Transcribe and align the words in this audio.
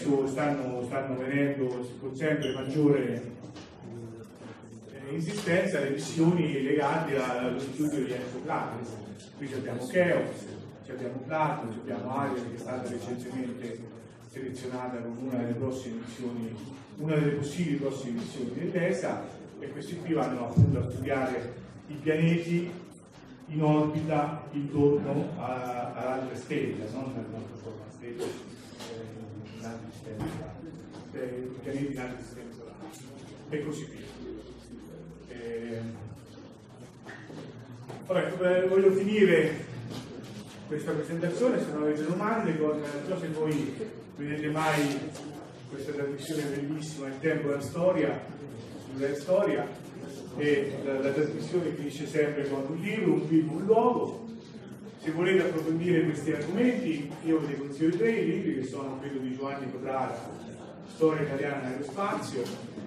Adesso, 0.00 0.26
stanno, 0.26 0.82
stanno 0.84 1.16
venendo 1.16 1.86
con 2.00 2.14
sempre 2.16 2.52
maggiore 2.54 3.22
eh, 5.08 5.14
insistenza 5.14 5.80
le 5.80 5.90
missioni 5.90 6.62
legate 6.62 7.16
allo 7.16 7.58
studio 7.58 8.04
di 8.04 8.12
Enzo 8.12 8.38
Plato. 8.42 9.08
Qui 9.36 9.52
abbiamo 9.52 9.86
Cheops, 9.86 10.46
abbiamo 10.88 11.22
Plato, 11.26 11.68
abbiamo 11.68 12.16
Ariel 12.16 12.50
che 12.50 12.56
è 12.56 12.58
stata 12.58 12.88
recentemente 12.88 13.78
selezionata 14.30 14.96
come 14.98 15.28
una 15.28 15.38
delle 15.38 15.54
prossime 15.54 16.00
missioni, 16.04 16.54
una 16.96 17.14
delle 17.14 17.32
possibili 17.32 17.76
prossime 17.76 18.20
missioni 18.20 18.52
dell'ESA 18.54 19.22
e 19.58 19.70
questi 19.70 19.96
qui 19.98 20.14
vanno 20.14 20.48
appunto 20.48 20.78
a 20.78 20.90
studiare 20.90 21.52
i 21.88 21.94
pianeti 21.94 22.70
in 23.46 23.62
orbita 23.62 24.44
intorno 24.52 25.30
a- 25.38 25.92
ad 25.94 26.06
altre 26.06 26.36
stelle, 26.36 26.88
non 26.92 27.12
nel 27.14 27.24
nostro 27.30 27.56
forma 27.56 27.84
stelle, 27.90 28.22
eh, 28.22 29.29
in 29.60 29.66
altri 29.66 29.90
sistemi 29.92 30.30
solari, 30.30 30.70
eh, 31.12 31.50
pianeti 31.62 31.92
in 31.92 31.98
altri 31.98 32.22
sistemi 32.22 32.52
solari 32.56 32.76
e 33.50 33.64
così 33.64 33.84
via. 33.84 34.08
Eh, 35.28 35.80
vabbè, 38.06 38.62
eh, 38.62 38.68
voglio 38.68 38.90
finire 38.92 39.68
questa 40.66 40.92
presentazione, 40.92 41.60
se 41.60 41.72
non 41.72 41.82
avete 41.82 42.04
domande, 42.06 42.52
non 42.52 42.82
so 43.06 43.18
se 43.18 43.28
voi 43.28 43.74
vedete 44.16 44.48
mai 44.48 44.98
questa 45.68 45.92
trasmissione 45.92 46.42
bellissima, 46.44 47.08
Il 47.08 47.20
tempo 47.20 47.48
e 47.48 47.54
la 47.54 47.60
storia, 47.60 48.20
sulla 48.92 49.14
storia, 49.14 49.68
e 50.36 50.78
la, 50.84 51.00
la 51.00 51.10
trasmissione 51.10 51.70
finisce 51.70 52.06
sempre 52.06 52.48
con 52.48 52.64
un 52.68 52.76
libro, 52.76 53.12
un 53.12 53.26
film, 53.26 53.52
un 53.52 53.64
luogo. 53.64 54.28
Se 55.02 55.10
volete 55.12 55.44
approfondire 55.44 56.04
questi 56.04 56.30
argomenti, 56.32 57.10
io 57.24 57.38
vi 57.38 57.56
consiglio 57.56 57.96
tre 57.96 58.20
libri 58.20 58.56
che 58.56 58.66
sono 58.66 58.98
quello 58.98 59.18
di 59.20 59.34
Giovanni 59.34 59.72
Cotrara, 59.72 60.14
Storia 60.94 61.22
italiana 61.22 61.68
nello 61.68 61.84
spazio, 61.84 62.42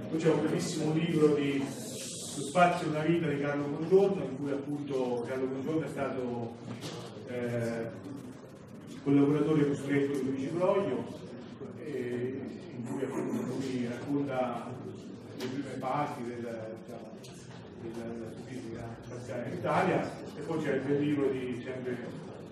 poi 0.10 0.20
c'è 0.20 0.30
un 0.30 0.42
bellissimo 0.44 0.94
libro 0.94 1.34
di 1.34 1.58
Lo 1.58 2.44
spazio 2.44 2.86
e 2.86 2.90
una 2.92 3.00
vita 3.00 3.28
di 3.28 3.42
Carlo 3.42 3.64
Congiorno, 3.64 4.24
in 4.26 4.38
cui 4.38 4.52
appunto 4.52 5.26
Carlo 5.28 5.48
Congiorno 5.48 5.86
è 5.86 5.90
stato 5.90 6.56
eh, 7.30 7.90
collaboratore 9.04 9.68
costretto 9.70 10.14
di 10.14 10.24
Luigi 10.24 10.46
Broglio, 10.54 11.04
e 11.84 12.40
in 12.76 12.84
cui 12.92 13.04
appunto 13.06 13.56
lui 13.56 13.88
racconta 13.90 14.70
le 15.40 15.46
prime 15.46 15.78
fasi 15.80 16.24
del, 16.28 16.76
della, 17.84 18.06
della 18.06 18.32
fisica 18.46 18.96
spaziale 19.04 19.50
in 19.50 19.54
Italia 19.58 20.12
e 20.36 20.42
poi 20.42 20.64
c'è 20.64 20.74
il 20.76 20.82
bel 20.82 21.00
libro 21.00 21.30
di, 21.30 21.62
sempre, 21.64 21.98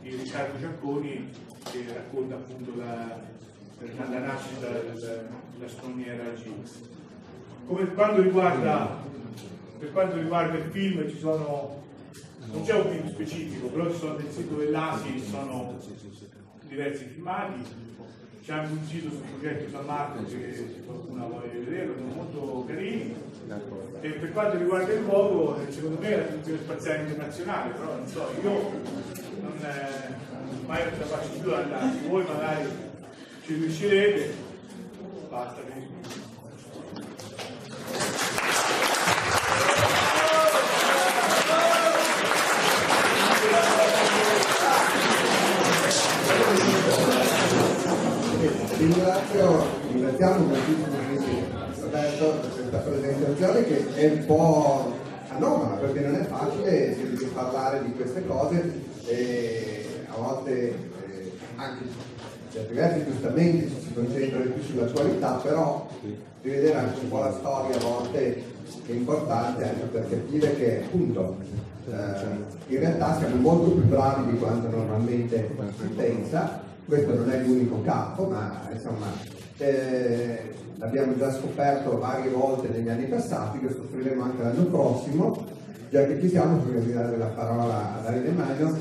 di 0.02 0.16
Riccardo 0.16 0.60
Giacconi 0.60 1.30
che 1.64 1.86
racconta 1.94 2.36
appunto 2.36 2.72
la, 2.76 3.20
la, 3.80 4.20
nascita 4.20 4.68
del- 4.68 5.28
dell'astronomia 5.56 6.18
raggi 6.18 6.54
X. 6.64 6.72
Come 7.66 7.86
per 7.86 7.94
quanto 7.94 8.22
riguarda 8.22 9.10
per 9.80 9.92
quanto 9.94 10.18
riguarda 10.18 10.58
il 10.58 10.70
film 10.72 11.10
ci 11.10 11.18
sono 11.18 11.80
non 12.52 12.64
c'è 12.64 12.74
un 12.74 12.92
film 12.92 13.10
specifico, 13.10 13.68
però 13.68 13.90
ci 13.90 13.98
sono 13.98 14.18
nel 14.18 14.32
sito 14.32 14.56
dell'ASI 14.56 15.20
ci 15.20 15.30
sono 15.30 15.80
diversi 16.68 17.06
filmati, 17.06 17.64
c'è 18.44 18.54
anche 18.54 18.72
un 18.72 18.86
sito 18.86 19.10
sul 19.10 19.22
progetto 19.22 19.70
San 19.70 19.86
Marco 19.86 20.24
che 20.26 20.54
se 20.54 20.84
qualcuno 20.86 21.28
vuole 21.28 21.48
vederlo, 21.48 21.96
sono 21.98 22.14
molto 22.14 22.66
carini. 22.68 23.14
E 23.54 24.10
per 24.12 24.32
quanto 24.32 24.58
riguarda 24.58 24.94
il 24.94 25.02
luogo, 25.02 25.60
secondo 25.68 26.00
me 26.00 26.08
è 26.08 26.18
la 26.18 26.26
stazione 26.26 26.60
spaziale 26.60 27.02
internazionale, 27.02 27.74
però 27.74 27.96
non 27.96 28.08
so, 28.08 28.30
io 28.42 28.72
non 29.42 29.58
eh, 29.62 30.66
mai 30.66 30.84
la 30.86 31.06
faccio 31.06 31.40
più 31.42 31.54
andare, 31.54 31.98
voi 32.08 32.24
magari 32.24 32.66
ci 33.44 33.56
riuscirete, 33.56 34.34
basta. 35.30 35.60
Ringrazio, 48.78 49.66
ringraziamo 49.92 50.46
moltissimo 50.46 51.02
Roberto 51.92 52.40
per 52.40 52.52
questa 52.52 52.80
presentazione 53.42 53.64
che 53.64 53.96
è 53.96 54.12
un 54.12 54.26
po' 54.26 54.94
anomala 55.30 55.76
perché 55.78 56.02
non 56.02 56.16
è 56.16 56.24
facile 56.26 56.96
parlare 57.34 57.84
di 57.84 57.94
queste 57.94 58.26
cose 58.28 58.82
e 59.08 59.86
a 60.08 60.16
volte 60.16 60.70
eh, 60.70 61.32
anche 61.56 61.86
certi 62.52 62.74
versi 62.74 63.06
giustamente 63.06 63.68
ci 63.68 63.82
si 63.88 63.94
concentra 63.94 64.40
più 64.40 64.62
sull'attualità, 64.62 65.32
però 65.42 65.88
rivedere 66.42 66.78
anche 66.78 67.00
un 67.00 67.10
po' 67.10 67.20
la 67.20 67.34
storia 67.34 67.78
a 67.78 67.80
volte 67.80 68.44
è 68.86 68.92
importante 68.92 69.64
anche 69.64 69.86
per 69.86 70.10
capire 70.10 70.56
che 70.56 70.84
appunto 70.84 71.38
eh, 71.88 72.74
in 72.74 72.80
realtà 72.80 73.18
siamo 73.18 73.36
molto 73.38 73.72
più 73.72 73.84
bravi 73.86 74.32
di 74.32 74.38
quanto 74.38 74.70
normalmente 74.70 75.50
si 75.80 75.88
pensa, 75.96 76.62
questo 76.86 77.16
non 77.16 77.32
è 77.32 77.42
l'unico 77.42 77.82
campo, 77.82 78.26
ma 78.26 78.70
insomma 78.72 79.08
eh, 79.58 80.54
l'abbiamo 80.82 81.16
già 81.16 81.32
scoperto 81.32 82.00
varie 82.00 82.32
volte 82.32 82.68
negli 82.70 82.90
anni 82.90 83.06
passati, 83.06 83.62
lo 83.62 83.70
scopriremo 83.70 84.24
anche 84.24 84.42
l'anno 84.42 84.66
prossimo, 84.66 85.46
già 85.92 86.06
che 86.06 86.20
ci 86.20 86.28
siamo, 86.28 86.58
prima 86.58 86.80
di 86.80 86.92
dare 86.92 87.18
la 87.18 87.28
parola 87.28 88.00
a 88.00 88.02
Davide 88.02 88.32
Magno, 88.32 88.76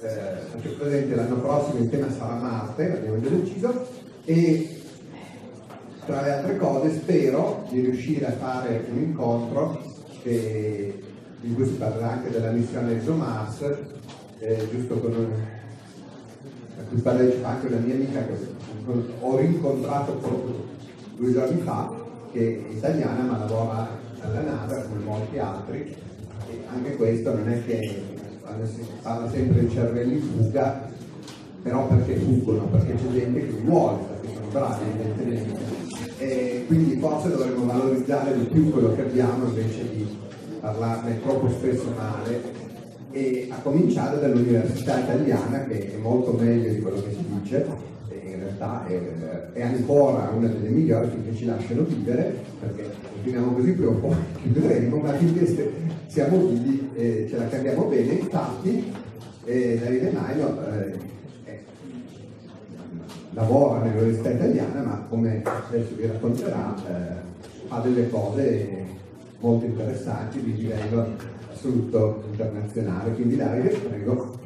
eh, 0.00 0.08
faccio 0.50 0.74
presente 0.76 1.14
l'anno 1.14 1.36
prossimo 1.36 1.78
il 1.78 1.90
tema 1.90 2.10
sarà 2.10 2.34
Marte, 2.34 2.88
l'abbiamo 2.88 3.20
già 3.20 3.28
deciso, 3.28 3.86
e 4.24 4.80
tra 6.06 6.22
le 6.22 6.32
altre 6.32 6.56
cose 6.56 6.90
spero 6.96 7.64
di 7.70 7.80
riuscire 7.82 8.26
a 8.26 8.32
fare 8.32 8.84
un 8.90 8.98
incontro 8.98 9.80
che- 10.22 11.02
in 11.42 11.54
cui 11.54 11.66
si 11.66 11.74
parlerà 11.74 12.10
anche 12.14 12.30
della 12.30 12.50
missione 12.50 12.96
ExoMars, 12.96 13.74
eh, 14.40 14.68
giusto 14.72 14.98
con 14.98 15.32
a 16.78 16.82
cui 16.88 17.00
partecipa 17.00 17.48
anche 17.48 17.66
una 17.68 17.78
mia 17.78 17.94
amica 17.94 18.26
che 18.26 18.34
ho 19.20 19.36
rincontrato 19.36 20.12
proprio 20.14 20.65
due 21.16 21.32
giorni 21.32 21.60
fa, 21.62 21.92
che 22.32 22.64
è 22.68 22.74
italiana 22.74 23.22
ma 23.22 23.38
lavora 23.38 23.88
alla 24.20 24.40
NASA 24.40 24.82
come 24.82 25.02
molti 25.02 25.38
altri 25.38 25.94
e 26.48 26.60
anche 26.72 26.96
questo 26.96 27.34
non 27.34 27.48
è 27.48 27.64
che 27.64 28.02
parla 29.02 29.28
sempre 29.30 29.60
di 29.60 29.70
cervelli 29.70 30.14
in 30.14 30.22
fuga, 30.22 30.88
però 31.62 31.86
perché 31.88 32.16
fuggono, 32.16 32.66
perché 32.66 32.94
c'è 32.94 33.12
gente 33.12 33.40
che 33.40 33.60
vuole, 33.64 33.98
perché 34.10 34.36
sono 34.36 34.46
bravi 34.52 34.84
evidentemente. 34.88 35.84
E 36.18 36.64
quindi 36.66 36.96
forse 36.98 37.30
dovremmo 37.30 37.66
valorizzare 37.66 38.38
di 38.38 38.44
più 38.44 38.70
quello 38.70 38.94
che 38.94 39.02
abbiamo 39.02 39.46
invece 39.46 39.90
di 39.90 40.06
parlarne 40.60 41.20
troppo 41.22 41.50
spesso 41.50 41.92
male 41.96 42.64
e 43.10 43.48
a 43.50 43.56
cominciare 43.62 44.20
dall'università 44.20 45.00
italiana 45.00 45.64
che 45.64 45.94
è 45.94 45.96
molto 45.96 46.32
meglio 46.32 46.72
di 46.72 46.80
quello 46.80 47.02
che 47.02 47.12
si 47.12 47.24
dice 47.40 47.66
realtà 48.56 48.86
è, 48.86 49.52
è 49.52 49.62
ancora 49.62 50.30
una 50.34 50.48
delle 50.48 50.68
migliori 50.68 51.08
finché 51.08 51.34
ci 51.34 51.44
lasciano 51.44 51.82
vivere 51.82 52.34
perché 52.60 52.90
continuiamo 53.12 53.52
così 53.52 53.72
prima 53.72 53.90
o 53.90 53.94
poi 53.94 54.14
chiuderemo 54.42 54.96
ma 54.96 55.18
se- 55.18 55.72
siamo 56.06 56.46
vivi 56.46 56.90
e 56.94 57.26
ce 57.28 57.36
la 57.36 57.48
capiamo 57.48 57.84
bene. 57.84 58.12
Infatti 58.12 58.92
eh, 59.44 59.78
Davide 59.82 60.10
Maio 60.10 60.72
eh, 60.72 60.98
lavora 63.30 63.84
nell'università 63.84 64.30
italiana 64.30 64.82
ma 64.82 65.06
come 65.08 65.42
adesso 65.44 65.94
vi 65.94 66.06
racconterà 66.06 66.74
eh, 66.88 67.66
fa 67.66 67.80
delle 67.80 68.08
cose 68.08 68.84
molto 69.40 69.66
interessanti 69.66 70.40
di 70.40 70.56
livello 70.56 71.14
assoluto 71.52 72.24
internazionale. 72.30 73.12
Quindi 73.12 73.36
Davide 73.36 73.68
prego 73.68 74.38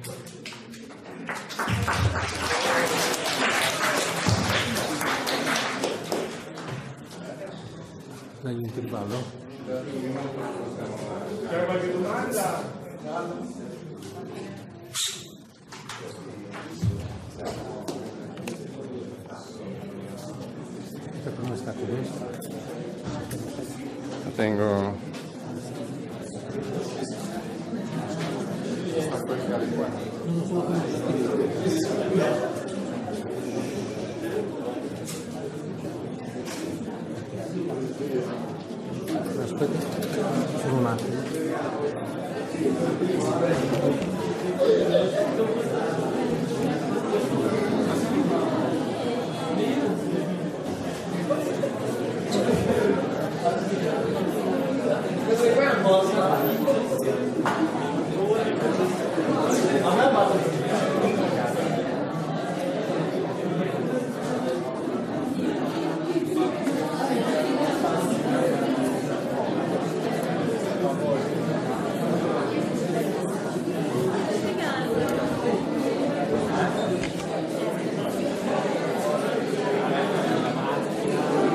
La 24.24 24.30
tengo 24.34 24.98
Aspetta, 39.60 39.78
solo 40.62 40.76
un 40.76 40.86
attimo. 40.86 41.20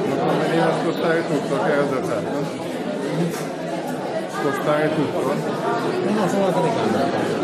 Non 0.07 0.27
conveniva 0.27 0.73
spostare 0.79 1.27
tutto, 1.27 1.61
che 1.63 1.71
era 1.71 1.89
già 1.89 2.01
fatto? 2.01 2.43
Spostare 4.29 4.95
tutto? 4.95 5.19
No, 5.21 6.11
no, 6.13 6.27
solo 6.27 6.45
la 6.45 6.51
telecamera. 6.51 7.35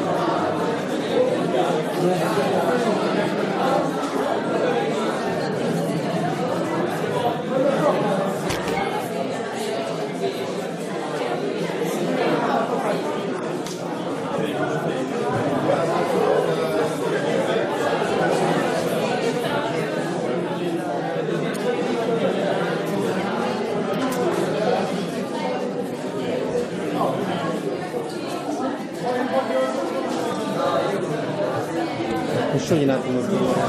Sciogli 32.72 32.84
un 32.84 32.90
attimo 32.90 33.20
colore. 33.20 33.60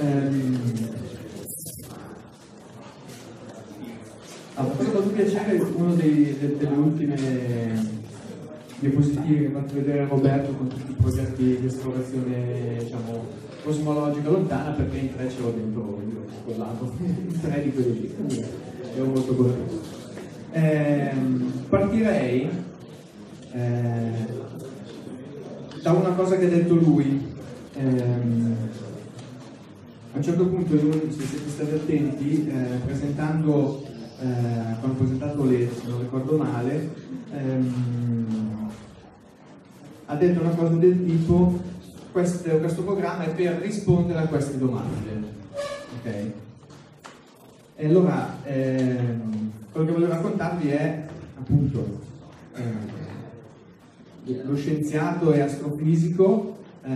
Ehm, 0.00 0.88
ha 4.54 4.64
fatto 4.64 5.00
piacere 5.10 5.58
uno 5.60 5.94
dei- 5.94 6.38
de- 6.38 6.56
delle 6.56 6.74
ultime 6.74 7.81
diapositive 8.82 9.40
che 9.40 9.46
ha 9.46 9.60
fatto 9.60 9.74
vedere 9.74 10.06
Roberto 10.06 10.52
con 10.54 10.68
tutti 10.68 10.90
i 10.90 10.96
progetti 11.00 11.56
di 11.60 11.66
esplorazione 11.66 12.78
diciamo, 12.80 13.24
cosmologica 13.62 14.28
lontana 14.28 14.70
perché 14.72 14.98
in 14.98 15.14
tre 15.14 15.30
ce 15.30 15.40
l'ho 15.40 15.50
dentro 15.52 16.00
io 16.10 16.24
scollato 16.42 16.92
in 16.98 17.40
tre 17.40 17.62
di 17.62 17.72
quelli 17.72 18.00
lì. 18.00 18.14
Quindi 18.14 18.44
ero 18.96 19.06
molto 19.06 19.34
contento 19.34 20.00
Ehm, 20.54 21.50
partirei 21.70 22.46
eh, 23.52 24.10
da 25.80 25.92
una 25.92 26.10
cosa 26.10 26.36
che 26.36 26.44
ha 26.44 26.48
detto 26.48 26.74
lui. 26.74 27.26
Ehm, 27.74 28.56
a 30.12 30.16
un 30.18 30.22
certo 30.22 30.46
punto, 30.46 30.76
se 31.10 31.24
siete 31.24 31.48
stati 31.48 31.70
attenti, 31.70 32.46
eh, 32.46 32.76
presentando, 32.84 33.82
eh, 34.20 34.76
quando 34.78 34.90
ho 34.90 34.98
presentato 34.98 35.44
le, 35.44 35.70
se 35.74 35.88
non 35.88 36.00
ricordo 36.00 36.36
male, 36.36 36.90
ehm, 37.32 38.21
ha 40.12 40.16
detto 40.16 40.40
una 40.42 40.50
cosa 40.50 40.74
del 40.74 41.04
tipo, 41.06 41.58
questo, 42.12 42.50
questo 42.58 42.82
programma 42.82 43.24
è 43.24 43.30
per 43.30 43.60
rispondere 43.62 44.18
a 44.18 44.26
queste 44.26 44.58
domande. 44.58 45.30
Ok? 45.98 46.30
E 47.76 47.86
allora, 47.86 48.36
ehm, 48.44 49.50
quello 49.72 49.86
che 49.86 49.92
voglio 49.92 50.08
raccontarvi 50.08 50.68
è, 50.68 51.06
appunto, 51.38 52.00
eh, 52.54 52.90
lo 54.44 54.54
scienziato 54.54 55.32
e 55.32 55.40
astrofisico 55.40 56.58
eh, 56.84 56.90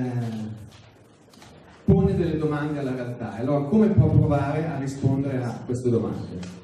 pone 1.85 2.14
delle 2.16 2.37
domande 2.37 2.80
alla 2.80 2.94
realtà. 2.94 3.38
E 3.38 3.40
allora 3.40 3.64
come 3.64 3.87
può 3.88 4.08
provare 4.08 4.66
a 4.66 4.78
rispondere 4.78 5.42
a 5.42 5.58
queste 5.64 5.88
domande? 5.88 6.56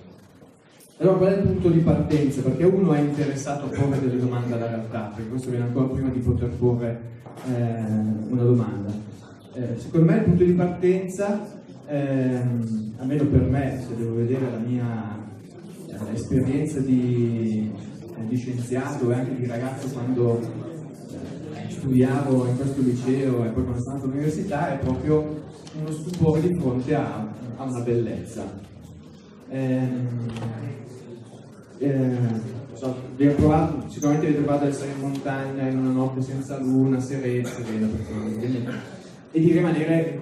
Allora 1.03 1.17
qual 1.17 1.33
è 1.33 1.37
il 1.37 1.47
punto 1.49 1.69
di 1.69 1.81
partenza? 1.81 2.43
Perché 2.43 2.63
uno 2.63 2.93
è 2.93 3.01
interessato 3.01 3.65
a 3.65 3.69
porre 3.71 3.99
delle 3.99 4.21
domande 4.21 4.55
alla 4.55 4.69
realtà, 4.69 5.11
perché 5.13 5.31
questo 5.31 5.51
viene 5.51 5.65
ancora 5.65 5.87
prima 5.87 6.11
di 6.11 6.21
poter 6.21 6.51
porre 6.51 7.01
eh, 7.49 7.83
una 8.29 8.43
domanda. 8.45 8.93
Eh, 9.55 9.79
secondo 9.79 10.07
me 10.07 10.19
il 10.19 10.23
punto 10.23 10.45
di 10.45 10.53
partenza, 10.53 11.45
ehm, 11.89 12.95
almeno 12.99 13.25
per 13.25 13.41
me, 13.41 13.85
se 13.85 13.97
devo 13.97 14.15
vedere 14.15 14.49
la 14.49 14.59
mia 14.59 15.19
eh, 15.89 16.15
esperienza 16.15 16.79
di, 16.79 17.73
eh, 18.17 18.29
di 18.29 18.37
scienziato 18.37 19.11
e 19.11 19.15
anche 19.15 19.35
di 19.35 19.47
ragazzo 19.47 19.89
quando 19.89 20.39
eh, 20.39 21.69
studiavo 21.69 22.47
in 22.47 22.57
questo 22.57 22.81
liceo 22.81 23.45
e 23.45 23.49
poi 23.49 23.65
quando 23.65 23.83
sono 23.83 23.95
andato 23.97 24.09
all'università, 24.09 24.73
è 24.73 24.79
proprio 24.79 25.43
uno 25.81 25.91
stupore 25.91 26.43
di 26.43 26.55
fronte 26.61 26.95
a, 26.95 27.27
a 27.57 27.65
una 27.65 27.81
bellezza. 27.81 28.71
Eh, 31.83 32.17
so, 32.75 32.97
provato, 33.17 33.89
sicuramente 33.89 34.27
avete 34.27 34.43
provato 34.43 34.65
ad 34.65 34.71
essere 34.71 34.93
in 34.93 35.01
montagna 35.01 35.69
in 35.69 35.79
una 35.79 35.91
notte 35.91 36.23
senza 36.23 36.59
luna, 36.59 37.01
serena, 37.01 37.49
serena 37.49 37.89
e 39.33 39.41
di 39.41 39.51
rimanere 39.51 40.21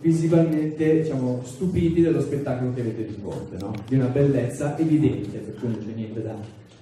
visibilmente 0.00 1.02
diciamo, 1.02 1.40
stupiti 1.44 2.00
dello 2.00 2.20
spettacolo 2.20 2.72
che 2.72 2.80
avete 2.80 3.06
di 3.06 3.16
fronte, 3.20 3.56
no? 3.60 3.72
di 3.86 3.94
una 3.94 4.06
bellezza 4.06 4.76
evidente, 4.76 5.38
per 5.38 5.54
cui 5.54 5.68
non 5.68 5.78
c'è 5.78 5.92
niente 5.94 6.22
da, 6.22 6.34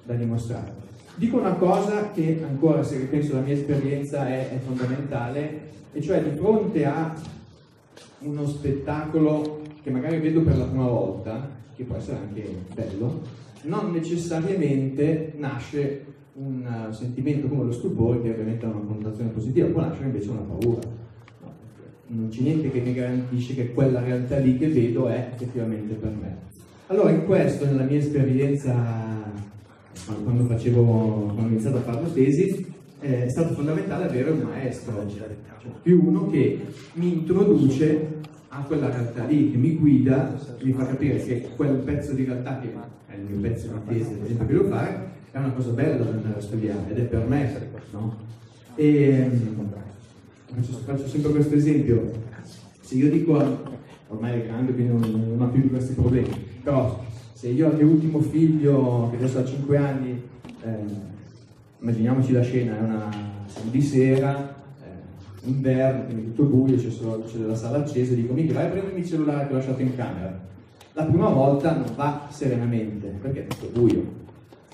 da 0.05 0.15
dimostrare. 0.15 0.73
Dico 1.17 1.39
una 1.39 1.55
cosa 1.55 2.11
che 2.13 2.43
ancora, 2.47 2.83
se 2.83 2.97
ripenso 2.97 3.33
alla 3.33 3.43
mia 3.43 3.55
esperienza, 3.55 4.29
è, 4.29 4.51
è 4.51 4.59
fondamentale, 4.65 5.73
e 5.93 6.01
cioè 6.01 6.23
di 6.23 6.37
fronte 6.37 6.85
a 6.87 7.15
uno 8.21 8.47
spettacolo 8.47 9.61
che 9.83 9.91
magari 9.91 10.19
vedo 10.21 10.41
per 10.41 10.57
la 10.57 10.65
prima 10.65 10.87
volta, 10.87 11.49
che 11.75 11.85
può 11.85 11.97
essere 11.97 12.19
anche 12.19 12.65
bello, 12.75 13.45
non 13.67 13.93
necessariamente 13.93 15.33
nasce 15.37 16.05
un 16.35 16.65
eh, 16.65 16.93
sentimento 16.93 17.49
come 17.49 17.65
lo 17.65 17.73
stupore, 17.73 18.23
che 18.23 18.31
ovviamente 18.31 18.65
ha 18.65 18.69
una 18.69 18.87
connotazione 18.87 19.31
positiva, 19.31 19.69
può 19.69 19.81
nascere 19.81 20.07
invece 20.07 20.31
una 20.31 20.41
paura. 20.41 20.81
No, 21.43 21.53
Non 22.09 22.29
c'è 22.29 22.41
niente 22.43 22.71
che 22.71 22.81
mi 22.81 22.95
garantisce 22.95 23.55
che 23.55 23.73
quella 23.73 24.01
realtà 24.01 24.39
lì 24.39 24.57
che 24.57 24.69
vedo 24.69 25.09
è 25.09 25.31
effettivamente 25.33 25.95
per 25.95 26.11
me. 26.11 26.37
Allora, 26.89 27.11
in 27.11 27.25
questo, 27.25 27.65
nella 27.65 27.85
mia 27.85 27.99
esperienza, 27.99 28.75
quando- 30.05 30.23
quando 30.23 30.45
facevo, 30.45 30.83
quando 30.83 31.43
ho 31.43 31.47
iniziato 31.47 31.79
a 31.79 31.81
fare 31.81 32.03
la 32.03 32.09
tesi, 32.09 32.75
eh, 33.01 33.25
è 33.25 33.29
stato 33.29 33.55
fondamentale 33.55 34.05
avere 34.05 34.31
un 34.31 34.41
maestro, 34.41 35.05
cioè 35.09 35.29
più 35.83 36.03
uno 36.07 36.29
che 36.31 36.61
mi 36.95 37.13
introduce 37.13 38.16
a 38.59 38.63
quella 38.63 38.89
realtà 38.89 39.25
lì, 39.25 39.51
che 39.51 39.57
mi 39.59 39.77
guida, 39.77 40.35
mi 40.63 40.73
fa 40.73 40.87
capire 40.87 41.23
che 41.23 41.49
quel 41.55 41.77
pezzo 41.77 42.13
di 42.13 42.25
realtà 42.25 42.59
che 42.59 42.73
è 43.07 43.15
il 43.15 43.25
mio 43.25 43.41
pezzo 43.41 43.69
di 43.69 43.95
tesi, 43.95 44.13
ad 44.15 44.25
esempio, 44.25 44.47
che 44.47 44.53
devo 44.53 44.69
fare, 44.69 45.09
è 45.31 45.39
una 45.39 45.51
cosa 45.51 45.71
bella 45.71 45.97
da 45.97 46.11
andare 46.11 46.39
a 46.39 46.41
studiare 46.41 46.91
ed 46.91 46.99
è 46.99 47.03
per 47.03 47.27
me, 47.27 47.71
no? 47.91 48.17
E 48.75 49.31
mm, 49.31 49.65
faccio, 50.85 51.07
sempre 51.07 51.33
questo 51.33 51.55
esempio, 51.55 52.13
se 52.81 52.95
io 52.95 53.11
dico, 53.11 53.65
ormai 54.09 54.41
è 54.41 54.47
grande 54.47 54.73
quindi 54.73 54.93
non, 54.93 55.35
non 55.37 55.43
ha 55.43 55.51
più 55.51 55.69
questi 55.69 55.93
problemi, 55.93 56.29
però 56.63 57.05
se 57.35 57.49
io 57.49 57.67
al 57.69 57.77
mio 57.77 57.89
ultimo 57.89 58.21
figlio, 58.21 59.09
che 59.11 59.17
adesso 59.17 59.39
ha 59.39 59.45
5 59.45 59.77
anni, 59.77 60.23
eh, 60.63 60.71
immaginiamoci 61.81 62.33
la 62.33 62.43
scena, 62.43 62.79
è 62.79 62.81
una 62.81 63.11
di 63.71 63.83
sera, 63.83 64.56
inverno, 65.49 66.05
quindi 66.05 66.33
tutto 66.33 66.45
buio, 66.45 66.77
c'è 66.77 66.91
solo 66.91 67.25
la 67.47 67.55
sala 67.55 67.79
accesa, 67.79 68.15
dico 68.15 68.33
mica 68.33 68.55
vai 68.55 68.67
a 68.67 68.69
prendermi 68.69 69.01
il 69.01 69.07
cellulare 69.07 69.47
che 69.47 69.53
ho 69.53 69.57
lasciato 69.57 69.83
in 69.83 69.95
camera. 69.97 70.45
La 70.93 71.05
prima 71.05 71.29
volta 71.29 71.77
non 71.77 71.93
va 71.95 72.27
serenamente, 72.31 73.09
perché 73.21 73.45
è 73.45 73.47
tutto 73.47 73.81
buio. 73.81 74.25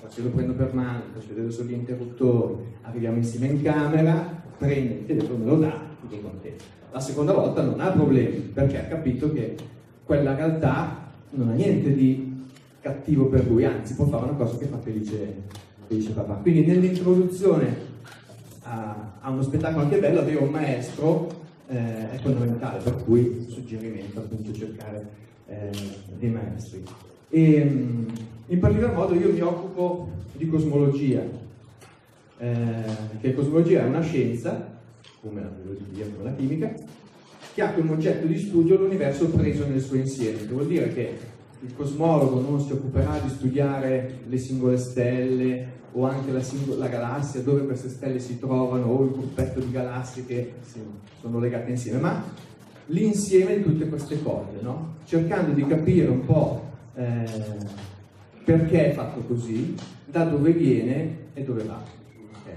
Se 0.07 0.21
lo 0.21 0.29
prendo 0.29 0.53
per 0.53 0.73
mano, 0.73 1.01
faccio 1.13 1.29
vedere 1.29 1.51
solo 1.51 1.69
gli 1.69 1.73
interruttori, 1.73 2.55
arriviamo 2.81 3.17
insieme 3.17 3.47
in 3.47 3.61
camera, 3.61 4.43
prende 4.57 4.93
il 4.93 5.05
telefono, 5.05 5.43
me 5.43 5.45
lo 5.45 5.55
dà, 5.57 5.81
tutto 6.01 6.19
contento. 6.19 6.63
La 6.91 6.99
seconda 6.99 7.33
volta 7.33 7.63
non 7.63 7.79
ha 7.79 7.89
problemi, 7.89 8.37
perché 8.53 8.79
ha 8.79 8.83
capito 8.83 9.31
che 9.31 9.55
quella 10.05 10.35
realtà 10.35 11.09
non 11.31 11.49
ha 11.49 11.53
niente 11.53 11.93
di 11.93 12.45
cattivo 12.79 13.25
per 13.25 13.47
lui, 13.47 13.65
anzi 13.65 13.95
può 13.95 14.05
fare 14.05 14.25
una 14.25 14.33
cosa 14.33 14.57
che 14.57 14.65
fa 14.65 14.77
felice, 14.77 15.43
felice 15.87 16.11
papà. 16.11 16.33
Quindi 16.35 16.65
nell'introduzione 16.65 17.91
a, 19.21 19.29
uno 19.29 19.43
spettacolo 19.43 19.83
anche 19.83 19.99
bello 19.99 20.19
avere 20.19 20.37
un 20.37 20.49
maestro 20.49 21.41
eh, 21.67 22.11
è 22.11 22.17
fondamentale, 22.21 22.81
per 22.81 23.03
cui 23.03 23.45
suggerimento 23.47 24.19
appunto 24.19 24.53
cercare 24.53 25.07
eh, 25.47 25.69
dei 26.17 26.29
maestri. 26.29 26.83
E, 27.29 27.63
mm, 27.63 28.07
in 28.47 28.59
particolar 28.59 28.93
modo 28.93 29.13
io 29.15 29.31
mi 29.31 29.41
occupo 29.41 30.09
di 30.33 30.47
cosmologia, 30.47 31.21
eh, 32.37 32.83
che 33.21 33.33
cosmologia 33.33 33.83
è 33.83 33.85
una 33.85 34.01
scienza, 34.01 34.71
come 35.21 35.41
la 35.41 35.47
biologia, 35.47 36.05
come 36.11 36.29
la 36.29 36.35
chimica, 36.35 36.73
che 37.53 37.61
ha 37.61 37.73
come 37.73 37.91
oggetto 37.91 38.25
di 38.25 38.37
studio 38.37 38.77
l'universo 38.77 39.29
preso 39.29 39.65
nel 39.67 39.81
suo 39.81 39.95
insieme, 39.95 40.39
che 40.39 40.53
vuol 40.53 40.67
dire 40.67 40.91
che 40.91 41.17
il 41.61 41.73
cosmologo 41.75 42.41
non 42.41 42.59
si 42.59 42.73
occuperà 42.73 43.19
di 43.19 43.29
studiare 43.29 44.19
le 44.27 44.37
singole 44.37 44.77
stelle 44.77 45.72
o 45.93 46.05
anche 46.05 46.31
la, 46.31 46.41
singola, 46.41 46.77
la 46.77 46.87
galassia, 46.87 47.41
dove 47.41 47.65
queste 47.65 47.89
stelle 47.89 48.19
si 48.19 48.39
trovano, 48.39 48.85
o 48.85 49.03
il 49.03 49.11
gruppetto 49.11 49.59
di 49.59 49.71
galassie 49.71 50.25
che 50.25 50.53
sono 51.21 51.39
legate 51.39 51.69
insieme, 51.71 51.99
ma 51.99 52.23
l'insieme 52.87 53.57
di 53.57 53.63
tutte 53.63 53.87
queste 53.87 54.21
cose, 54.21 54.59
no? 54.61 54.95
cercando 55.05 55.51
di 55.51 55.65
capire 55.65 56.07
un 56.07 56.25
po' 56.25 56.69
eh, 56.95 57.25
perché 58.43 58.91
è 58.91 58.93
fatto 58.93 59.21
così, 59.21 59.75
da 60.05 60.25
dove 60.25 60.51
viene 60.51 61.17
e 61.33 61.43
dove 61.43 61.63
va. 61.63 61.79
ok? 61.79 62.51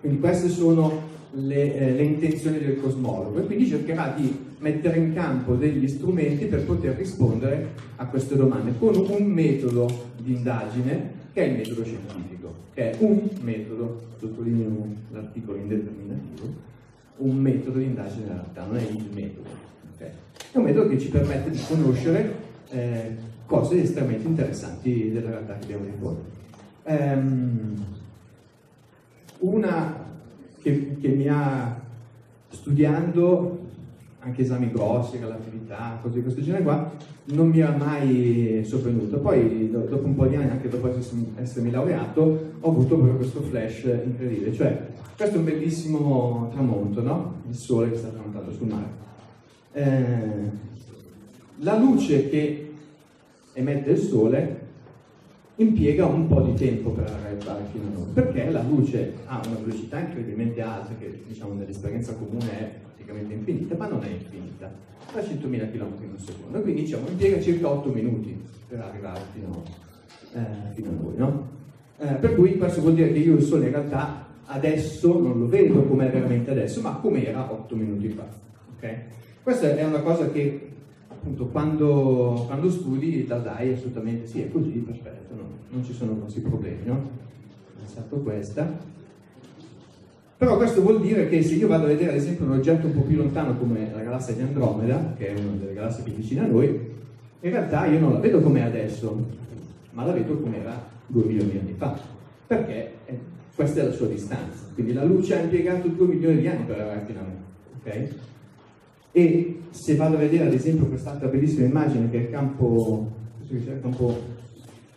Quindi 0.00 0.18
queste 0.20 0.48
sono 0.48 1.10
le, 1.32 1.74
eh, 1.74 1.92
le 1.92 2.02
intenzioni 2.02 2.58
del 2.58 2.80
cosmologo 2.80 3.38
e 3.38 3.46
quindi 3.46 3.66
cercherà 3.66 4.12
di 4.16 4.50
mettere 4.58 4.98
in 4.98 5.14
campo 5.14 5.54
degli 5.54 5.88
strumenti 5.88 6.46
per 6.46 6.64
poter 6.64 6.96
rispondere 6.96 7.70
a 7.96 8.06
queste 8.06 8.36
domande 8.36 8.74
con 8.78 8.94
un 8.96 9.24
metodo 9.24 9.88
di 10.18 10.34
indagine 10.34 11.20
che 11.32 11.42
è 11.42 11.46
il 11.46 11.56
metodo 11.56 11.84
scientifico, 11.84 12.54
che 12.74 12.90
è 12.90 12.96
un 13.00 13.28
metodo, 13.40 14.00
sottolineo 14.18 14.86
l'articolo 15.10 15.58
indeterminativo, 15.58 16.70
un 17.16 17.36
metodo 17.36 17.78
di 17.78 17.84
indagine 17.84 18.26
in 18.26 18.32
realtà, 18.32 18.64
non 18.64 18.76
è 18.76 18.82
il 18.82 19.08
metodo. 19.12 19.48
ok? 19.94 20.10
È 20.52 20.58
un 20.58 20.64
metodo 20.64 20.88
che 20.88 20.98
ci 20.98 21.08
permette 21.08 21.50
di 21.50 21.60
conoscere 21.66 22.34
eh, 22.70 23.16
cose 23.46 23.82
estremamente 23.82 24.26
interessanti 24.26 25.10
della 25.10 25.30
realtà 25.30 25.54
che 25.54 25.64
abbiamo 25.64 25.84
di 25.84 25.92
fronte. 25.98 26.30
Ehm, 26.84 27.84
una 29.38 30.04
che, 30.60 30.96
che 31.00 31.08
mi 31.08 31.28
ha 31.28 31.80
studiando 32.48 33.70
anche 34.24 34.42
esami 34.42 34.70
grossi, 34.70 35.18
relatività, 35.18 35.98
cose 36.00 36.16
di 36.16 36.22
questo 36.22 36.42
genere 36.42 36.62
qua, 36.62 36.90
non 37.26 37.48
mi 37.48 37.58
era 37.58 37.76
mai 37.76 38.62
sovvenuto. 38.64 39.18
Poi, 39.18 39.70
do- 39.70 39.86
dopo 39.86 40.06
un 40.06 40.14
po' 40.14 40.26
di 40.26 40.36
anni, 40.36 40.50
anche 40.50 40.68
dopo 40.68 40.90
essermi 41.36 41.70
laureato, 41.70 42.52
ho 42.60 42.68
avuto 42.68 42.96
proprio 42.96 43.16
questo 43.16 43.40
flash 43.42 43.82
incredibile. 44.04 44.52
Cioè, 44.52 44.86
questo 45.16 45.36
è 45.36 45.38
un 45.38 45.44
bellissimo 45.44 46.48
tramonto, 46.52 47.02
no? 47.02 47.34
Il 47.48 47.56
sole 47.56 47.90
che 47.90 47.96
sta 47.96 48.08
tramontando 48.08 48.52
sul 48.52 48.68
mare. 48.68 49.00
Eh, 49.72 50.50
la 51.56 51.78
luce 51.78 52.28
che 52.28 52.72
emette 53.54 53.90
il 53.90 53.98
sole 53.98 54.60
impiega 55.56 56.06
un 56.06 56.26
po' 56.28 56.40
di 56.42 56.54
tempo 56.54 56.90
per 56.90 57.04
arrivare 57.04 57.64
fino 57.72 57.86
a 57.86 57.98
noi, 57.98 58.06
perché 58.12 58.50
la 58.50 58.62
luce 58.62 59.14
ha 59.26 59.40
una 59.44 59.56
velocità 59.62 59.98
incredibilmente 59.98 60.60
alta, 60.60 60.94
che 60.98 61.22
diciamo 61.26 61.54
nell'esperienza 61.54 62.14
comune 62.14 62.58
è 62.58 62.72
praticamente 63.02 63.34
infinita, 63.34 63.76
ma 63.76 63.88
non 63.88 64.02
è 64.02 64.08
infinita, 64.08 64.70
300.000 65.12 65.70
km 65.70 65.92
in 66.02 66.18
secondo, 66.18 66.60
quindi 66.60 66.82
diciamo 66.82 67.08
impiega 67.08 67.40
circa 67.40 67.68
8 67.68 67.90
minuti 67.90 68.40
per 68.68 68.80
arrivare 68.80 69.20
fino, 69.32 69.62
eh, 70.34 70.72
fino 70.74 70.88
a 70.88 71.02
noi, 71.02 71.16
no? 71.16 71.50
Eh, 71.98 72.14
per 72.14 72.34
cui 72.34 72.56
questo 72.56 72.80
vuol 72.80 72.94
dire 72.94 73.12
che 73.12 73.18
io 73.18 73.36
il 73.36 73.42
sole 73.42 73.66
in 73.66 73.72
realtà 73.72 74.26
adesso 74.46 75.18
non 75.18 75.38
lo 75.38 75.48
vedo 75.48 75.82
come 75.84 76.08
è 76.08 76.10
veramente 76.10 76.50
adesso, 76.50 76.80
ma 76.80 76.94
come 76.94 77.26
era 77.26 77.50
8 77.52 77.76
minuti 77.76 78.08
fa. 78.08 78.26
ok? 78.76 78.96
Questa 79.42 79.76
è 79.76 79.84
una 79.84 80.00
cosa 80.00 80.30
che 80.30 80.68
appunto 81.08 81.46
quando, 81.46 82.44
quando 82.46 82.70
studi 82.70 83.26
la 83.26 83.38
dai 83.38 83.72
assolutamente 83.72 84.26
sì, 84.26 84.42
è 84.42 84.50
così, 84.50 84.70
perfetto, 84.70 85.34
no? 85.34 85.42
non 85.68 85.84
ci 85.84 85.92
sono 85.92 86.16
grossi 86.16 86.40
problemi, 86.40 86.84
no? 86.84 87.20
È 87.82 87.86
stato 87.86 88.16
questa. 88.20 88.90
Però 90.42 90.56
questo 90.56 90.82
vuol 90.82 91.00
dire 91.00 91.28
che 91.28 91.40
se 91.40 91.54
io 91.54 91.68
vado 91.68 91.84
a 91.84 91.86
vedere 91.86 92.10
ad 92.10 92.16
esempio 92.16 92.46
un 92.46 92.50
oggetto 92.54 92.88
un 92.88 92.94
po' 92.94 93.02
più 93.02 93.16
lontano 93.16 93.56
come 93.56 93.92
la 93.94 94.02
galassia 94.02 94.34
di 94.34 94.40
Andromeda, 94.40 95.14
che 95.16 95.28
è 95.28 95.38
una 95.38 95.52
delle 95.52 95.72
galassie 95.72 96.02
più 96.02 96.14
vicine 96.14 96.40
a 96.40 96.46
noi, 96.48 96.66
in 96.68 97.50
realtà 97.50 97.86
io 97.86 98.00
non 98.00 98.14
la 98.14 98.18
vedo 98.18 98.40
come 98.40 98.58
è 98.58 98.62
adesso, 98.64 99.24
ma 99.92 100.04
la 100.04 100.10
vedo 100.10 100.36
come 100.38 100.60
era 100.60 100.84
2 101.06 101.24
milioni 101.26 101.50
di 101.52 101.58
anni 101.58 101.74
fa, 101.76 101.96
perché 102.44 102.92
eh, 103.04 103.18
questa 103.54 103.82
è 103.82 103.84
la 103.84 103.92
sua 103.92 104.08
distanza. 104.08 104.64
Quindi 104.74 104.94
la 104.94 105.04
luce 105.04 105.38
ha 105.38 105.42
impiegato 105.42 105.86
2 105.86 106.06
milioni 106.08 106.40
di 106.40 106.48
anni 106.48 106.64
per 106.64 106.80
arrivare 106.80 107.04
fino 107.06 107.20
a 107.20 107.22
me. 107.22 107.36
ok? 107.78 108.14
E 109.12 109.60
se 109.70 109.94
vado 109.94 110.16
a 110.16 110.18
vedere 110.18 110.46
ad 110.46 110.54
esempio 110.54 110.86
quest'altra 110.86 111.28
bellissima 111.28 111.66
immagine 111.66 112.10
che 112.10 112.16
è 112.16 112.20
il 112.22 112.30
campo, 112.30 113.12
il 113.46 113.78
campo 113.80 114.18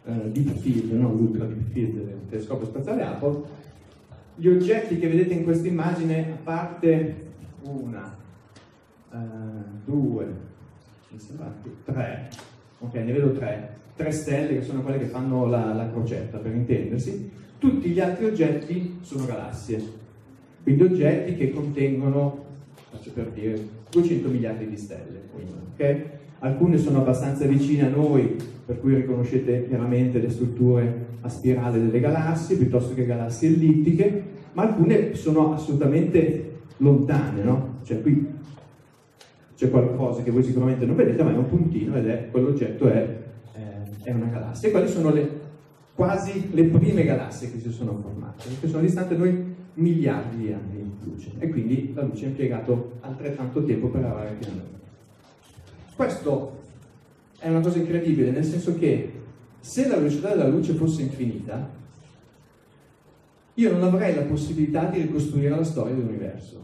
eh, 0.05 0.31
Deep 0.31 0.57
Field, 0.57 0.91
non 0.93 1.15
l'Ultra 1.15 1.45
Deep 1.45 1.69
Field 1.71 1.97
del 1.97 2.17
telescopio 2.29 2.65
spaziale 2.65 3.03
Hubble, 3.03 3.43
gli 4.35 4.47
oggetti 4.47 4.99
che 4.99 5.07
vedete 5.07 5.33
in 5.33 5.43
questa 5.43 5.67
immagine, 5.67 6.31
a 6.33 6.37
parte 6.43 7.23
una, 7.61 8.15
eh, 9.11 9.17
due, 9.85 10.27
tre, 11.85 12.29
ok, 12.79 12.93
ne 12.93 13.11
vedo 13.13 13.31
tre, 13.31 13.77
tre 13.95 14.11
stelle 14.11 14.55
che 14.55 14.61
sono 14.61 14.81
quelle 14.81 14.99
che 14.99 15.05
fanno 15.05 15.45
la, 15.45 15.73
la 15.73 15.89
crocetta, 15.89 16.37
per 16.37 16.53
intendersi, 16.53 17.31
tutti 17.57 17.89
gli 17.89 17.99
altri 17.99 18.25
oggetti 18.25 18.97
sono 19.01 19.25
galassie, 19.25 19.81
quindi 20.63 20.83
oggetti 20.83 21.35
che 21.35 21.51
contengono, 21.51 22.43
faccio 22.89 23.11
per 23.11 23.29
dire, 23.29 23.57
200 23.89 24.27
miliardi 24.27 24.67
di 24.67 24.77
stelle, 24.77 25.21
ok? 25.73 26.03
Alcune 26.39 26.77
sono 26.77 26.99
abbastanza 26.99 27.45
vicine 27.45 27.85
a 27.85 27.89
noi, 27.89 28.35
per 28.65 28.81
cui 28.81 28.95
riconoscete 28.95 29.67
chiaramente 29.67 30.19
le 30.19 30.29
strutture 30.29 31.04
a 31.25 31.29
spirale 31.29 31.79
delle 31.79 31.99
galassie, 31.99 32.55
piuttosto 32.55 32.93
che 32.93 33.05
galassie 33.05 33.49
ellittiche, 33.49 34.23
ma 34.53 34.63
alcune 34.63 35.15
sono 35.15 35.53
assolutamente 35.53 36.59
lontane, 36.77 37.43
no? 37.43 37.79
Cioè 37.83 38.01
qui 38.01 38.33
c'è 39.55 39.69
qualcosa 39.69 40.21
che 40.21 40.31
voi 40.31 40.43
sicuramente 40.43 40.85
non 40.85 40.95
vedete, 40.95 41.23
ma 41.23 41.31
è 41.31 41.37
un 41.37 41.47
puntino 41.47 41.95
ed 41.95 42.07
è 42.07 42.27
quell'oggetto 42.29 42.87
è, 42.87 43.23
eh, 43.55 44.03
è 44.03 44.11
una 44.11 44.27
galassia. 44.27 44.67
E 44.67 44.71
quali 44.71 44.87
sono 44.87 45.11
le, 45.11 45.29
quasi 45.95 46.49
le 46.51 46.65
prime 46.65 47.03
galassie 47.03 47.51
che 47.51 47.59
si 47.59 47.71
sono 47.71 47.97
formate, 48.01 48.49
che 48.59 48.67
sono 48.67 48.81
distanti 48.81 49.15
da 49.15 49.23
noi 49.23 49.53
miliardi 49.75 50.37
di 50.37 50.53
anni 50.53 50.77
di 50.99 51.09
luce. 51.09 51.31
E 51.39 51.49
quindi 51.49 51.91
la 51.95 52.03
luce 52.03 52.25
ha 52.25 52.27
impiegato 52.27 52.93
altrettanto 53.01 53.63
tempo 53.63 53.87
per 53.87 54.03
arrivare 54.03 54.35
fino 54.39 54.51
a 54.51 54.55
noi. 54.55 54.73
Questo 55.95 56.59
è 57.39 57.49
una 57.49 57.61
cosa 57.61 57.77
incredibile, 57.77 58.31
nel 58.31 58.43
senso 58.43 58.77
che 58.77 59.14
se 59.65 59.87
la 59.87 59.95
velocità 59.95 60.29
della 60.29 60.47
luce 60.47 60.73
fosse 60.73 61.01
infinita, 61.01 61.67
io 63.55 63.71
non 63.71 63.81
avrei 63.81 64.13
la 64.13 64.21
possibilità 64.21 64.85
di 64.85 65.01
ricostruire 65.01 65.49
la 65.49 65.63
storia 65.63 65.95
dell'universo. 65.95 66.63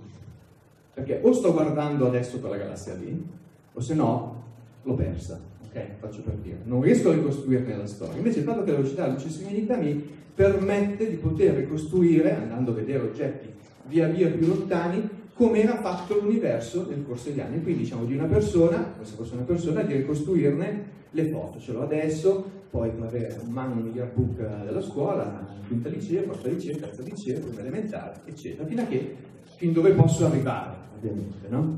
Perché 0.93 1.19
o 1.23 1.33
sto 1.33 1.51
guardando 1.51 2.05
adesso 2.05 2.39
quella 2.39 2.57
galassia 2.57 2.93
lì, 2.93 3.27
o 3.73 3.81
se 3.81 3.95
no 3.95 4.43
l'ho 4.83 4.93
persa. 4.93 5.41
Ok? 5.65 5.83
Faccio 5.97 6.21
per 6.21 6.35
dire. 6.43 6.59
Non 6.65 6.83
riesco 6.83 7.09
a 7.09 7.13
ricostruirne 7.15 7.75
la 7.75 7.87
storia. 7.87 8.17
Invece 8.17 8.39
il 8.39 8.45
fatto 8.45 8.63
che 8.63 8.69
la 8.69 8.77
velocità 8.77 9.01
della 9.01 9.15
luce 9.15 9.29
sia 9.29 9.47
infinita 9.47 9.77
mi 9.77 10.07
permette 10.35 11.09
di 11.09 11.15
poter 11.15 11.55
ricostruire, 11.55 12.35
andando 12.35 12.69
a 12.69 12.75
vedere 12.75 12.99
oggetti 12.99 13.49
via 13.87 14.07
via 14.09 14.29
più 14.29 14.45
lontani, 14.45 15.09
come 15.33 15.63
era 15.63 15.77
fatto 15.77 16.19
l'universo 16.19 16.85
nel 16.87 17.03
corso 17.03 17.29
degli 17.29 17.39
anni. 17.39 17.63
Quindi 17.63 17.81
diciamo 17.81 18.05
di 18.05 18.13
una 18.13 18.25
persona, 18.25 18.93
se 19.01 19.15
fosse 19.15 19.33
una 19.33 19.43
persona, 19.43 19.81
di 19.81 19.95
ricostruirne 19.95 20.99
le 21.09 21.25
foto. 21.29 21.59
Ce 21.59 21.71
l'ho 21.71 21.81
adesso, 21.81 22.59
poi 22.71 22.89
avere 23.01 23.37
un 23.45 23.51
mano 23.51 23.73
un 23.73 23.91
yearbook 23.93 24.63
della 24.63 24.81
scuola, 24.81 25.45
quinta 25.67 25.89
liceo, 25.89 26.23
quarta 26.23 26.47
liceo, 26.47 26.77
terza 26.77 27.01
liceo, 27.01 27.39
prima 27.41 27.59
elementare, 27.59 28.21
eccetera, 28.23 28.65
fino 28.65 28.81
a 28.81 28.85
che, 28.85 29.15
fin 29.57 29.73
dove 29.73 29.91
posso 29.91 30.25
arrivare, 30.25 30.75
ovviamente, 30.95 31.47
no? 31.49 31.77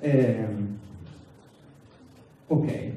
Ehm, 0.00 0.78
ok. 2.48 2.90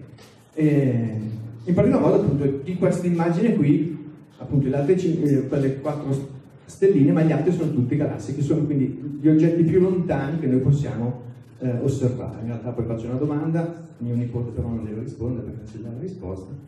Ehm, 0.55 1.31
in 1.65 1.73
particolar 1.75 2.01
modo, 2.01 2.23
appunto, 2.23 2.61
di 2.63 2.75
questa 2.75 3.05
immagine 3.05 3.53
qui, 3.53 4.11
appunto, 4.37 4.67
le 4.67 4.75
altre 4.75 4.97
cin- 4.97 5.23
eh, 5.23 5.47
quelle 5.47 5.79
quattro 5.79 6.35
stelline, 6.65 7.11
ma 7.11 7.21
gli 7.21 7.31
altri 7.31 7.51
sono 7.51 7.71
tutti 7.71 7.95
galassie, 7.95 8.33
che 8.33 8.41
sono 8.41 8.63
quindi 8.63 9.19
gli 9.21 9.27
oggetti 9.27 9.61
più 9.61 9.79
lontani 9.79 10.39
che 10.39 10.47
noi 10.47 10.59
possiamo 10.59 11.21
eh, 11.59 11.69
osservare. 11.83 12.41
In 12.41 12.47
realtà 12.47 12.71
poi 12.71 12.85
faccio 12.85 13.05
una 13.05 13.17
domanda, 13.17 13.85
mio 13.99 14.15
nipote 14.15 14.49
però 14.51 14.69
non 14.69 14.85
deve 14.85 15.01
rispondere 15.01 15.45
perché 15.45 15.71
c'è 15.71 15.83
già 15.83 15.89
la 15.89 16.01
risposta 16.01 16.67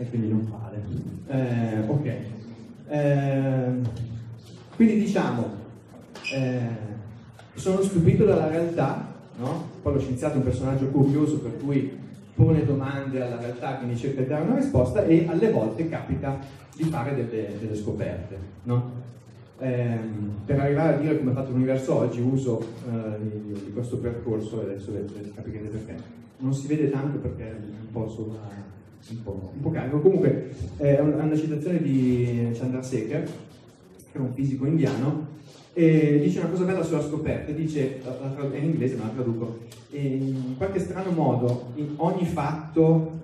e 0.00 0.08
quindi 0.08 0.28
non 0.28 0.48
vale. 0.48 0.82
Eh, 1.26 1.86
ok. 1.86 2.16
Ehm, 2.88 3.88
quindi 4.74 5.00
diciamo, 5.00 5.46
eh, 6.32 6.68
sono 7.52 7.82
stupito 7.82 8.24
dalla 8.24 8.48
realtà, 8.48 9.12
no? 9.36 9.68
poi 9.82 9.92
lo 9.92 10.00
scienziato 10.00 10.34
è 10.34 10.36
un 10.38 10.44
personaggio 10.44 10.86
curioso 10.86 11.40
per 11.40 11.58
cui 11.58 11.98
pone 12.34 12.64
domande 12.64 13.20
alla 13.20 13.36
realtà, 13.36 13.74
quindi 13.74 13.98
cerca 13.98 14.22
di 14.22 14.28
dare 14.28 14.44
una 14.44 14.56
risposta 14.56 15.04
e 15.04 15.26
alle 15.28 15.50
volte 15.50 15.86
capita 15.90 16.38
di 16.74 16.84
fare 16.84 17.14
delle, 17.14 17.58
delle 17.60 17.76
scoperte. 17.76 18.38
No? 18.62 18.98
Ehm, 19.58 20.36
per 20.46 20.60
arrivare 20.60 20.94
a 20.94 20.98
dire 20.98 21.18
come 21.18 21.32
è 21.32 21.34
fatto 21.34 21.50
l'universo 21.50 21.96
oggi 21.96 22.22
uso 22.22 22.58
eh, 22.90 23.18
di, 23.20 23.52
di 23.52 23.72
questo 23.74 23.98
percorso 23.98 24.62
e 24.62 24.64
adesso 24.64 24.92
capirete 25.34 25.68
perché. 25.68 26.18
Non 26.38 26.54
si 26.54 26.66
vede 26.68 26.88
tanto 26.88 27.18
perché 27.18 27.50
è 27.50 27.54
un 27.54 27.92
po' 27.92 28.08
sopra, 28.08 28.38
un 29.08 29.22
po', 29.22 29.50
un 29.54 29.60
po' 29.60 29.70
carico. 29.70 30.00
Comunque 30.00 30.50
è 30.76 30.98
un- 31.00 31.12
è 31.18 31.22
una 31.22 31.36
citazione 31.36 31.82
di 31.82 32.50
Chandrasekhar, 32.52 33.22
che 33.22 34.18
è 34.18 34.18
un 34.18 34.32
fisico 34.34 34.66
indiano, 34.66 35.28
e 35.72 36.20
dice 36.22 36.40
una 36.40 36.48
cosa 36.48 36.64
bella 36.64 36.82
sulla 36.82 37.02
scoperta, 37.02 37.52
dice, 37.52 38.00
è 38.02 38.56
in 38.56 38.64
inglese 38.64 38.96
ma 38.96 39.04
la 39.04 39.10
traduco, 39.10 39.58
in 39.90 40.54
qualche 40.56 40.80
strano 40.80 41.10
modo 41.10 41.72
in 41.76 41.94
ogni 41.96 42.26
fatto 42.26 43.18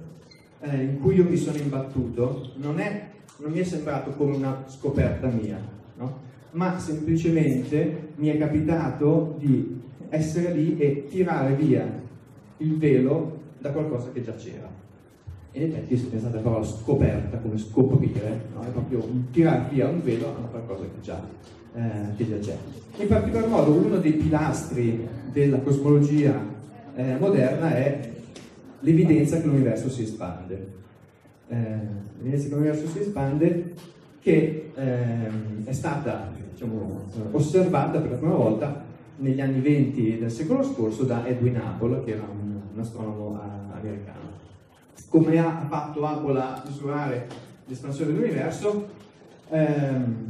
eh, 0.60 0.82
in 0.82 1.00
cui 1.00 1.16
io 1.16 1.24
mi 1.24 1.36
sono 1.36 1.56
imbattuto 1.58 2.52
non, 2.56 2.78
è, 2.78 3.08
non 3.38 3.52
mi 3.52 3.58
è 3.58 3.64
sembrato 3.64 4.10
come 4.10 4.36
una 4.36 4.64
scoperta 4.66 5.28
mia, 5.28 5.58
no? 5.96 6.20
ma 6.52 6.78
semplicemente 6.78 8.12
mi 8.16 8.28
è 8.28 8.38
capitato 8.38 9.36
di 9.38 9.80
essere 10.08 10.52
lì 10.52 10.78
e 10.78 11.06
tirare 11.08 11.54
via 11.54 11.86
il 12.58 12.78
velo 12.78 13.40
da 13.58 13.70
qualcosa 13.70 14.10
che 14.12 14.22
già 14.22 14.34
c'era. 14.34 14.68
In 15.56 15.62
effetti, 15.62 15.96
se 15.96 16.04
pensate 16.04 16.34
alla 16.34 16.42
parola 16.42 16.66
scoperta, 16.66 17.38
come 17.38 17.56
scoprire, 17.56 18.42
no? 18.54 18.60
è 18.60 18.66
proprio 18.66 19.08
tirare 19.32 19.70
via 19.70 19.88
un 19.88 20.02
velo 20.02 20.36
da 20.38 20.48
qualcosa 20.48 20.82
che 20.82 21.00
già, 21.00 21.26
eh, 21.74 22.14
che 22.14 22.28
già 22.28 22.38
c'è. 22.38 22.56
In 23.02 23.08
particolar 23.08 23.48
modo, 23.48 23.72
uno 23.72 23.96
dei 23.96 24.12
pilastri 24.12 25.08
della 25.32 25.56
cosmologia 25.60 26.38
eh, 26.94 27.16
moderna 27.18 27.74
è 27.74 28.10
l'evidenza 28.80 29.40
che 29.40 29.46
l'universo 29.46 29.88
si 29.88 30.02
espande. 30.02 30.74
Eh, 31.48 31.56
l'evidenza 32.18 32.48
che 32.48 32.54
l'universo 32.54 32.86
si 32.88 32.98
espande 32.98 33.72
che 34.20 34.72
ehm, 34.74 35.64
è 35.64 35.72
stata 35.72 36.32
diciamo, 36.52 37.00
osservata 37.30 37.98
per 38.00 38.10
la 38.10 38.16
prima 38.18 38.34
volta 38.34 38.84
negli 39.16 39.40
anni 39.40 39.60
20 39.60 40.18
del 40.18 40.30
secolo 40.30 40.62
scorso 40.62 41.04
da 41.04 41.26
Edwin 41.26 41.58
Hubble, 41.58 42.04
che 42.04 42.10
era 42.10 42.28
un, 42.30 42.60
un 42.74 42.78
astronomo 42.78 43.40
ah, 43.40 43.78
americano. 43.78 44.25
Come 45.08 45.38
ha 45.38 45.66
fatto 45.68 46.02
Hubble 46.02 46.40
a 46.40 46.62
misurare 46.66 47.26
l'espansione 47.66 48.12
dell'universo? 48.12 48.88
Ehm, 49.50 50.26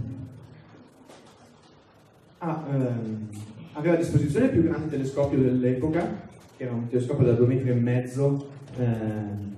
ha, 2.38 2.64
ehm, 2.70 3.28
aveva 3.72 3.94
a 3.94 3.98
disposizione 3.98 4.46
il 4.46 4.52
più 4.52 4.62
grande 4.62 4.88
telescopio 4.88 5.38
dell'epoca, 5.38 6.24
che 6.56 6.64
era 6.64 6.72
un 6.72 6.88
telescopio 6.88 7.24
da 7.24 7.32
due 7.32 7.46
metri 7.46 7.70
e 7.70 7.74
mezzo, 7.74 8.48
ehm, 8.76 9.54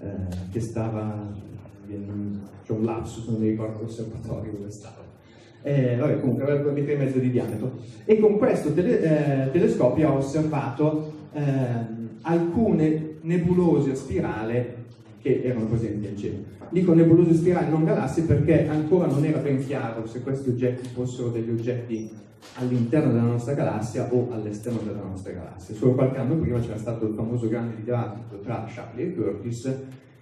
eh, 0.00 0.06
che 0.50 0.60
stava, 0.60 1.32
c'è 1.86 2.72
un 2.72 2.84
lapsus, 2.84 3.28
non 3.28 3.40
mi 3.40 3.50
ricordo 3.50 3.82
l'osservatorio 3.82 4.52
dove 4.52 4.70
stava. 4.70 5.02
Eh, 5.62 5.96
vabbè, 5.96 6.20
comunque 6.20 6.42
aveva 6.44 6.60
due 6.60 6.72
metri 6.72 6.92
e 6.92 6.96
mezzo 6.96 7.18
di 7.18 7.30
diametro. 7.30 7.78
E 8.04 8.18
con 8.18 8.36
questo 8.36 8.72
tele- 8.74 9.46
eh, 9.46 9.50
telescopio 9.50 10.08
ha 10.08 10.12
osservato 10.12 11.12
ehm, 11.32 12.18
alcune 12.22 13.13
nebulose 13.24 13.92
a 13.92 13.94
spirale 13.94 14.82
che 15.20 15.42
erano 15.42 15.66
presenti 15.66 16.06
al 16.06 16.16
cielo. 16.16 16.36
Dico 16.68 16.92
nebulose 16.92 17.30
a 17.30 17.34
spirale, 17.34 17.68
non 17.68 17.84
galassie, 17.84 18.24
perché 18.24 18.68
ancora 18.68 19.06
non 19.06 19.24
era 19.24 19.38
ben 19.38 19.64
chiaro 19.64 20.06
se 20.06 20.22
questi 20.22 20.50
oggetti 20.50 20.88
fossero 20.88 21.28
degli 21.28 21.50
oggetti 21.50 22.10
all'interno 22.56 23.12
della 23.12 23.24
nostra 23.24 23.54
galassia 23.54 24.12
o 24.12 24.28
all'esterno 24.30 24.80
della 24.84 25.02
nostra 25.02 25.32
galassia. 25.32 25.74
Solo 25.74 25.94
qualche 25.94 26.18
anno 26.18 26.36
prima 26.36 26.58
c'era 26.60 26.76
stato 26.76 27.06
il 27.06 27.14
famoso 27.14 27.48
grande 27.48 27.76
dibattito 27.76 28.40
tra 28.40 28.66
Shapley 28.68 29.06
e 29.06 29.14
Curtis, 29.14 29.74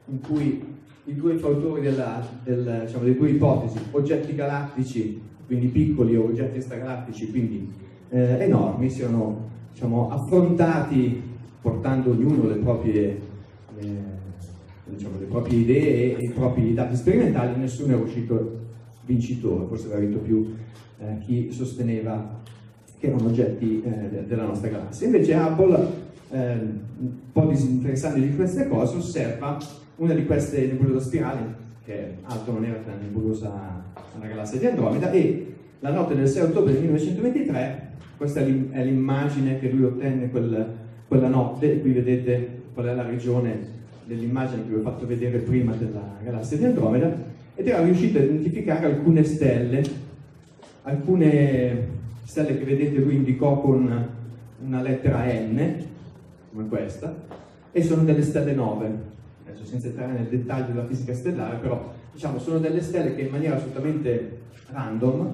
in 0.07 0.21
cui 0.21 0.65
i 1.05 1.15
due 1.15 1.37
fautori 1.39 1.81
della, 1.81 2.25
del, 2.45 2.83
diciamo, 2.87 3.03
delle 3.03 3.17
due 3.17 3.31
ipotesi, 3.31 3.79
oggetti 3.91 4.35
galattici, 4.37 5.21
quindi 5.47 5.67
piccoli, 5.67 6.17
o 6.17 6.27
oggetti 6.27 6.59
extragalattici, 6.59 7.31
quindi 7.31 7.69
eh, 8.11 8.37
enormi, 8.39 8.89
si 8.89 9.03
erano 9.03 9.49
diciamo, 9.73 10.11
affrontati 10.11 11.31
portando 11.63 12.11
ognuno 12.11 12.49
le 12.49 12.57
proprie, 12.57 13.21
eh, 13.79 13.87
diciamo, 14.85 15.19
le 15.19 15.27
proprie 15.27 15.61
idee 15.61 16.19
e 16.19 16.25
i 16.25 16.31
propri 16.31 16.75
dati 16.75 16.97
sperimentali, 16.97 17.59
nessuno 17.59 17.95
è 17.95 17.99
uscito 17.99 18.59
vincitore, 19.07 19.67
forse 19.67 19.87
aveva 19.87 20.01
vinto 20.01 20.19
più 20.19 20.55
eh, 20.99 21.19
chi 21.21 21.53
sosteneva 21.53 22.41
che 22.99 23.07
erano 23.07 23.27
oggetti 23.29 23.83
eh, 23.83 24.09
de- 24.09 24.27
della 24.27 24.45
nostra 24.45 24.69
galassia. 24.69 25.07
Invece 25.07 25.35
Hubble, 25.35 25.89
eh, 26.31 26.53
un 26.99 27.11
po' 27.33 27.47
disinteressando 27.47 28.19
di 28.19 28.35
queste 28.35 28.69
cose, 28.69 28.97
osserva 28.97 29.59
una 29.97 30.15
di 30.15 30.27
queste 30.27 30.67
nebulose 30.67 31.07
spirali, 31.07 31.41
che 31.85 32.17
altro 32.23 32.55
non 32.55 32.65
era 32.65 32.79
che 32.79 32.91
la 32.91 32.97
nebulosa 32.97 33.85
una 34.17 34.27
galassia 34.27 34.59
di 34.59 34.67
Andromeda, 34.67 35.11
e 35.11 35.55
la 35.81 35.93
notte 35.93 36.15
del 36.15 36.29
6 36.29 36.43
ottobre 36.43 36.73
del 36.73 36.83
1923, 36.83 37.91
questa 38.17 38.41
è 38.41 38.85
l'immagine 38.85 39.59
che 39.59 39.69
lui 39.71 39.85
ottenne 39.85 40.31
quel- 40.31 40.81
quella 41.13 41.29
notte, 41.29 41.79
qui 41.83 41.93
vedete 41.93 42.63
qual 42.73 42.87
è 42.87 42.95
la 42.95 43.03
regione 43.03 43.59
dell'immagine 44.07 44.63
che 44.63 44.69
vi 44.71 44.77
ho 44.77 44.81
fatto 44.81 45.07
vedere 45.07 45.41
prima 45.41 45.75
della 45.75 46.17
galassia 46.23 46.57
di 46.57 46.65
Andromeda 46.65 47.15
ed 47.55 47.69
era 47.69 47.83
riuscito 47.83 48.17
a 48.17 48.23
identificare 48.23 48.87
alcune 48.87 49.23
stelle, 49.23 49.83
alcune 50.85 51.87
stelle 52.25 52.57
che 52.57 52.65
vedete 52.65 52.97
lui 52.97 53.17
indicò 53.17 53.61
con 53.61 54.09
una 54.65 54.81
lettera 54.81 55.27
N, 55.27 55.85
come 56.51 56.69
questa, 56.69 57.15
e 57.73 57.83
sono 57.83 58.05
delle 58.05 58.23
stelle 58.23 58.55
nove. 58.55 58.91
Adesso 59.45 59.67
senza 59.67 59.89
entrare 59.89 60.13
nel 60.13 60.29
dettaglio 60.29 60.73
della 60.73 60.87
fisica 60.87 61.13
stellare, 61.13 61.59
però 61.59 61.93
diciamo 62.11 62.39
sono 62.39 62.59
delle 62.59 62.81
stelle 62.81 63.15
che 63.15 63.21
in 63.21 63.31
maniera 63.31 63.57
assolutamente 63.57 64.39
random, 64.71 65.31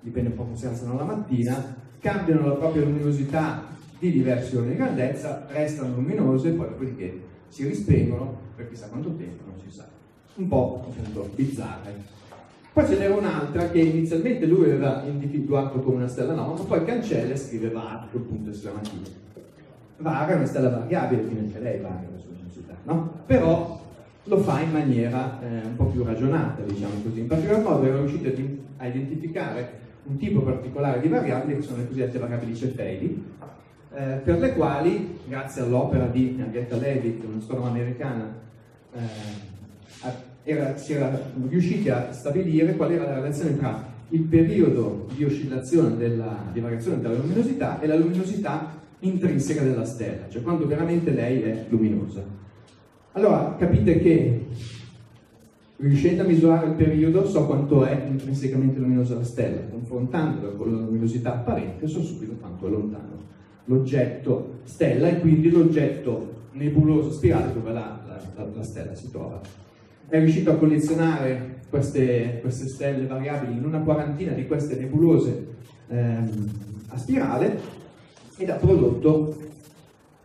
dipende 0.00 0.28
un 0.28 0.36
po' 0.36 0.42
come 0.42 0.56
si 0.58 0.66
alzano 0.66 0.98
la 0.98 1.04
mattina, 1.04 1.74
cambiano 2.00 2.48
la 2.48 2.54
propria 2.56 2.82
luminosità 2.82 3.74
di 3.98 4.10
diversi 4.10 4.56
ordini 4.56 4.74
di 4.74 4.78
grandezza, 4.78 5.46
restano 5.48 5.94
luminose, 5.94 6.50
poi 6.50 6.68
dopodiché 6.68 7.20
si 7.48 7.66
rispengono 7.66 8.36
per 8.54 8.68
chissà 8.68 8.88
quanto 8.88 9.14
tempo, 9.14 9.44
non 9.46 9.54
si 9.64 9.74
sa. 9.74 9.86
Un 10.34 10.48
po' 10.48 10.84
appunto 10.88 11.30
bizzarre. 11.34 12.14
Poi 12.72 12.86
ce 12.86 12.98
n'era 12.98 13.14
un'altra 13.14 13.70
che 13.70 13.80
inizialmente 13.80 14.44
lui 14.44 14.64
aveva 14.64 15.02
individuato 15.06 15.80
come 15.80 15.96
una 15.96 16.08
stella 16.08 16.34
nova, 16.34 16.58
ma 16.58 16.64
poi 16.64 16.84
cancella 16.84 17.32
e 17.32 17.36
scrive 17.36 17.70
VAR 17.70 18.06
punto 18.10 18.50
esclamativo. 18.50 19.04
VAR 19.98 20.28
è 20.28 20.34
una 20.34 20.44
stella 20.44 20.68
variabile, 20.68 21.22
quindi 21.22 21.46
anche 21.46 21.58
lei 21.60 21.80
varia 21.80 22.08
la 22.12 22.18
sua 22.18 22.32
intensità, 22.32 22.74
no? 22.82 23.12
Però 23.24 23.80
lo 24.24 24.38
fa 24.38 24.60
in 24.60 24.72
maniera 24.72 25.40
eh, 25.40 25.66
un 25.66 25.76
po' 25.76 25.86
più 25.86 26.04
ragionata, 26.04 26.62
diciamo 26.62 27.00
così. 27.02 27.20
In 27.20 27.28
particolar 27.28 27.62
modo 27.62 27.86
era 27.86 27.96
riuscito 27.96 28.28
a 28.76 28.86
identificare 28.86 29.84
un 30.02 30.18
tipo 30.18 30.40
particolare 30.40 31.00
di 31.00 31.08
variabili 31.08 31.56
che 31.56 31.62
sono 31.62 31.78
le 31.78 31.86
cosiddette 31.86 32.18
variabili 32.18 32.54
cefeidi, 32.54 33.24
eh, 33.96 34.20
per 34.22 34.38
le 34.38 34.52
quali, 34.52 35.18
grazie 35.26 35.62
all'opera 35.62 36.06
di 36.06 36.38
Agatha 36.38 36.76
Levitt, 36.76 37.24
un'astronomo 37.24 37.66
americana, 37.66 38.30
eh, 38.92 39.00
era- 40.42 40.76
si 40.76 40.92
era 40.92 41.18
riusciti 41.48 41.88
a 41.88 42.12
stabilire 42.12 42.76
qual 42.76 42.92
era 42.92 43.04
la 43.04 43.14
relazione 43.14 43.56
tra 43.56 43.94
il 44.10 44.20
periodo 44.20 45.08
di 45.14 45.24
oscillazione 45.24 45.96
della, 45.96 46.44
di 46.52 46.60
variazione 46.60 47.00
della 47.00 47.14
luminosità 47.14 47.80
e 47.80 47.86
la 47.86 47.96
luminosità 47.96 48.74
intrinseca 49.00 49.62
della 49.62 49.84
stella, 49.86 50.28
cioè 50.28 50.42
quando 50.42 50.66
veramente 50.66 51.10
lei 51.10 51.40
è 51.40 51.64
luminosa. 51.68 52.22
Allora 53.12 53.56
capite 53.58 53.98
che 53.98 54.46
riuscendo 55.78 56.22
a 56.22 56.26
misurare 56.26 56.66
il 56.66 56.74
periodo 56.74 57.26
so 57.26 57.46
quanto 57.46 57.84
è 57.84 58.06
intrinsecamente 58.08 58.78
luminosa 58.78 59.14
la 59.14 59.24
stella, 59.24 59.62
confrontandola 59.70 60.52
con 60.52 60.70
la 60.70 60.80
luminosità 60.80 61.32
apparente 61.32 61.88
so 61.88 62.02
subito 62.02 62.34
quanto 62.34 62.66
è 62.66 62.70
lontano 62.70 63.15
l'oggetto 63.66 64.58
stella 64.64 65.08
e 65.08 65.20
quindi 65.20 65.50
l'oggetto 65.50 66.34
nebuloso 66.52 67.10
spirale 67.12 67.52
dove 67.52 67.72
la, 67.72 68.00
la- 68.06 68.20
la- 68.34 68.48
la 68.54 68.62
stella 68.62 68.94
si 68.94 69.10
trova. 69.10 69.40
È 70.08 70.18
riuscito 70.18 70.50
a 70.50 70.56
collezionare 70.56 71.60
queste, 71.68 72.38
queste 72.40 72.68
stelle 72.68 73.06
variabili 73.06 73.56
in 73.58 73.64
una 73.64 73.80
quarantina 73.80 74.32
di 74.32 74.46
queste 74.46 74.76
nebulose 74.76 75.46
ehm, 75.88 76.50
a 76.88 76.96
spirale 76.96 77.60
ed 78.38 78.48
ha 78.50 78.54
prodotto 78.54 79.36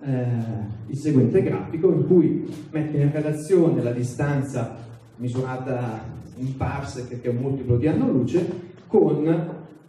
eh, 0.04 0.26
il 0.88 0.98
seguente 0.98 1.42
grafico 1.42 1.92
in 1.92 2.06
cui 2.08 2.48
mette 2.72 2.98
in 2.98 3.12
relazione 3.12 3.82
la 3.82 3.92
distanza 3.92 4.76
misurata 5.18 6.04
in 6.38 6.56
parsec, 6.58 7.08
che 7.22 7.22
è 7.22 7.30
un 7.30 7.38
multiplo 7.38 7.78
di 7.78 7.88
anno 7.88 8.08
luce, 8.10 8.48
con 8.88 9.28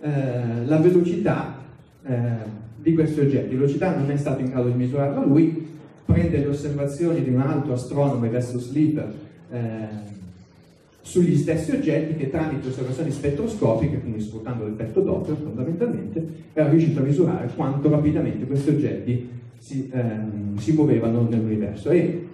eh, 0.01 0.65
la 0.65 0.77
velocità 0.79 1.57
eh, 2.05 2.61
di 2.83 2.95
questi 2.95 3.21
oggetti. 3.21 3.55
La 3.55 3.61
velocità 3.61 3.97
non 3.97 4.11
è 4.11 4.17
stato 4.17 4.41
in 4.41 4.51
grado 4.51 4.69
di 4.69 4.77
misurarla 4.77 5.25
lui, 5.25 5.67
prende 6.05 6.39
le 6.39 6.47
osservazioni 6.47 7.23
di 7.23 7.31
un 7.31 7.41
altro 7.41 7.75
astronomo, 7.75 8.25
Augustus 8.25 8.71
Sleeper, 8.71 9.13
eh, 9.51 10.11
sugli 11.01 11.37
stessi 11.37 11.73
oggetti 11.73 12.17
che 12.17 12.31
tramite 12.31 12.69
osservazioni 12.69 13.11
spettroscopiche, 13.11 14.01
quindi 14.01 14.21
sfruttando 14.21 14.65
l'effetto 14.65 15.01
Doppler 15.01 15.37
fondamentalmente, 15.37 16.27
era 16.53 16.69
riuscito 16.69 17.01
a 17.01 17.03
misurare 17.03 17.51
quanto 17.55 17.89
rapidamente 17.91 18.47
questi 18.47 18.71
oggetti 18.71 19.29
si, 19.59 19.91
ehm, 19.93 20.57
si 20.57 20.73
muovevano 20.73 21.27
nell'universo. 21.29 21.91
E 21.91 22.27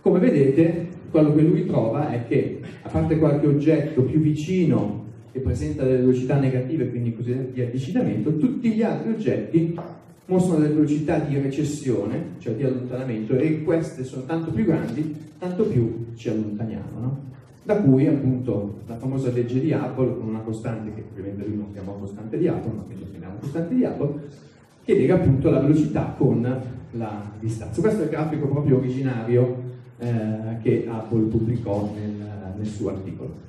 come 0.00 0.18
vedete, 0.18 0.88
quello 1.10 1.34
che 1.34 1.42
lui 1.42 1.66
trova 1.66 2.10
è 2.10 2.26
che, 2.26 2.60
a 2.82 2.88
parte 2.88 3.18
qualche 3.18 3.46
oggetto 3.46 4.02
più 4.02 4.20
vicino 4.20 5.05
che 5.36 5.42
presenta 5.42 5.84
delle 5.84 5.98
velocità 5.98 6.38
negative, 6.38 6.88
quindi 6.88 7.14
così 7.14 7.50
di 7.52 7.60
avvicinamento, 7.60 8.36
tutti 8.38 8.72
gli 8.72 8.82
altri 8.82 9.10
oggetti 9.12 9.78
mostrano 10.24 10.62
delle 10.62 10.74
velocità 10.74 11.18
di 11.18 11.38
recessione, 11.38 12.36
cioè 12.38 12.54
di 12.54 12.64
allontanamento, 12.64 13.36
e 13.36 13.62
queste 13.62 14.02
sono 14.04 14.24
tanto 14.24 14.50
più 14.50 14.64
grandi, 14.64 15.14
tanto 15.38 15.64
più 15.64 16.06
ci 16.14 16.30
allontaniamo. 16.30 17.00
no? 17.00 17.24
Da 17.64 17.76
cui 17.82 18.06
appunto 18.06 18.78
la 18.86 18.96
famosa 18.96 19.30
legge 19.30 19.60
di 19.60 19.72
Hubble, 19.72 20.16
con 20.16 20.28
una 20.28 20.40
costante 20.40 20.94
che 20.94 21.04
ovviamente 21.10 21.46
lui 21.46 21.56
non 21.56 21.72
chiama 21.72 21.92
costante 21.92 22.38
di 22.38 22.46
Hubble, 22.46 22.72
ma 22.72 22.84
che 22.88 22.94
noi 22.94 23.10
chiamiamo 23.10 23.34
costante 23.38 23.74
di 23.74 23.82
Hubble, 23.82 24.20
che 24.84 24.94
lega 24.94 25.14
appunto 25.16 25.50
la 25.50 25.60
velocità 25.60 26.14
con 26.16 26.60
la 26.92 27.30
distanza. 27.38 27.80
Questo 27.80 28.00
è 28.00 28.04
il 28.04 28.10
grafico 28.10 28.46
proprio 28.46 28.78
originario 28.78 29.62
eh, 29.98 30.56
che 30.62 30.88
Hubble 30.88 31.28
pubblicò 31.28 31.92
nel, 31.94 32.54
nel 32.56 32.66
suo 32.66 32.88
articolo. 32.88 33.44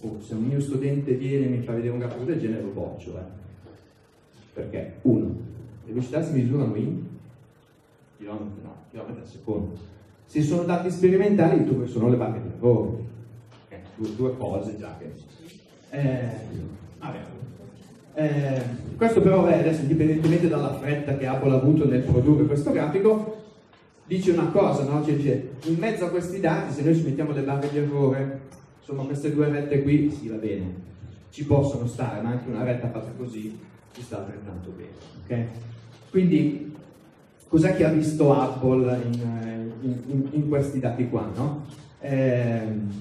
Oh, 0.00 0.20
se 0.20 0.34
un 0.34 0.44
mio 0.44 0.60
studente 0.60 1.14
viene 1.14 1.46
e 1.46 1.48
mi 1.48 1.62
fa 1.62 1.72
vedere 1.72 1.92
un 1.92 1.98
grafico 1.98 2.24
del 2.24 2.38
genere 2.38 2.62
lo 2.62 2.70
boccio, 2.70 3.16
eh. 3.16 3.22
perché 4.52 4.96
uno, 5.02 5.26
le 5.84 5.92
velocità 5.92 6.22
si 6.22 6.32
misurano 6.32 6.74
in 6.76 7.02
chilometri, 8.18 8.62
no, 8.62 8.74
chilometri 8.90 9.20
al 9.22 9.28
secondo. 9.28 9.78
Se 10.26 10.42
sono 10.42 10.64
dati 10.64 10.90
sperimentali, 10.90 11.64
dove 11.64 11.86
sono 11.86 12.08
le 12.10 12.16
barre 12.16 12.42
di 12.42 12.48
errore? 12.48 12.90
Eh, 13.68 13.78
due, 13.96 14.14
due 14.16 14.36
cose 14.36 14.76
già 14.76 14.96
che... 14.98 15.12
Eh, 15.90 16.28
vabbè. 16.98 17.18
Eh, 18.14 18.62
questo 18.96 19.20
però 19.20 19.46
è 19.46 19.58
adesso 19.58 19.82
indipendentemente 19.82 20.48
dalla 20.48 20.74
fretta 20.74 21.16
che 21.16 21.26
Apple 21.26 21.52
ha 21.52 21.56
avuto 21.56 21.86
nel 21.86 22.02
produrre 22.02 22.46
questo 22.46 22.72
grafico, 22.72 23.36
dice 24.06 24.32
una 24.32 24.48
cosa, 24.48 24.84
no? 24.84 25.04
Cioè, 25.04 25.16
dice, 25.16 25.50
in 25.64 25.76
mezzo 25.78 26.06
a 26.06 26.10
questi 26.10 26.40
dati, 26.40 26.72
se 26.72 26.82
noi 26.82 26.96
ci 26.96 27.02
mettiamo 27.02 27.32
le 27.32 27.42
barre 27.42 27.68
di 27.70 27.78
errore, 27.78 28.40
insomma 28.86 29.02
queste 29.02 29.34
due 29.34 29.48
rette 29.48 29.82
qui, 29.82 30.12
sì 30.12 30.28
va 30.28 30.36
bene, 30.36 30.72
ci 31.30 31.44
possono 31.44 31.88
stare, 31.88 32.20
ma 32.20 32.30
anche 32.30 32.48
una 32.48 32.62
retta 32.62 32.88
fatta 32.88 33.10
così 33.16 33.58
ci 33.92 34.00
sta 34.00 34.18
altrettanto 34.18 34.72
bene. 34.76 34.90
ok? 35.24 35.46
Quindi, 36.10 36.72
cos'è 37.48 37.74
che 37.74 37.84
ha 37.84 37.90
visto 37.90 38.32
Apple 38.32 38.96
in, 39.10 39.72
in- 39.80 40.02
in- 40.06 40.28
in 40.30 40.48
questi 40.48 40.78
dati 40.78 41.08
qua? 41.08 41.28
No? 41.34 41.64
Ehm, 41.98 42.92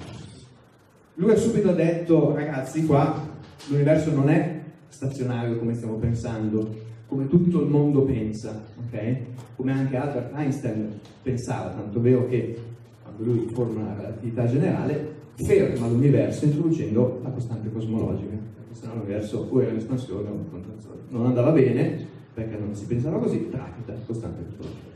lui 1.16 1.32
ha 1.32 1.36
subito 1.38 1.72
detto, 1.72 2.34
ragazzi, 2.34 2.84
qua 2.88 3.24
l'universo 3.68 4.12
non 4.12 4.30
è 4.30 4.62
stazionario 4.88 5.60
come 5.60 5.76
stiamo 5.76 5.98
pensando, 5.98 6.76
come 7.06 7.28
tutto 7.28 7.62
il 7.62 7.68
mondo 7.68 8.02
pensa, 8.02 8.60
ok? 8.88 9.18
Come 9.56 9.72
anche 9.72 9.98
Albert 9.98 10.34
Einstein 10.36 11.00
pensava, 11.22 11.70
tanto 11.70 12.02
vero 12.02 12.28
che 12.28 12.60
quando 13.04 13.24
lui 13.24 13.48
forma 13.54 13.84
la 13.84 13.94
relatività 13.96 14.48
generale, 14.48 15.14
ferma 15.36 15.88
l'universo 15.88 16.46
introducendo 16.46 17.20
la 17.24 17.30
costante 17.30 17.72
cosmologica, 17.72 18.36
perché 18.56 18.74
sennò 18.74 18.94
l'universo 18.94 19.48
o 19.50 19.62
era 19.62 19.72
in 19.72 19.78
espansione 19.78 20.30
o 20.30 20.34
in 20.34 20.50
contrazione. 20.50 21.02
Non 21.10 21.26
andava 21.26 21.52
bene, 21.52 22.06
perché 22.34 22.58
non 22.58 22.74
si 22.76 22.86
pensava 22.86 23.18
così, 23.18 23.50
tracita, 23.50 23.94
costante 24.06 24.44
cosmologica. 24.44 24.94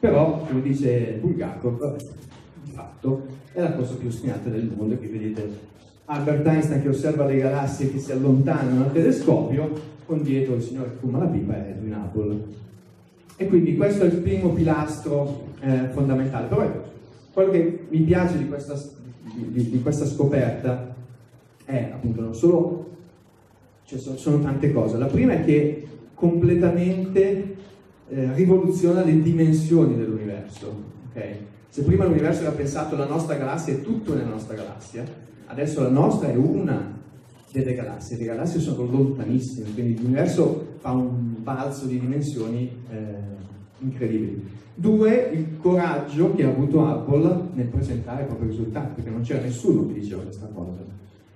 Però, 0.00 0.46
come 0.46 0.62
dice 0.62 1.18
Bulgakov, 1.20 1.96
di 2.62 2.70
fatto 2.70 3.26
è 3.52 3.60
la 3.60 3.72
cosa 3.72 3.94
più 3.94 4.08
ostinata 4.08 4.48
del 4.48 4.70
mondo 4.74 4.98
che 4.98 5.08
vedete 5.08 5.66
Albert 6.04 6.46
Einstein 6.46 6.80
che 6.80 6.88
osserva 6.88 7.26
le 7.26 7.36
galassie 7.36 7.90
che 7.90 7.98
si 7.98 8.12
allontanano 8.12 8.84
al 8.84 8.92
telescopio 8.92 9.96
con 10.06 10.22
dietro 10.22 10.54
il 10.54 10.62
signore 10.62 10.90
che 10.90 10.96
fuma 10.96 11.18
la 11.18 11.26
pipa 11.26 11.56
e 11.56 11.70
Edwin 11.70 11.94
Hubble 11.94 12.44
e 13.36 13.46
quindi 13.46 13.76
questo 13.76 14.04
è 14.04 14.06
il 14.06 14.18
primo 14.18 14.50
pilastro 14.50 15.46
eh, 15.60 15.88
fondamentale 15.90 16.46
però 16.46 16.86
quello 17.32 17.50
che 17.50 17.86
mi 17.88 18.00
piace 18.00 18.38
di 18.38 18.48
questa, 18.48 18.74
di- 19.50 19.70
di- 19.70 19.82
questa 19.82 20.06
scoperta 20.06 20.94
è 21.64 21.90
appunto 21.92 22.20
non 22.20 22.34
solo 22.34 22.86
cioè 23.84 23.98
sono, 23.98 24.16
sono 24.16 24.40
tante 24.40 24.70
cose. 24.72 24.98
La 24.98 25.06
prima 25.06 25.32
è 25.32 25.44
che 25.44 25.86
completamente 26.14 27.56
eh, 28.08 28.34
rivoluziona 28.34 29.02
le 29.02 29.22
dimensioni 29.22 29.96
dell'universo. 29.96 30.82
ok? 31.08 31.22
Se 31.70 31.82
prima 31.82 32.04
l'universo 32.04 32.42
era 32.42 32.50
pensato 32.50 32.96
la 32.96 33.06
nostra 33.06 33.36
galassia 33.36 33.74
è 33.74 33.82
tutto 33.82 34.14
nella 34.14 34.28
nostra 34.28 34.54
galassia, 34.54 35.04
adesso 35.46 35.82
la 35.82 35.90
nostra 35.90 36.28
è 36.30 36.34
una 36.34 36.96
delle 37.50 37.74
galassie. 37.74 38.16
Le 38.16 38.24
galassie 38.24 38.60
sono 38.60 38.84
lontanissime, 38.84 39.72
quindi 39.72 40.00
l'universo 40.00 40.76
fa 40.78 40.92
un 40.92 41.42
balzo 41.42 41.86
di 41.86 41.98
dimensioni 41.98 42.70
eh, 42.90 42.96
incredibili. 43.80 44.42
Due, 44.74 45.30
il 45.32 45.56
coraggio 45.58 46.34
che 46.34 46.44
ha 46.44 46.48
avuto 46.48 46.86
Apple 46.86 47.48
nel 47.54 47.66
presentare 47.66 48.22
i 48.22 48.26
propri 48.26 48.48
risultati, 48.48 48.92
perché 48.94 49.10
non 49.10 49.22
c'era 49.22 49.42
nessuno 49.42 49.86
che 49.86 49.94
diceva 49.94 50.22
questa 50.22 50.48
cosa. 50.54 50.78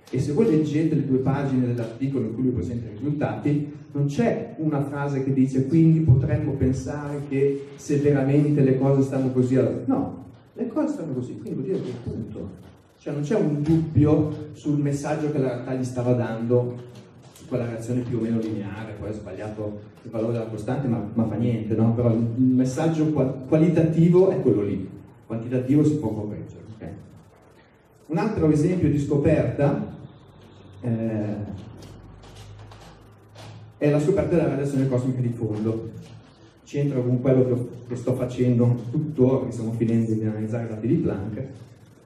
E 0.09 0.19
se 0.19 0.31
voi 0.31 0.45
leggete 0.45 0.95
le 0.95 1.05
due 1.05 1.17
pagine 1.17 1.67
dell'articolo 1.67 2.25
in 2.25 2.33
cui 2.35 2.43
lui 2.43 2.51
presenta 2.51 2.87
i 2.87 2.93
risultati, 2.93 3.71
non 3.93 4.05
c'è 4.05 4.55
una 4.57 4.81
frase 4.83 5.23
che 5.23 5.33
dice 5.33 5.67
quindi 5.67 5.99
potremmo 5.99 6.53
pensare 6.53 7.21
che 7.27 7.67
se 7.75 7.97
veramente 7.97 8.61
le 8.61 8.77
cose 8.77 9.01
stanno 9.01 9.31
così... 9.31 9.55
allora-" 9.55 9.81
No, 9.85 10.25
Le 10.53 10.67
cose 10.67 10.93
stanno 10.93 11.13
così, 11.13 11.37
quindi 11.39 11.59
vuol 11.59 11.65
dire 11.65 11.81
che 11.81 12.09
punto. 12.09 12.49
Cioè 12.99 13.11
non 13.11 13.23
c'è 13.23 13.35
un 13.35 13.61
dubbio 13.61 14.49
sul 14.53 14.79
messaggio 14.79 15.31
che 15.31 15.39
la 15.39 15.47
realtà 15.47 15.73
gli 15.73 15.83
stava 15.83 16.13
dando 16.13 16.75
su 17.43 17.49
quella 17.49 17.65
reazione 17.65 18.01
più 18.01 18.17
o 18.17 18.21
meno 18.21 18.39
lineare, 18.39 18.93
poi 18.93 19.09
è 19.09 19.13
sbagliato 19.13 19.81
il 20.03 20.09
valore 20.09 20.33
della 20.33 20.45
costante, 20.45 20.87
ma, 20.87 21.05
ma 21.13 21.25
fa 21.25 21.35
niente, 21.35 21.75
no? 21.75 21.93
Però 21.93 22.11
il 22.11 22.19
messaggio 22.37 23.07
qua- 23.07 23.25
qualitativo 23.25 24.29
è 24.29 24.41
quello 24.41 24.61
lì, 24.61 24.89
quantitativo 25.27 25.83
si 25.83 25.95
può 25.95 26.09
correggere. 26.09 26.61
ok? 26.75 26.87
Un 28.07 28.17
altro 28.17 28.49
esempio 28.49 28.89
di 28.89 28.97
scoperta 28.97 29.91
eh, 30.81 31.35
è 33.77 33.89
la 33.89 33.99
scoperta 33.99 34.35
della 34.35 34.49
radiazione 34.49 34.87
cosmica 34.87 35.19
di 35.19 35.29
fondo. 35.29 35.91
C'entra 36.63 37.01
con 37.01 37.21
quello 37.21 37.45
che, 37.45 37.67
che 37.89 37.95
sto 37.97 38.13
facendo 38.13 38.75
tuttora, 38.89 39.45
che 39.45 39.51
stiamo 39.51 39.73
finendo 39.73 40.13
di 40.13 40.23
analizzare 40.23 40.65
i 40.65 40.69
dati 40.69 40.87
di 40.87 40.95
Planck, 40.95 41.37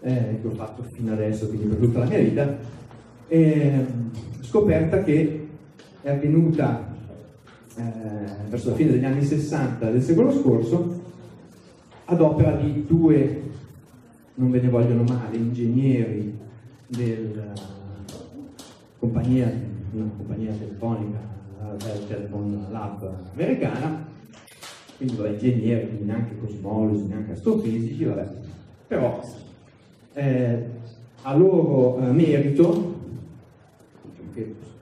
eh, 0.02 0.40
che 0.42 0.48
ho 0.48 0.52
fatto 0.52 0.84
fino 0.92 1.14
adesso, 1.14 1.48
quindi 1.48 1.68
per 1.68 1.78
tutta 1.78 2.00
la 2.00 2.06
mia 2.06 2.20
vita. 2.20 2.58
E, 3.28 3.86
scoperta 4.42 5.04
che 5.04 5.48
è 6.02 6.10
avvenuta 6.10 6.88
eh, 7.76 7.82
verso 8.50 8.70
la 8.70 8.76
fine 8.76 8.92
degli 8.92 9.04
anni 9.04 9.24
60 9.24 9.92
del 9.92 10.02
secolo 10.02 10.32
scorso 10.32 11.02
ad 12.06 12.22
opera 12.22 12.56
di 12.56 12.86
due, 12.88 13.42
non 14.36 14.50
ve 14.50 14.62
ne 14.62 14.70
vogliono 14.70 15.04
male, 15.04 15.36
ingegneri 15.36 16.38
della 16.88 17.52
compagnia, 18.98 19.52
una 19.92 20.10
compagnia 20.16 20.54
telefonica, 20.54 21.20
la 21.60 21.76
Bell 21.84 22.08
Telephone 22.08 22.58
Lab 22.72 23.14
americana, 23.34 24.06
quindi 24.96 25.16
vabbè, 25.16 25.30
ingegneri, 25.32 25.88
quindi 25.88 26.06
neanche 26.06 26.38
cosmologi, 26.40 27.04
neanche 27.08 27.34
astrofisici, 27.34 28.06
vabbè. 28.06 28.28
però 28.88 29.22
eh, 30.14 30.66
a 31.24 31.36
loro 31.36 32.00
eh, 32.00 32.12
merito, 32.12 32.97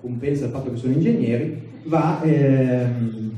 compensa 0.06 0.46
il 0.46 0.52
fatto 0.52 0.70
che 0.72 0.78
sono 0.78 0.94
ingegneri, 0.94 1.60
va 1.86 2.22
ehm, 2.22 3.32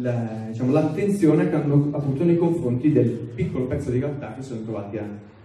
la- 0.00 0.46
diciamo, 0.50 0.72
l'attenzione 0.72 1.48
che 1.48 1.54
hanno 1.54 1.88
avuto 1.92 2.24
nei 2.24 2.36
confronti 2.36 2.90
del 2.90 3.10
piccolo 3.10 3.66
pezzo 3.66 3.90
di 3.90 4.00
realtà 4.00 4.34
che 4.34 4.42
sono 4.42 4.62
trovati 4.62 4.98
a, 4.98 5.04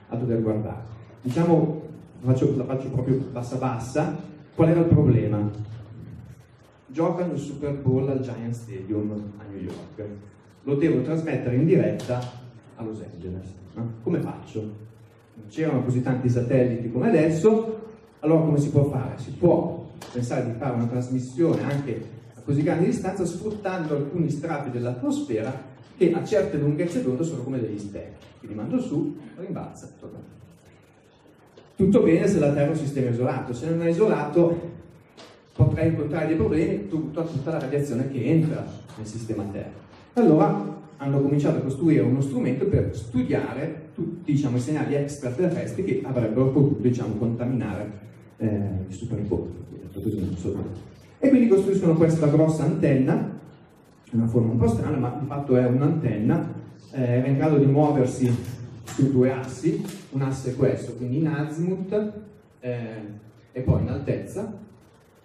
a 0.10 0.16
dover 0.16 0.42
guardare. 0.42 0.82
Diciamo, 1.22 1.82
faccio- 2.22 2.56
la 2.58 2.64
faccio 2.64 2.88
proprio 2.90 3.18
bassa 3.32 3.58
bassa, 3.58 4.18
qual 4.56 4.70
era 4.70 4.80
il 4.80 4.88
problema? 4.88 5.48
Giocano 6.88 7.34
il 7.34 7.40
Super 7.40 7.74
Bowl 7.74 8.10
al 8.10 8.22
Giant 8.22 8.54
Stadium 8.54 9.12
a 9.38 9.44
New 9.52 9.62
York, 9.62 10.10
lo 10.64 10.76
devo 10.76 11.02
trasmettere 11.04 11.56
in 11.58 11.66
diretta 11.66 12.20
a 12.76 12.84
Los 12.84 13.02
Angeles. 13.14 13.46
no? 13.76 13.92
Come 14.02 14.20
faccio? 14.20 14.60
Non 14.62 15.46
c'erano 15.50 15.84
così 15.84 16.02
tanti 16.02 16.28
satelliti 16.28 16.92
come 16.92 17.10
adesso, 17.10 17.82
allora 18.22 18.42
come 18.42 18.58
si 18.58 18.70
può 18.70 18.86
fare? 18.86 19.14
Si 19.18 19.32
può 19.32 19.85
pensare 20.12 20.46
di 20.46 20.58
fare 20.58 20.76
una 20.76 20.86
trasmissione 20.86 21.64
anche 21.64 22.06
a 22.36 22.42
così 22.42 22.64
grande 22.64 22.86
distanza 22.86 23.26
sfruttando 23.26 23.96
alcuni 23.96 24.30
strati 24.30 24.70
dell'atmosfera 24.70 25.74
che 25.98 26.12
a 26.14 26.24
certe 26.24 26.58
lunghezze 26.58 27.02
d'onda 27.02 27.24
sono 27.24 27.44
come 27.44 27.60
degli 27.60 27.80
specchi. 27.80 28.48
Li 28.48 28.54
mando 28.54 28.80
su, 28.80 29.18
rimbalza, 29.38 29.90
torna. 30.00 30.20
Tutto 31.76 32.02
bene 32.02 32.28
se 32.28 32.40
la 32.40 32.52
Terra 32.54 32.68
è 32.68 32.70
un 32.70 32.76
sistema 32.76 33.10
isolato, 33.10 33.54
se 33.54 33.70
non 33.70 33.82
è 33.82 33.90
isolato 33.90 34.74
potrei 35.54 35.90
incontrare 35.90 36.28
dei 36.28 36.36
problemi 36.36 36.88
tutta, 36.88 37.24
tutta 37.24 37.52
la 37.52 37.60
radiazione 37.60 38.10
che 38.10 38.24
entra 38.24 38.66
nel 38.98 39.08
sistema 39.08 39.44
Terra. 39.52 39.84
Allora 40.14 40.74
hanno 40.98 41.22
cominciato 41.22 41.58
a 41.58 41.62
costruire 41.62 42.02
uno 42.02 42.22
strumento 42.22 42.66
per 42.66 42.96
studiare 42.96 43.90
tutti 43.94 44.32
diciamo, 44.32 44.58
i 44.58 44.62
segnali 44.62 44.96
extraterrestri 44.96 45.84
che 45.84 46.02
avrebbero 46.04 46.50
potuto 46.52 46.82
diciamo, 46.82 47.16
contaminare 47.16 48.04
eh, 48.38 48.86
il 48.88 48.94
Super 48.94 49.20
Bowl. 49.22 49.50
detto 49.70 50.02
così, 50.02 50.20
non 50.20 50.36
so. 50.38 50.54
E 51.20 51.30
quindi 51.30 51.48
costruiscono 51.48 51.96
questa 51.96 52.28
grossa 52.28 52.64
antenna, 52.64 53.32
una 54.12 54.28
forma 54.28 54.52
un 54.52 54.58
po' 54.58 54.68
strana, 54.68 54.98
ma 54.98 55.18
di 55.20 55.26
fatto 55.26 55.56
è 55.56 55.66
un'antenna, 55.66 56.54
eh, 56.92 57.02
era 57.02 57.28
in 57.28 57.36
grado 57.36 57.58
di 57.58 57.66
muoversi 57.66 58.34
su 58.84 59.12
due 59.12 59.32
assi, 59.32 59.84
un 60.12 60.22
asse 60.22 60.52
è 60.52 60.56
questo, 60.56 60.94
quindi 60.94 61.18
in 61.18 61.28
azimuth 61.28 62.14
eh, 62.60 62.80
e 63.52 63.62
poi 63.62 63.82
in 63.82 63.90
altezza, 63.90 64.64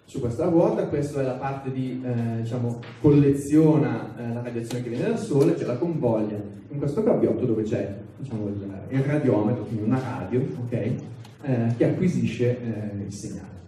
su 0.05 0.19
questa 0.19 0.45
ruota, 0.45 0.87
questa 0.87 1.21
è 1.21 1.23
la 1.23 1.33
parte 1.33 1.71
di, 1.71 2.03
eh, 2.03 2.41
diciamo, 2.41 2.79
colleziona 2.99 4.13
eh, 4.17 4.33
la 4.33 4.41
radiazione 4.41 4.83
che 4.83 4.89
viene 4.89 5.07
dal 5.07 5.19
Sole, 5.19 5.53
c'è 5.53 5.65
la 5.65 5.77
convoglia 5.77 6.37
in 6.69 6.77
questo 6.77 7.03
gabbiotto 7.03 7.45
dove 7.45 7.63
c'è 7.63 7.95
diciamo, 8.17 8.47
il, 8.47 8.69
il 8.89 9.03
radiometro, 9.03 9.63
quindi 9.63 9.83
una 9.83 9.99
radio, 9.99 10.41
ok, 10.65 10.93
eh, 11.41 11.73
che 11.77 11.85
acquisisce 11.85 12.59
eh, 12.59 13.03
il 13.05 13.13
segnale. 13.13 13.59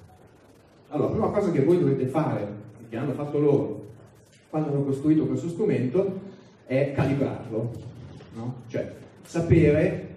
Allora, 0.90 1.10
la 1.10 1.14
prima 1.16 1.32
cosa 1.32 1.52
che 1.52 1.64
voi 1.64 1.80
dovete 1.80 2.06
fare, 2.08 2.48
che 2.90 2.98
hanno 2.98 3.14
fatto 3.14 3.40
loro 3.40 3.82
quando 4.50 4.70
hanno 4.70 4.84
costruito 4.84 5.26
questo 5.26 5.50
strumento, 5.50 6.22
è 6.66 6.94
calibrarlo, 6.96 7.72
no? 8.36 8.56
cioè 8.68 8.94
sapere 9.24 10.10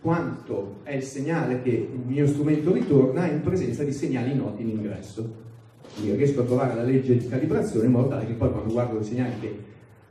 quanto 0.00 0.80
è 0.82 0.94
il 0.94 1.02
segnale 1.02 1.62
che 1.62 1.70
il 1.70 2.00
mio 2.06 2.26
strumento 2.26 2.72
ritorna 2.72 3.26
in 3.26 3.40
presenza 3.40 3.82
di 3.84 3.92
segnali 3.92 4.34
noti 4.34 4.62
in 4.62 4.68
ingresso. 4.68 5.46
Quindi 5.94 6.16
riesco 6.16 6.42
a 6.42 6.44
trovare 6.44 6.74
la 6.74 6.82
legge 6.82 7.16
di 7.16 7.26
calibrazione 7.26 7.86
in 7.86 7.92
modo 7.92 8.08
tale 8.08 8.26
che 8.26 8.34
poi 8.34 8.50
quando 8.50 8.72
guardo 8.72 9.00
i 9.00 9.04
segnali 9.04 9.64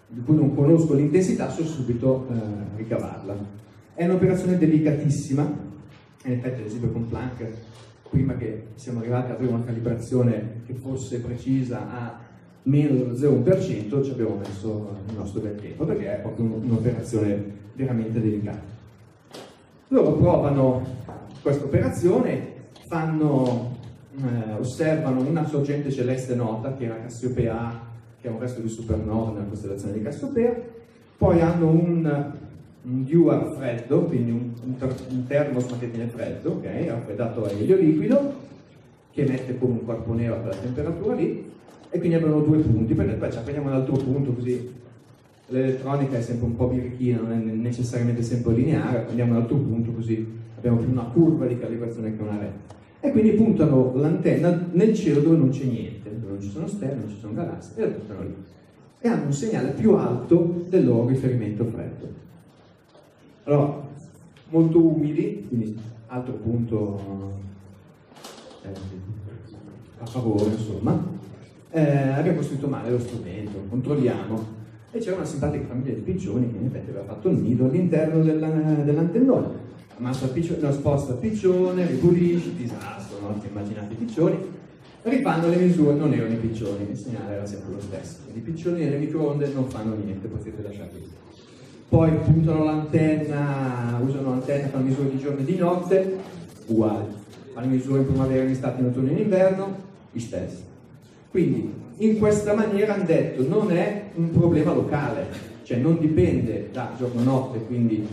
di 0.08 0.22
cui 0.24 0.36
non 0.36 0.56
conosco 0.56 0.94
l'intensità 0.94 1.50
so 1.50 1.64
subito 1.64 2.28
eh, 2.32 2.78
ricavarla. 2.78 3.36
È 3.94 4.06
un'operazione 4.06 4.58
delicatissima, 4.58 5.67
in 6.24 6.32
effetti 6.34 6.62
ad 6.62 6.66
esempio 6.66 6.90
con 6.90 7.08
Planck, 7.08 7.46
prima 8.10 8.36
che 8.36 8.68
siamo 8.76 9.00
arrivati 9.00 9.32
ad 9.32 9.38
avere 9.38 9.54
una 9.54 9.64
calibrazione 9.64 10.62
che 10.66 10.74
fosse 10.74 11.20
precisa 11.20 11.90
a 11.90 12.20
meno 12.64 13.14
dello 13.14 13.42
0,1% 13.44 14.04
ci 14.04 14.12
abbiamo 14.12 14.36
messo 14.38 14.98
il 15.08 15.16
nostro 15.16 15.42
bel 15.42 15.56
tempo 15.56 15.86
perché 15.86 16.18
è 16.18 16.20
proprio 16.20 16.46
un- 16.46 16.64
un'operazione 16.64 17.44
veramente 17.74 18.20
delicata. 18.20 18.76
Loro 19.90 20.14
provano 20.14 20.86
questa 21.42 21.64
operazione, 21.64 22.56
fanno, 22.88 23.78
eh, 24.18 24.54
osservano 24.60 25.22
una 25.22 25.46
sorgente 25.48 25.92
celeste 25.92 26.36
nota 26.36 26.76
che 26.76 26.86
era 26.86 27.00
Cassiopea 27.00 27.58
A, 27.58 27.80
che 28.20 28.28
è 28.28 28.32
un 28.32 28.40
resto 28.40 28.60
di 28.60 28.68
supernova 28.68 29.32
nella 29.32 29.46
costellazione 29.46 29.94
di 29.94 30.02
Cassiopea, 30.02 30.54
poi 31.18 31.40
hanno 31.42 31.70
un, 31.70 32.32
un 32.90 33.04
dewar 33.04 33.54
freddo, 33.58 34.04
quindi 34.04 34.32
un, 34.32 34.52
un, 34.64 34.96
un 35.10 35.28
termos 35.28 35.70
ma 35.70 35.78
che 35.78 35.88
viene 35.88 36.10
freddo, 36.10 36.52
ok, 36.52 36.66
raffreddato 36.88 37.44
a 37.44 37.52
elio 37.52 37.76
liquido, 37.76 38.34
che 39.12 39.24
emette 39.24 39.58
come 39.58 39.74
un 39.74 39.86
corpo 39.86 40.14
nero 40.14 40.36
a 40.36 40.38
quella 40.38 40.56
temperatura 40.56 41.16
lì, 41.16 41.52
e 41.90 41.98
quindi 42.00 42.16
abbiamo 42.16 42.42
due 42.42 42.60
punti, 42.60 42.94
perché 42.94 43.14
poi 43.14 43.32
ci 43.32 43.38
apprendiamo 43.38 43.70
un 43.70 43.76
altro 43.76 43.96
punto 43.98 44.32
così 44.32 44.76
l'elettronica 45.50 46.18
è 46.18 46.22
sempre 46.22 46.46
un 46.46 46.56
po' 46.56 46.68
birichina, 46.68 47.20
non 47.22 47.32
è 47.32 47.36
necessariamente 47.36 48.22
sempre 48.22 48.54
lineare, 48.54 49.00
prendiamo 49.00 49.32
un 49.32 49.42
altro 49.42 49.56
punto 49.58 49.92
così 49.92 50.36
abbiamo 50.58 50.78
più 50.78 50.92
una 50.92 51.04
curva 51.04 51.46
di 51.46 51.58
calibrazione 51.58 52.16
che 52.16 52.22
una 52.22 52.38
retta. 52.38 52.76
E 53.00 53.12
quindi 53.12 53.32
puntano 53.32 53.94
l'antenna 53.96 54.68
nel 54.72 54.94
cielo 54.94 55.22
dove 55.22 55.38
non 55.38 55.50
c'è 55.50 55.64
niente, 55.66 56.10
dove 56.20 56.34
non 56.34 56.42
ci 56.42 56.50
sono 56.50 56.68
stelle, 56.68 56.96
non 56.96 57.10
ci 57.10 57.18
sono 57.20 57.34
galassie, 57.34 57.82
e 57.82 57.86
la 57.86 57.94
puntano 57.94 58.22
lì. 58.24 58.36
E 59.00 59.08
hanno 59.08 59.26
un 59.26 59.34
segnale 59.34 59.70
più 59.70 59.94
alto 59.94 60.66
del 60.68 60.86
loro 60.86 61.08
riferimento 61.08 61.64
freddo. 61.66 62.26
Allora, 63.48 63.82
molto 64.50 64.78
umili, 64.78 65.46
quindi 65.48 65.80
altro 66.08 66.34
punto 66.34 67.40
eh, 68.62 68.70
a 70.00 70.06
favore, 70.06 70.50
insomma, 70.50 71.02
eh, 71.72 72.10
abbiamo 72.10 72.40
costruito 72.40 72.68
male 72.68 72.90
lo 72.92 73.00
strumento, 73.00 73.64
controlliamo. 73.70 74.56
E 74.92 75.00
c'era 75.00 75.16
una 75.16 75.24
simpatica 75.24 75.66
famiglia 75.66 75.94
di 75.94 76.02
piccioni 76.02 76.52
che 76.52 76.58
in 76.58 76.66
effetti 76.66 76.90
aveva 76.90 77.06
fatto 77.06 77.30
il 77.30 77.38
nido 77.38 77.68
all'interno 77.68 78.22
della, 78.22 78.50
dell'antennone. 78.50 79.48
Ammassa 79.98 80.28
piccione, 80.28 80.60
no, 80.60 80.72
sposta 80.74 81.14
piccione, 81.14 81.88
ripulisce, 81.88 82.54
disastro, 82.54 83.20
no? 83.22 83.40
Ti 83.40 83.48
immaginate 83.48 83.94
i 83.94 83.96
piccioni. 83.96 84.38
Rifanno 85.04 85.48
le 85.48 85.56
misure, 85.56 85.96
non 85.96 86.12
erano 86.12 86.34
i 86.34 86.38
piccioni, 86.38 86.90
il 86.90 86.98
segnale 86.98 87.36
era 87.36 87.46
sempre 87.46 87.76
lo 87.76 87.80
stesso. 87.80 88.18
Quindi 88.24 88.40
i 88.40 88.52
piccioni 88.52 88.84
nelle 88.84 88.98
microonde 88.98 89.54
non 89.54 89.70
fanno 89.70 89.96
niente, 89.96 90.28
potete 90.28 90.62
lasciarli 90.62 91.00
lì. 91.00 91.27
Poi 91.90 92.12
puntano 92.26 92.64
l'antenna, 92.66 94.00
usano 94.06 94.30
l'antenna, 94.32 94.68
fanno 94.68 94.86
misure 94.86 95.10
di 95.10 95.18
giorno 95.18 95.40
e 95.40 95.46
di 95.46 95.56
notte, 95.56 96.18
uguali. 96.68 97.06
Fanno 97.54 97.68
misure 97.68 98.00
in 98.00 98.08
primavera, 98.08 98.44
in 98.44 98.50
estate, 98.50 98.82
in 98.82 98.88
autunno 98.88 99.08
e 99.08 99.12
in 99.12 99.18
inverno, 99.20 99.76
gli 100.12 100.20
stessi. 100.20 100.64
Quindi 101.32 101.74
in 101.98 102.18
questa 102.20 102.54
maniera 102.54 102.94
hanno 102.94 103.06
detto 103.06 103.48
non 103.48 103.72
è 103.72 104.10
un 104.16 104.32
problema 104.32 104.74
locale, 104.74 105.28
cioè 105.64 105.78
non 105.78 105.98
dipende 106.00 106.70
da 106.72 106.92
giorno-notte, 106.98 107.60
quindi 107.66 108.08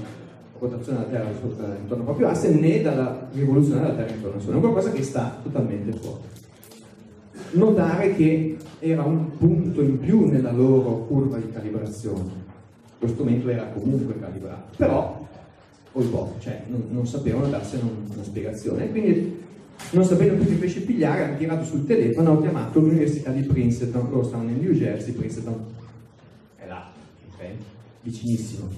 rotazione 0.58 0.98
della 0.98 1.10
Terra 1.10 1.30
intorno 1.30 2.02
al 2.02 2.04
proprio 2.04 2.28
asse, 2.28 2.50
né 2.54 2.80
dalla 2.80 3.28
rivoluzione 3.32 3.80
della 3.80 3.94
Terra 3.94 4.14
intorno 4.14 4.36
al 4.36 4.42
Sole, 4.42 4.56
è 4.56 4.60
qualcosa 4.60 4.90
che 4.92 5.02
sta 5.02 5.38
totalmente 5.42 5.92
fuori. 5.98 6.22
Notare 7.52 8.14
che 8.14 8.56
era 8.78 9.02
un 9.02 9.36
punto 9.36 9.82
in 9.82 9.98
più 9.98 10.28
nella 10.28 10.52
loro 10.52 11.04
curva 11.06 11.36
di 11.36 11.50
calibrazione, 11.52 12.43
lo 13.04 13.12
strumento 13.12 13.48
era 13.48 13.64
comunque 13.66 14.18
calibrato, 14.18 14.74
però 14.76 15.22
o 15.96 16.02
i 16.02 16.06
boh, 16.06 16.34
cioè 16.40 16.62
non, 16.66 16.86
non 16.90 17.06
sapevano 17.06 17.46
darsene 17.48 17.82
un- 17.82 18.10
una 18.12 18.24
spiegazione. 18.24 18.90
Quindi, 18.90 19.42
non 19.90 20.04
sapendo 20.04 20.34
più 20.34 20.46
che 20.46 20.54
pesce 20.54 20.80
pigliare, 20.80 21.24
hanno 21.24 21.36
tirato 21.36 21.64
sul 21.64 21.86
telefono 21.86 22.30
hanno 22.30 22.40
chiamato 22.40 22.80
l'Università 22.80 23.30
di 23.30 23.42
Princeton, 23.42 24.08
loro 24.10 24.24
stanno 24.24 24.44
nel 24.44 24.56
New 24.56 24.72
Jersey, 24.72 25.12
Princeton 25.12 25.64
è 26.56 26.66
là, 26.66 26.90
ok? 27.32 27.44
Vicinissimo. 28.02 28.68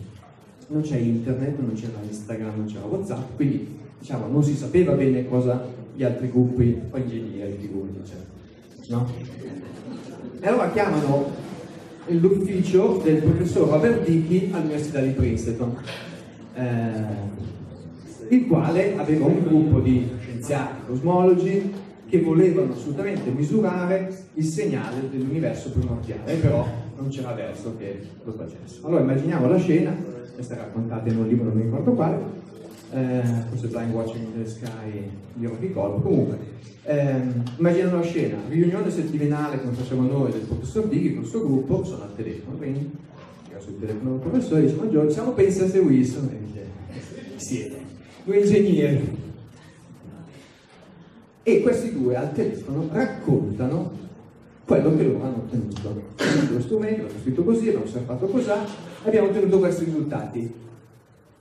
Non 0.68 0.82
c'è 0.82 0.96
internet, 0.96 1.58
non 1.58 1.74
c'era 1.74 1.98
Instagram, 2.02 2.56
non 2.56 2.66
c'era 2.66 2.84
Whatsapp, 2.84 3.36
quindi 3.36 3.78
diciamo 3.98 4.26
non 4.26 4.42
si 4.42 4.54
sapeva 4.56 4.92
bene 4.92 5.26
cosa 5.28 5.64
gli 5.94 6.02
altri 6.02 6.28
gruppi, 6.30 6.78
o 6.90 6.96
ingegneri, 6.98 7.56
figurati, 7.58 8.00
cioè, 8.04 8.16
no? 8.88 9.10
E 10.40 10.46
allora 10.46 10.70
chiamano 10.70 11.30
l'ufficio 12.08 13.00
del 13.02 13.22
professor 13.22 13.68
Robert 13.68 14.04
Dickey 14.04 14.50
all'Università 14.52 15.00
di 15.00 15.10
Princeton, 15.10 15.76
eh, 16.54 17.34
il 18.28 18.46
quale 18.46 18.96
aveva 18.96 19.26
un 19.26 19.42
gruppo 19.42 19.80
di 19.80 20.08
scienziati 20.20 20.86
cosmologi 20.86 21.72
che 22.08 22.20
volevano 22.20 22.72
assolutamente 22.72 23.30
misurare 23.30 24.24
il 24.34 24.44
segnale 24.44 25.08
dell'universo 25.10 25.70
primordiale, 25.70 26.34
però 26.34 26.66
non 26.96 27.08
c'era 27.08 27.32
verso 27.32 27.74
che 27.76 28.00
lo 28.22 28.32
facesse. 28.32 28.80
Allora 28.82 29.00
immaginiamo 29.02 29.48
la 29.48 29.58
scena, 29.58 29.94
questa 30.34 30.54
è 30.54 30.58
raccontata 30.58 31.08
in 31.08 31.18
un 31.18 31.26
libro, 31.26 31.46
non 31.46 31.56
mi 31.56 31.62
ricordo 31.62 31.92
quale, 31.92 32.18
eh, 32.92 33.22
forse 33.48 33.66
Blind 33.68 33.92
Watching 33.92 34.24
in 34.24 34.42
the 34.42 34.48
Sky, 34.48 35.10
io 35.40 35.48
non 35.48 35.60
ricordo, 35.60 36.00
comunque, 36.00 36.38
ehm, 36.84 37.42
immaginano 37.58 37.96
la 37.96 38.02
scena, 38.02 38.36
riunione 38.48 38.90
settimanale 38.90 39.60
come 39.60 39.72
facciamo 39.72 40.08
noi 40.08 40.32
del 40.32 40.42
professor 40.42 40.86
Dighi 40.86 41.14
con 41.14 41.24
il 41.24 41.28
suo 41.28 41.40
gruppo, 41.40 41.84
sono 41.84 42.04
al 42.04 42.14
telefono, 42.14 42.56
quindi 42.56 42.90
tira 43.46 43.60
sul 43.60 43.78
telefono 43.78 44.10
del 44.10 44.20
professore 44.20 44.62
dice, 44.62 44.74
buongiorno, 44.74 45.10
siamo 45.10 45.32
Pensa 45.32 45.64
e 45.64 45.78
Wilson, 45.78 46.28
e 46.32 46.44
dice, 46.44 46.66
"Chi 47.36 47.44
siete, 47.44 47.76
due 48.24 48.38
ingegneri, 48.38 49.24
e 51.48 51.62
questi 51.62 51.92
due 51.92 52.16
al 52.16 52.32
telefono 52.32 52.88
raccontano 52.90 53.92
quello 54.64 54.96
che 54.96 55.04
loro 55.04 55.22
hanno 55.22 55.36
ottenuto. 55.36 56.02
Lo 56.50 56.60
strumento, 56.60 57.02
l'abbiamo 57.02 57.20
scritto 57.20 57.44
così, 57.44 57.68
abbiamo 57.68 57.84
osservato 57.84 58.26
così, 58.26 58.50
abbiamo 59.04 59.28
ottenuto 59.28 59.58
questi 59.60 59.84
risultati. 59.84 60.52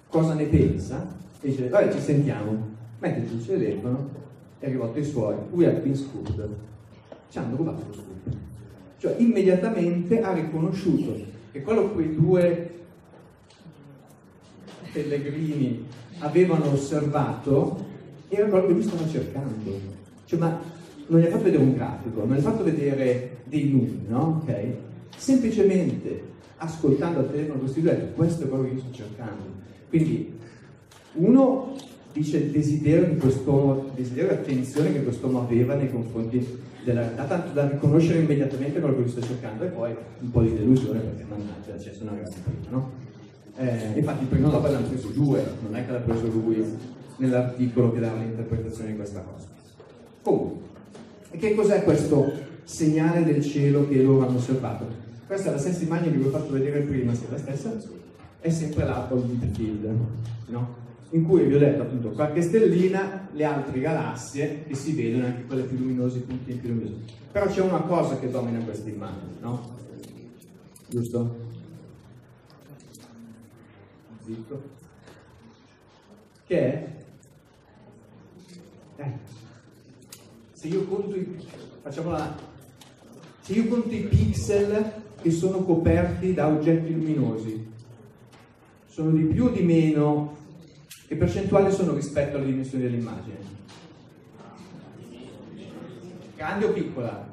Cosa 0.07 0.35
ne 0.35 0.45
pensa? 0.45 1.23
E 1.45 1.49
dice, 1.49 1.69
vabbè, 1.69 1.93
ci 1.93 1.99
sentiamo. 1.99 2.73
Giù 2.99 3.35
il 3.35 3.45
telefono, 3.45 4.09
è 4.57 4.65
arrivato 4.65 4.97
ai 4.97 5.03
suoi, 5.03 5.35
we 5.51 5.67
have 5.67 5.77
been 5.77 5.95
scooped. 5.95 6.49
Ci 7.29 7.37
hanno 7.37 7.55
rubato 7.55 7.83
lo 7.87 7.93
scoop. 7.93 8.35
Cioè, 8.97 9.15
immediatamente 9.19 10.21
ha 10.21 10.33
riconosciuto 10.33 11.15
che 11.51 11.61
quello 11.61 11.91
quei 11.91 12.15
due 12.15 12.71
pellegrini 14.91 15.85
avevano 16.17 16.71
osservato 16.71 17.85
era 18.29 18.47
quello 18.47 18.65
che 18.65 18.73
lui 18.73 18.81
stava 18.81 19.07
cercando. 19.07 19.71
Cioè, 20.25 20.39
ma 20.39 20.59
non 21.05 21.19
gli 21.19 21.25
ha 21.25 21.29
fatto 21.29 21.43
vedere 21.43 21.61
un 21.61 21.75
grafico, 21.75 22.25
non 22.25 22.35
gli 22.35 22.39
ha 22.39 22.41
fatto 22.41 22.63
vedere 22.63 23.37
dei 23.43 23.69
numeri, 23.69 24.05
no? 24.07 24.41
Ok? 24.41 24.65
Semplicemente 25.15 26.23
ascoltando 26.57 27.19
al 27.19 27.29
telefono 27.29 27.59
questi 27.59 27.81
due, 27.81 28.13
questo 28.15 28.45
è 28.45 28.49
quello 28.49 28.63
che 28.63 28.71
io 28.71 28.79
sto 28.79 28.93
cercando. 28.93 29.43
Quindi, 29.89 30.33
uno 31.15 31.75
dice 32.13 32.37
il 32.37 32.51
desiderio 32.51 33.13
di 33.13 33.17
questo 33.17 33.91
desiderio 33.93 34.31
e 34.31 34.33
attenzione 34.35 34.93
che 34.93 35.03
quest'uomo 35.03 35.41
aveva 35.41 35.75
nei 35.75 35.91
confronti 35.91 36.63
della 36.83 37.01
realtà, 37.01 37.25
tanto 37.25 37.51
da 37.51 37.67
riconoscere 37.67 38.19
immediatamente 38.19 38.79
quello 38.79 38.95
che 38.95 39.01
lui 39.01 39.09
sta 39.09 39.21
cercando 39.21 39.65
e 39.65 39.67
poi 39.67 39.93
un 40.21 40.31
po' 40.31 40.41
di 40.41 40.55
delusione 40.55 40.99
perché 40.99 41.25
mannaggia, 41.27 41.75
c'è 41.75 41.91
una 42.01 42.13
grande 42.13 42.35
prima, 42.43 42.69
no? 42.69 42.91
Eh, 43.57 43.97
infatti 43.99 44.23
il 44.23 44.29
primo 44.29 44.49
dopo 44.49 44.67
l'hanno 44.67 44.87
preso 44.87 45.07
due, 45.09 45.43
non 45.61 45.75
è 45.75 45.85
che 45.85 45.91
l'ha 45.91 45.99
preso 45.99 46.27
lui 46.27 46.63
nell'articolo 47.17 47.91
che 47.91 47.99
dava 47.99 48.17
l'interpretazione 48.17 48.91
di 48.91 48.95
questa 48.95 49.21
cosa. 49.21 49.47
Comunque, 50.21 50.63
e 51.31 51.37
che 51.37 51.55
cos'è 51.55 51.83
questo 51.83 52.31
segnale 52.63 53.23
del 53.23 53.41
cielo 53.43 53.87
che 53.87 54.01
loro 54.01 54.27
hanno 54.27 54.37
osservato? 54.37 54.85
Questa 55.27 55.49
è 55.49 55.51
la 55.51 55.59
stessa 55.59 55.83
immagine 55.83 56.11
che 56.11 56.17
vi 56.17 56.27
ho 56.27 56.29
fatto 56.29 56.53
vedere 56.53 56.81
prima, 56.81 57.13
se 57.13 57.25
è 57.27 57.31
la 57.31 57.37
stessa, 57.37 57.73
è 58.39 58.49
sempre 58.49 58.85
l'Apple 58.85 59.21
di 59.25 59.49
Field, 59.53 59.89
no? 60.47 60.83
In 61.11 61.23
cui 61.23 61.45
vi 61.45 61.55
ho 61.55 61.59
detto 61.59 61.83
appunto 61.83 62.09
qualche 62.09 62.41
stellina, 62.41 63.29
le 63.31 63.43
altre 63.43 63.79
galassie 63.79 64.63
che 64.67 64.75
si 64.75 64.93
vedono, 64.93 65.25
anche 65.25 65.45
quelle 65.45 65.63
più 65.63 65.77
luminose, 65.77 66.17
i 66.17 66.21
punti 66.21 66.53
più 66.53 66.69
luminosi. 66.69 67.03
Però 67.31 67.45
c'è 67.47 67.61
una 67.61 67.81
cosa 67.81 68.17
che 68.17 68.29
domina 68.29 68.59
questa 68.59 68.89
immagine, 68.89 69.33
no? 69.39 69.77
Giusto? 70.87 71.43
Zitto. 74.23 74.63
Che 76.47 76.59
è? 76.59 76.95
Eh, 78.97 79.11
se 80.53 80.67
io 80.67 80.85
conto 80.85 81.15
i, 81.15 81.37
facciamola, 81.81 82.35
se 83.41 83.53
io 83.53 83.67
conto 83.67 83.93
i 83.93 84.03
pixel 84.03 85.03
che 85.21 85.31
sono 85.31 85.63
coperti 85.63 86.33
da 86.33 86.47
oggetti 86.47 86.93
luminosi, 86.93 87.71
sono 88.87 89.11
di 89.11 89.23
più 89.23 89.45
o 89.45 89.49
di 89.49 89.63
meno? 89.63 90.37
Che 91.07 91.15
percentuale 91.15 91.71
sono 91.71 91.93
rispetto 91.93 92.37
alle 92.37 92.47
dimensioni 92.47 92.83
dell'immagine? 92.85 93.35
Grande 96.35 96.65
o 96.65 96.71
piccola? 96.71 97.27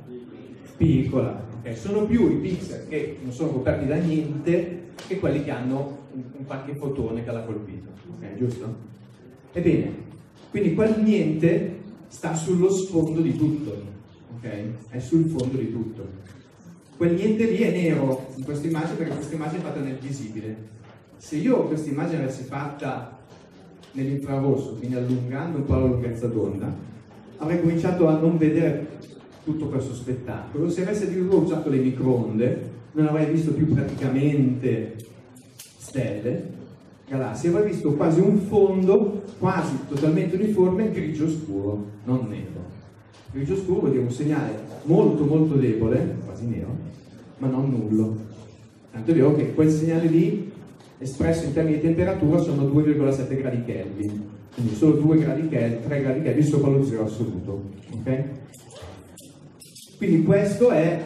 Piccola, 0.76 1.42
ok. 1.58 1.76
Sono 1.76 2.04
più 2.04 2.30
i 2.30 2.36
pixel 2.36 2.86
che 2.86 3.18
non 3.22 3.32
sono 3.32 3.50
coperti 3.50 3.86
da 3.86 3.96
niente 3.96 4.90
che 5.06 5.18
quelli 5.18 5.42
che 5.42 5.50
hanno 5.50 6.06
un, 6.12 6.22
un 6.36 6.44
qualche 6.44 6.74
fotone 6.74 7.24
che 7.24 7.32
l'ha 7.32 7.44
colpito, 7.44 7.88
ok, 8.14 8.36
giusto? 8.36 8.76
Ebbene, 9.52 9.94
quindi 10.50 10.74
quel 10.74 11.02
niente 11.02 11.80
sta 12.08 12.34
sullo 12.34 12.70
sfondo 12.70 13.22
di 13.22 13.34
tutto, 13.36 13.74
ok? 14.36 14.90
È 14.90 14.98
sul 14.98 15.24
fondo 15.30 15.56
di 15.56 15.72
tutto. 15.72 16.06
Quel 16.98 17.14
niente 17.14 17.46
lì 17.46 17.56
è 17.56 17.70
nero 17.70 18.26
in 18.36 18.44
questa 18.44 18.66
immagine 18.66 18.96
perché 18.96 19.14
questa 19.14 19.34
immagine 19.34 19.60
è 19.60 19.64
fatta 19.64 19.80
nel 19.80 19.96
visibile. 19.96 20.56
Se 21.16 21.36
io 21.36 21.64
questa 21.64 21.88
immagine 21.88 22.18
l'avessi 22.18 22.44
fatta 22.44 23.20
nell'infrarosso, 23.92 24.76
quindi 24.76 24.96
allungando 24.96 25.58
un 25.58 25.64
po' 25.64 25.74
la 25.74 25.86
lunghezza 25.86 26.26
d'onda, 26.26 26.74
avrei 27.38 27.60
cominciato 27.60 28.06
a 28.06 28.18
non 28.18 28.36
vedere 28.38 28.86
tutto 29.44 29.66
questo 29.66 29.94
spettacolo. 29.94 30.70
Se 30.70 30.82
avessi 30.82 31.04
addirittura 31.04 31.36
usato 31.36 31.68
le 31.68 31.78
microonde, 31.78 32.70
non 32.92 33.06
avrei 33.06 33.32
visto 33.32 33.52
più 33.52 33.72
praticamente 33.72 34.96
stelle, 35.54 36.50
galassie, 37.08 37.48
avrei 37.48 37.70
visto 37.70 37.92
quasi 37.92 38.20
un 38.20 38.38
fondo 38.38 39.22
quasi 39.38 39.76
totalmente 39.88 40.36
uniforme 40.36 40.90
grigio 40.92 41.28
scuro, 41.28 41.86
non 42.04 42.28
nero. 42.28 42.70
Grigio 43.32 43.56
scuro 43.56 43.80
vuol 43.80 43.90
dire 43.90 44.02
un 44.04 44.10
segnale 44.10 44.70
molto 44.84 45.24
molto 45.24 45.54
debole, 45.54 46.18
quasi 46.24 46.46
nero, 46.46 46.76
ma 47.38 47.48
non 47.48 47.70
nullo. 47.70 48.16
Tanto 48.92 49.10
è 49.10 49.14
vero 49.14 49.34
che 49.34 49.52
quel 49.54 49.70
segnale 49.70 50.06
lì, 50.06 50.51
espresso 51.02 51.44
in 51.44 51.52
termini 51.52 51.76
di 51.76 51.82
temperatura, 51.82 52.40
sono 52.40 52.62
2,7 52.62 53.36
gradi 53.36 53.64
Kelvin, 53.64 54.28
quindi 54.54 54.74
solo 54.74 54.94
2 54.94 55.18
gradi 55.18 55.48
Kelvin, 55.48 55.80
3 55.86 56.02
gradi 56.02 56.22
Kelvin 56.22 56.44
sopra 56.44 56.70
lo 56.70 56.84
zero 56.84 57.04
assoluto. 57.04 57.62
ok? 57.92 58.22
Quindi 59.98 60.22
questo 60.22 60.70
è 60.70 61.02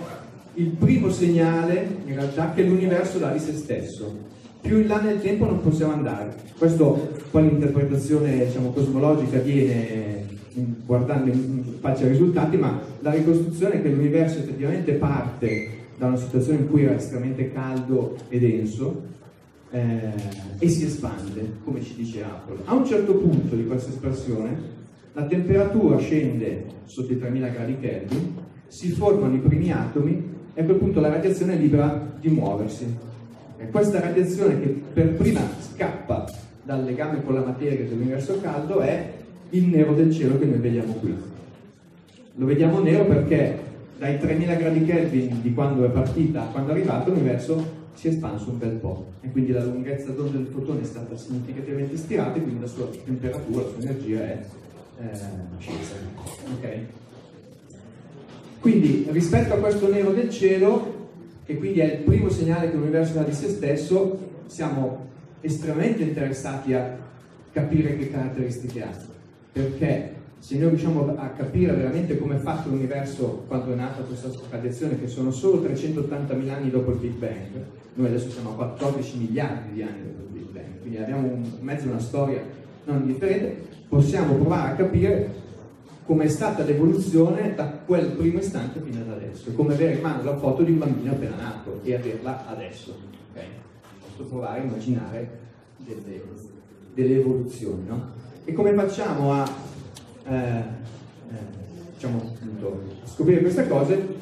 il 0.55 0.69
primo 0.69 1.11
segnale 1.11 1.87
in 2.07 2.15
realtà 2.15 2.53
che 2.53 2.63
l'universo 2.63 3.19
dà 3.19 3.33
di 3.33 3.39
se 3.39 3.53
stesso. 3.53 4.25
Più 4.61 4.79
in 4.81 4.87
là 4.87 5.01
nel 5.01 5.21
tempo 5.21 5.45
non 5.45 5.61
possiamo 5.61 5.93
andare. 5.93 6.35
Questo 6.59 7.13
poi 7.31 7.45
l'interpretazione 7.45 8.47
diciamo, 8.47 8.71
cosmologica 8.71 9.39
viene 9.39 10.25
guardando 10.87 11.31
in 11.31 11.63
faccia 11.81 12.05
ai 12.05 12.11
risultati, 12.11 12.57
ma 12.57 12.81
la 13.01 13.11
ricostruzione 13.11 13.75
è 13.75 13.83
che 13.83 13.91
l'universo 13.91 14.39
effettivamente 14.39 14.93
parte 14.93 15.69
da 15.99 16.07
una 16.07 16.17
situazione 16.17 16.61
in 16.61 16.71
cui 16.71 16.85
era 16.85 16.97
estremamente 16.97 17.53
caldo 17.53 18.17
e 18.29 18.39
denso 18.39 19.15
eh, 19.77 20.13
e 20.59 20.69
si 20.69 20.87
espande, 20.87 21.59
come 21.63 21.83
ci 21.83 21.95
dice 21.95 22.23
Apple. 22.23 22.57
A 22.65 22.75
un 22.75 22.87
certo 22.87 23.15
punto 23.15 23.55
di 23.55 23.67
questa 23.67 23.91
espansione 23.91 24.75
la 25.13 25.25
temperatura 25.25 25.99
scende 25.99 26.65
sotto 26.85 27.13
i 27.13 27.19
3000 27.19 27.49
gradi 27.49 27.79
Kelvin, 27.79 28.35
si 28.69 28.91
formano 28.91 29.35
i 29.35 29.39
primi 29.39 29.71
atomi 29.71 30.35
e 30.55 30.61
a 30.61 30.65
quel 30.65 30.77
punto 30.77 31.01
la 31.01 31.09
radiazione 31.09 31.55
è 31.55 31.59
libera 31.59 32.17
di 32.19 32.29
muoversi. 32.29 32.87
E 33.59 33.71
questa 33.71 34.01
radiazione 34.01 34.61
che 34.61 34.67
per 34.93 35.15
prima 35.15 35.41
scappa 35.59 36.31
dal 36.63 36.85
legame 36.85 37.23
con 37.23 37.35
la 37.35 37.45
materia 37.45 37.87
dell'universo 37.87 38.41
caldo 38.41 38.81
è 38.81 39.13
il 39.51 39.67
nero 39.67 39.95
del 39.95 40.13
cielo 40.13 40.39
che 40.39 40.45
noi 40.45 40.59
vediamo 40.59 40.93
qui. 40.95 41.15
Lo 42.35 42.47
vediamo 42.47 42.81
nero 42.81 43.05
perché 43.05 43.59
dai 43.99 44.19
3000 44.19 44.55
gradi 44.55 44.85
Kelvin 44.85 45.41
di 45.41 45.55
quando 45.55 45.85
è 45.85 45.89
partita 45.89 46.43
a 46.43 46.47
quando 46.47 46.73
è 46.73 46.75
arrivato 46.75 47.11
l'universo 47.11 47.85
si 47.97 48.09
è 48.09 48.11
espanso 48.11 48.51
un 48.51 48.59
bel 48.59 48.77
po' 48.77 49.13
e 49.23 49.31
quindi 49.31 49.53
la 49.53 49.65
lunghezza 49.65 50.11
d'onda 50.11 50.37
del 50.37 50.49
fotone 50.53 50.83
è 50.83 50.85
stata 50.85 51.17
significativamente 51.17 51.97
stirata 51.97 52.37
e 52.37 52.43
quindi 52.43 52.61
la 52.61 52.67
sua 52.67 52.89
temperatura, 53.05 53.63
la 53.63 53.69
sua 53.71 53.81
energia 53.81 54.21
è 54.21 54.45
eh, 55.01 55.19
scesa. 55.59 55.95
Ok? 56.55 56.79
Quindi 58.61 59.07
rispetto 59.11 59.55
a 59.55 59.57
questo 59.57 59.91
nero 59.91 60.13
del 60.13 60.29
cielo, 60.29 61.09
che 61.47 61.57
quindi 61.57 61.81
è 61.81 61.95
il 61.95 61.99
primo 62.03 62.29
segnale 62.29 62.71
che 62.71 62.77
l'universo 62.77 63.15
dà 63.15 63.23
di 63.23 63.33
se 63.33 63.49
stesso, 63.49 64.19
siamo 64.47 65.07
estremamente 65.41 66.03
interessati 66.03 66.75
a 66.75 66.99
capire 67.53 67.97
che 67.97 68.11
caratteristiche 68.11 68.83
ha. 68.83 68.91
Perché 69.53 70.13
se 70.39 70.59
noi 70.59 70.69
riusciamo 70.69 71.15
a 71.17 71.29
capire 71.29 71.73
veramente 71.73 72.19
come 72.19 72.37
è 72.37 72.39
fatto 72.39 72.69
l'universo 72.69 73.45
quando 73.49 73.73
è 73.73 73.75
nata 73.75 74.03
questa 74.03 74.31
radiazione, 74.51 74.99
che 74.99 75.09
sono 75.09 75.31
solo 75.31 75.63
380.000 75.63 76.49
anni 76.51 76.71
dopo 76.71 76.91
il 76.93 76.99
Big 76.99 77.15
Bang, 77.15 77.65
noi 77.95 78.07
adesso 78.07 78.31
siamo 78.31 78.51
a 78.51 78.55
14 78.55 79.19
miliardi 79.19 79.73
di 79.73 79.83
anni 79.83 80.03
dopo 80.03 80.23
il 80.23 80.41
Big 80.41 80.51
Bang, 80.51 80.81
quindi 80.81 80.99
abbiamo 80.99 81.27
un, 81.27 81.51
mezzo 81.61 81.89
una 81.89 81.99
storia 81.99 82.43
non 82.85 83.01
indifferente, 83.01 83.67
possiamo 83.89 84.35
provare 84.35 84.73
a 84.73 84.75
capire 84.75 85.45
come 86.05 86.25
è 86.25 86.29
stata 86.29 86.63
l'evoluzione 86.63 87.55
da 87.57 87.67
quel 87.85 88.13
primo 88.13 88.39
istante 88.39 88.81
fino 88.81 89.01
ad 89.01 89.11
adesso, 89.11 89.51
come 89.53 89.75
avere 89.75 89.95
in 89.95 90.01
mano 90.01 90.23
la 90.23 90.37
foto 90.37 90.63
di 90.63 90.71
un 90.71 90.79
bambino 90.79 91.11
appena 91.11 91.35
nato 91.35 91.81
e 91.83 91.95
averla 91.95 92.47
adesso. 92.47 92.95
ok? 93.33 93.43
Posso 94.17 94.29
provare 94.29 94.61
a 94.61 94.63
immaginare 94.63 95.39
delle, 95.79 96.23
delle 96.95 97.17
evoluzioni. 97.17 97.87
No? 97.89 98.11
E 98.45 98.53
come 98.53 98.73
facciamo 98.75 99.33
a, 99.33 99.51
diciamo, 101.95 102.19
appunto, 102.19 102.83
scoprire 103.05 103.41
queste 103.41 103.69
cose? 103.69 104.15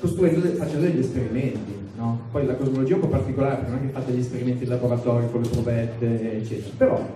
Costruendo, 0.00 0.46
facendo 0.50 0.86
degli 0.86 1.00
esperimenti. 1.00 1.74
no? 1.96 2.20
Poi 2.30 2.46
la 2.46 2.54
cosmologia 2.54 2.92
è 2.92 2.94
un 2.94 3.00
po' 3.00 3.08
particolare 3.08 3.56
perché 3.56 3.70
non 3.70 3.78
è 3.80 3.86
che 3.86 3.92
fate 3.92 4.12
gli 4.12 4.20
esperimenti 4.20 4.62
in 4.64 4.70
laboratorio 4.70 5.28
con 5.28 5.42
le 5.42 5.48
provette, 5.48 6.36
eccetera, 6.36 6.74
però 6.76 7.06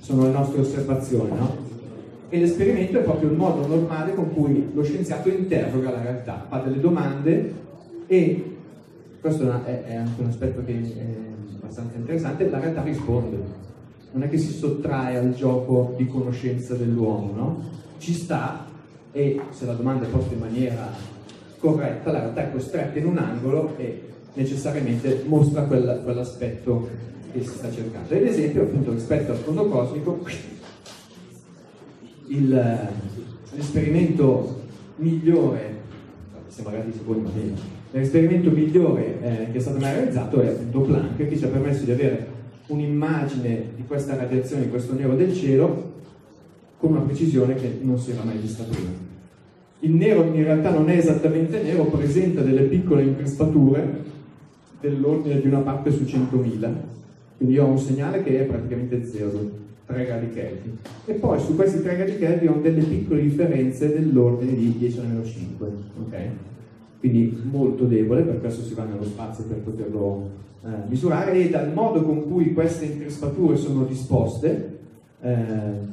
sono 0.00 0.24
le 0.24 0.32
nostre 0.32 0.60
osservazioni. 0.60 1.30
No? 1.30 1.70
E 2.28 2.38
l'esperimento 2.38 2.98
è 2.98 3.02
proprio 3.02 3.30
il 3.30 3.36
modo 3.36 3.66
normale 3.66 4.14
con 4.14 4.32
cui 4.32 4.70
lo 4.72 4.82
scienziato 4.82 5.28
interroga 5.28 5.90
la 5.90 6.02
realtà, 6.02 6.46
fa 6.48 6.58
delle 6.58 6.80
domande 6.80 7.54
e 8.06 8.56
questo 9.20 9.44
è 9.64 9.94
anche 9.94 10.20
un 10.20 10.26
aspetto 10.26 10.64
che 10.64 10.72
è 10.72 11.54
abbastanza 11.62 11.96
interessante, 11.96 12.50
la 12.50 12.58
realtà 12.58 12.82
risponde. 12.82 13.70
Non 14.12 14.22
è 14.24 14.28
che 14.28 14.38
si 14.38 14.52
sottrae 14.52 15.16
al 15.16 15.34
gioco 15.34 15.94
di 15.96 16.06
conoscenza 16.06 16.74
dell'uomo, 16.74 17.32
no? 17.34 17.70
Ci 17.98 18.12
sta 18.12 18.66
e 19.12 19.40
se 19.50 19.66
la 19.66 19.74
domanda 19.74 20.06
è 20.06 20.08
posta 20.08 20.34
in 20.34 20.40
maniera 20.40 20.90
corretta, 21.58 22.10
la 22.10 22.20
realtà 22.20 22.48
è 22.48 22.52
costretta 22.52 22.98
in 22.98 23.06
un 23.06 23.18
angolo 23.18 23.74
e 23.76 24.08
necessariamente 24.34 25.22
mostra 25.26 25.62
quel- 25.62 26.00
quell'aspetto 26.02 26.88
che 27.32 27.40
si 27.42 27.56
sta 27.56 27.70
cercando. 27.70 28.12
Ed 28.12 28.26
esempio, 28.26 28.62
appunto, 28.62 28.92
rispetto 28.92 29.32
al 29.32 29.38
fondo 29.38 29.66
cosmico, 29.66 30.24
il, 32.26 32.88
l'esperimento 33.54 34.60
migliore, 34.96 35.80
ai 36.64 36.92
secondi, 36.92 37.22
ma 37.22 37.30
bene, 37.30 37.52
l'esperimento 37.92 38.50
migliore 38.50 39.20
eh, 39.22 39.52
che 39.52 39.58
è 39.58 39.60
stato 39.60 39.78
mai 39.78 39.94
realizzato 39.94 40.40
è 40.40 40.50
il 40.50 40.66
Doppler, 40.66 41.16
che 41.16 41.36
ci 41.36 41.44
ha 41.44 41.48
permesso 41.48 41.84
di 41.84 41.92
avere 41.92 42.31
un'immagine 42.72 43.72
di 43.76 43.84
questa 43.86 44.16
radiazione, 44.16 44.62
di 44.62 44.70
questo 44.70 44.94
nero 44.94 45.14
del 45.14 45.34
cielo, 45.34 45.90
con 46.78 46.92
una 46.92 47.00
precisione 47.00 47.54
che 47.54 47.78
non 47.82 47.98
si 47.98 48.10
era 48.10 48.22
mai 48.24 48.38
vista 48.38 48.64
prima. 48.64 48.90
Il 49.80 49.94
nero 49.94 50.24
in 50.24 50.42
realtà 50.42 50.70
non 50.70 50.88
è 50.88 50.96
esattamente 50.96 51.62
nero, 51.62 51.84
presenta 51.84 52.40
delle 52.40 52.62
piccole 52.62 53.02
increspature 53.02 54.00
dell'ordine 54.80 55.40
di 55.40 55.46
una 55.46 55.60
parte 55.60 55.90
su 55.90 56.02
100.000, 56.02 56.70
quindi 57.36 57.58
ho 57.58 57.66
un 57.66 57.78
segnale 57.78 58.22
che 58.22 58.40
è 58.40 58.44
praticamente 58.44 59.04
zero, 59.04 59.50
3 59.86 60.04
gradi 60.04 60.30
Kelvin. 60.30 60.78
E 61.04 61.12
poi 61.14 61.40
su 61.40 61.54
questi 61.54 61.82
3 61.82 61.96
gradi 61.96 62.16
Kelvin 62.16 62.48
ho 62.48 62.60
delle 62.60 62.82
piccole 62.82 63.22
differenze 63.22 63.92
dell'ordine 63.92 64.54
di 64.54 64.76
10 64.78 64.98
alla 64.98 65.08
meno 65.08 65.24
5, 65.24 65.66
ok? 66.06 66.16
Quindi 67.02 67.36
molto 67.50 67.82
debole, 67.86 68.22
per 68.22 68.38
questo 68.38 68.62
si 68.62 68.74
va 68.74 68.84
nello 68.84 69.02
spazio 69.02 69.42
per 69.42 69.56
poterlo 69.56 70.30
eh, 70.64 70.68
misurare 70.86 71.32
e 71.32 71.50
dal 71.50 71.72
modo 71.72 72.00
con 72.04 72.30
cui 72.30 72.52
queste 72.52 72.84
increspature 72.84 73.56
sono 73.56 73.82
disposte, 73.82 74.78
eh, 75.20 75.34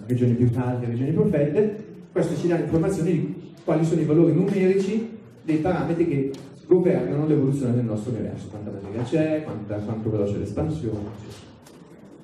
regioni 0.06 0.34
più 0.34 0.52
calde 0.52 0.86
regioni 0.86 1.10
più 1.10 1.26
fredde, 1.26 1.84
questo 2.12 2.36
ci 2.36 2.48
dà 2.48 2.60
informazioni 2.60 3.12
di 3.12 3.54
quali 3.64 3.84
sono 3.86 4.02
i 4.02 4.06
valori 4.06 4.34
numerici 4.34 5.18
dei 5.42 5.58
parametri 5.58 6.08
che 6.08 6.32
governano 6.68 7.26
l'evoluzione 7.26 7.74
del 7.74 7.86
nostro 7.86 8.12
universo, 8.12 8.48
quanta 8.50 8.70
materia 8.70 9.02
c'è, 9.02 9.44
quanta, 9.44 9.78
quanto 9.78 10.12
veloce 10.12 10.38
l'espansione, 10.38 11.08
eccetera. 11.18 11.48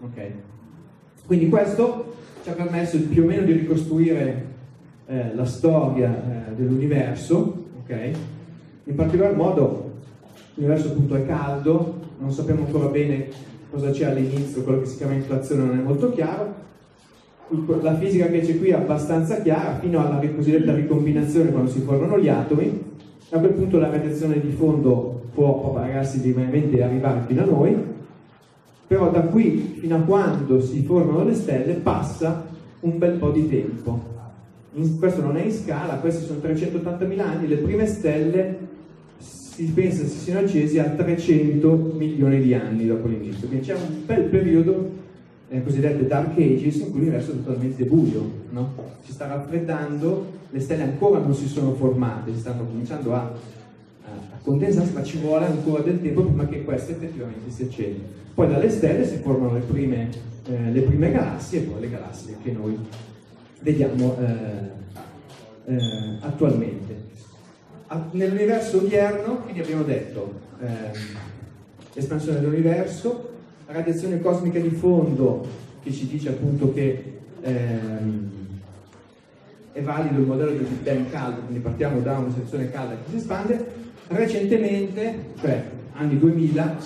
Ok? 0.04 1.26
Quindi 1.26 1.50
questo 1.50 2.14
ci 2.44 2.50
ha 2.50 2.54
permesso 2.54 3.00
più 3.00 3.24
o 3.24 3.26
meno 3.26 3.42
di 3.42 3.54
ricostruire 3.54 4.46
eh, 5.08 5.34
la 5.34 5.46
storia 5.46 6.50
eh, 6.50 6.54
dell'universo, 6.54 7.66
ok? 7.82 8.34
In 8.88 8.94
particolar 8.94 9.36
modo 9.36 9.94
l'universo 10.54 10.90
appunto 10.90 11.16
è 11.16 11.26
caldo, 11.26 12.02
non 12.20 12.32
sappiamo 12.32 12.66
ancora 12.66 12.86
bene 12.86 13.30
cosa 13.72 13.90
c'è 13.90 14.06
all'inizio, 14.06 14.62
quello 14.62 14.82
che 14.82 14.86
si 14.86 14.98
chiama 14.98 15.14
inflazione 15.14 15.64
non 15.64 15.80
è 15.80 15.82
molto 15.82 16.12
chiaro, 16.12 16.54
la 17.82 17.96
fisica 17.96 18.28
che 18.28 18.42
c'è 18.42 18.60
qui 18.60 18.70
è 18.70 18.74
abbastanza 18.74 19.42
chiara 19.42 19.80
fino 19.80 20.00
alla 20.00 20.22
cosiddetta 20.36 20.76
ricombinazione 20.76 21.50
quando 21.50 21.72
si 21.72 21.80
formano 21.80 22.20
gli 22.20 22.30
atomi, 22.30 22.84
a 23.32 23.40
quel 23.40 23.54
punto 23.54 23.80
la 23.80 23.90
radiazione 23.90 24.40
di 24.40 24.52
fondo 24.52 25.30
può 25.34 25.60
propagarsi 25.60 26.22
linearmente 26.22 26.78
e 26.78 26.84
arrivare 26.84 27.24
fino 27.26 27.42
a 27.42 27.46
noi, 27.46 27.76
però 28.86 29.10
da 29.10 29.22
qui 29.22 29.78
fino 29.80 29.96
a 29.96 30.02
quando 30.02 30.62
si 30.62 30.84
formano 30.84 31.24
le 31.24 31.34
stelle 31.34 31.74
passa 31.74 32.46
un 32.82 33.00
bel 33.00 33.18
po' 33.18 33.32
di 33.32 33.50
tempo. 33.50 34.14
In- 34.74 35.00
questo 35.00 35.22
non 35.22 35.38
è 35.38 35.44
in 35.44 35.52
scala, 35.52 35.96
questi 35.96 36.24
sono 36.24 36.40
380.000 36.40 37.20
anni, 37.20 37.48
le 37.48 37.58
prime 37.58 37.88
stelle 37.88 38.65
si 39.56 39.72
pensa 39.72 40.04
si 40.06 40.18
siano 40.18 40.42
accesi 40.42 40.80
a 40.80 40.90
300 40.90 41.94
milioni 41.96 42.42
di 42.42 42.54
anni 42.54 42.86
dopo 42.88 43.08
l'inizio, 43.08 43.48
quindi 43.48 43.66
c'è 43.66 43.74
un 43.74 44.04
bel 44.06 44.24
periodo 44.24 44.92
eh, 45.48 45.64
cosiddette 45.64 46.06
dark 46.08 46.38
ages 46.38 46.76
in 46.78 46.90
cui 46.92 47.00
l'universo 47.00 47.32
è 47.32 47.36
totalmente 47.36 47.86
buio, 47.86 48.30
no? 48.50 48.74
si 49.02 49.14
sta 49.14 49.28
raffreddando, 49.28 50.26
le 50.50 50.60
stelle 50.60 50.84
ancora 50.84 51.20
non 51.20 51.34
si 51.34 51.48
sono 51.48 51.74
formate, 51.74 52.34
si 52.34 52.40
stanno 52.40 52.66
cominciando 52.66 53.14
a, 53.14 53.20
a- 53.20 54.10
a 54.10 54.38
condensarsi, 54.42 54.92
ma 54.92 55.04
ci 55.04 55.20
vuole 55.20 55.46
ancora 55.46 55.84
del 55.84 56.02
tempo 56.02 56.24
prima 56.24 56.46
che 56.48 56.64
queste 56.66 56.92
effettivamente 56.92 57.50
si 57.50 57.64
accendano. 57.64 58.08
Poi 58.34 58.48
dalle 58.50 58.70
stelle 58.70 59.06
si 59.08 59.18
formano 59.18 59.54
le 59.54 59.62
prime, 59.62 60.10
eh, 60.50 60.72
le 60.72 60.82
prime 60.82 61.12
galassie 61.12 61.60
e 61.60 61.62
poi 61.64 61.80
le 61.80 61.90
galassie 61.90 62.36
che 62.44 62.52
noi 62.52 62.78
vediamo 63.62 64.18
eh, 64.20 65.74
eh, 65.74 66.18
attualmente. 66.20 67.14
A- 67.88 68.08
Nell'universo 68.12 68.78
odierno, 68.78 69.38
quindi 69.42 69.60
abbiamo 69.60 69.84
detto, 69.84 70.34
ehm, 70.60 70.92
espansione 71.94 72.40
dell'universo, 72.40 73.30
radiazione 73.68 74.22
cosmica 74.22 74.60
di 74.60 74.70
fondo 74.70 75.46
che 75.84 75.92
ci 75.92 76.08
dice 76.08 76.30
appunto 76.30 76.74
che 76.74 77.20
ehm, 77.42 78.30
è 79.72 79.82
valido 79.82 80.20
il 80.20 80.26
modello 80.26 80.52
del 80.52 80.64
Big 80.64 80.80
Bang 80.80 81.10
caldo, 81.12 81.42
quindi 81.42 81.60
partiamo 81.60 82.00
da 82.00 82.18
una 82.18 82.34
sezione 82.34 82.72
calda 82.72 82.96
che 82.96 83.10
si 83.10 83.16
espande. 83.18 83.84
Recentemente, 84.08 85.34
cioè 85.40 85.64
anni 85.94 86.18
2000, 86.18 86.78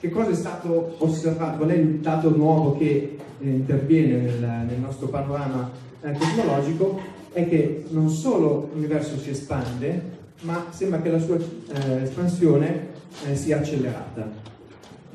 che 0.00 0.08
cosa 0.10 0.30
è 0.30 0.34
stato 0.34 0.94
osservato? 0.98 1.58
Qual 1.58 1.70
è 1.70 1.74
il 1.74 1.98
dato 1.98 2.34
nuovo 2.34 2.76
che 2.78 3.18
eh, 3.38 3.46
interviene 3.46 4.16
nel, 4.16 4.38
nel 4.68 4.78
nostro 4.80 5.08
panorama 5.08 5.70
eh, 6.00 6.12
cosmologico? 6.12 7.00
È 7.32 7.46
che 7.48 7.84
non 7.90 8.08
solo 8.08 8.70
l'universo 8.72 9.18
si 9.18 9.30
espande, 9.30 10.17
ma 10.40 10.66
sembra 10.70 11.00
che 11.00 11.10
la 11.10 11.18
sua 11.18 11.36
eh, 11.36 12.02
espansione 12.02 12.88
eh, 13.26 13.34
sia 13.34 13.58
accelerata. 13.58 14.46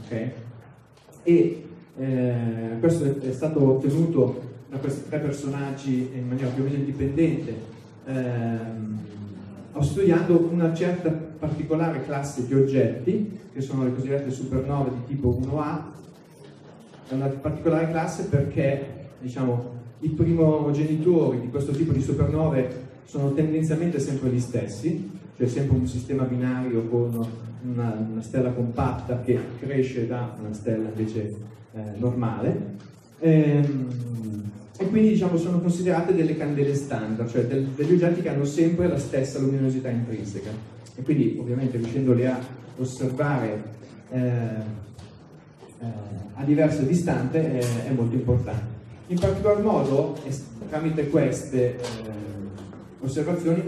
Ok? 0.04 0.32
e 1.24 1.66
eh, 1.98 2.78
questo 2.80 3.22
è- 3.22 3.32
stato 3.32 3.64
ottenuto 3.64 4.52
da 4.70 4.78
questi 4.78 5.08
tre 5.08 5.20
personaggi 5.20 6.12
in 6.14 6.28
maniera 6.28 6.50
più 6.50 6.64
o 6.64 6.66
meno 6.66 6.78
indipendente, 6.78 7.56
ehm, 8.06 9.00
studiando 9.80 10.50
una 10.52 10.74
certa 10.74 11.10
particolare 11.10 12.04
classe 12.04 12.46
di 12.46 12.54
oggetti, 12.54 13.40
che 13.54 13.62
sono 13.62 13.84
le 13.84 13.94
cosiddette 13.94 14.32
supernove 14.32 14.90
di 14.90 15.16
tipo 15.16 15.30
1A, 15.30 15.92
è 17.10 17.14
una 17.14 17.28
particolare 17.28 17.90
classe 17.90 18.26
perché 18.26 19.10
diciamo, 19.20 19.72
i 20.00 20.10
primogenitori 20.10 21.42
di 21.42 21.50
questo 21.50 21.72
tipo 21.72 21.92
di 21.92 22.02
supernove 22.02 22.92
sono 23.06 23.34
tendenzialmente 23.34 24.00
sempre 24.00 24.30
gli 24.30 24.40
stessi, 24.40 25.10
cioè 25.38 25.48
sempre 25.48 25.78
un 25.78 25.88
sistema 25.88 26.24
binario 26.24 26.88
con 26.88 27.26
una, 27.64 28.08
una 28.12 28.22
stella 28.22 28.52
compatta 28.52 29.22
che 29.22 29.40
cresce 29.60 30.08
da 30.08 30.36
una 30.40 30.54
stella 30.54 30.90
invece 30.90 31.36
eh, 31.74 31.82
normale. 31.98 32.76
Ehm, 33.20 33.88
e 34.78 34.88
quindi 34.90 35.10
diciamo, 35.10 35.38
sono 35.38 35.60
considerate 35.60 36.14
delle 36.14 36.36
candele 36.36 36.76
standard, 36.76 37.30
cioè 37.30 37.46
del- 37.46 37.68
degli 37.76 37.94
oggetti 37.94 38.22
che 38.22 38.30
hanno 38.30 38.46
sempre 38.46 38.88
la 38.88 38.98
stessa 38.98 39.40
luminosità 39.40 39.90
intrinseca. 39.90 40.50
E 40.96 41.02
quindi 41.04 41.38
ovviamente 41.40 41.78
riuscendoli 41.78 42.26
a 42.26 42.40
osservare 42.78 43.64
eh, 44.12 44.20
eh, 44.20 45.86
a 46.34 46.44
diverse 46.44 46.86
distanze 46.86 47.60
è, 47.60 47.86
è 47.88 47.92
molto 47.92 48.16
importante. 48.16 48.82
In 49.08 49.20
particolar 49.20 49.62
modo, 49.62 50.18
tramite 50.70 51.08
queste 51.10 51.78
eh, 51.78 51.82
osservazioni, 53.04 53.62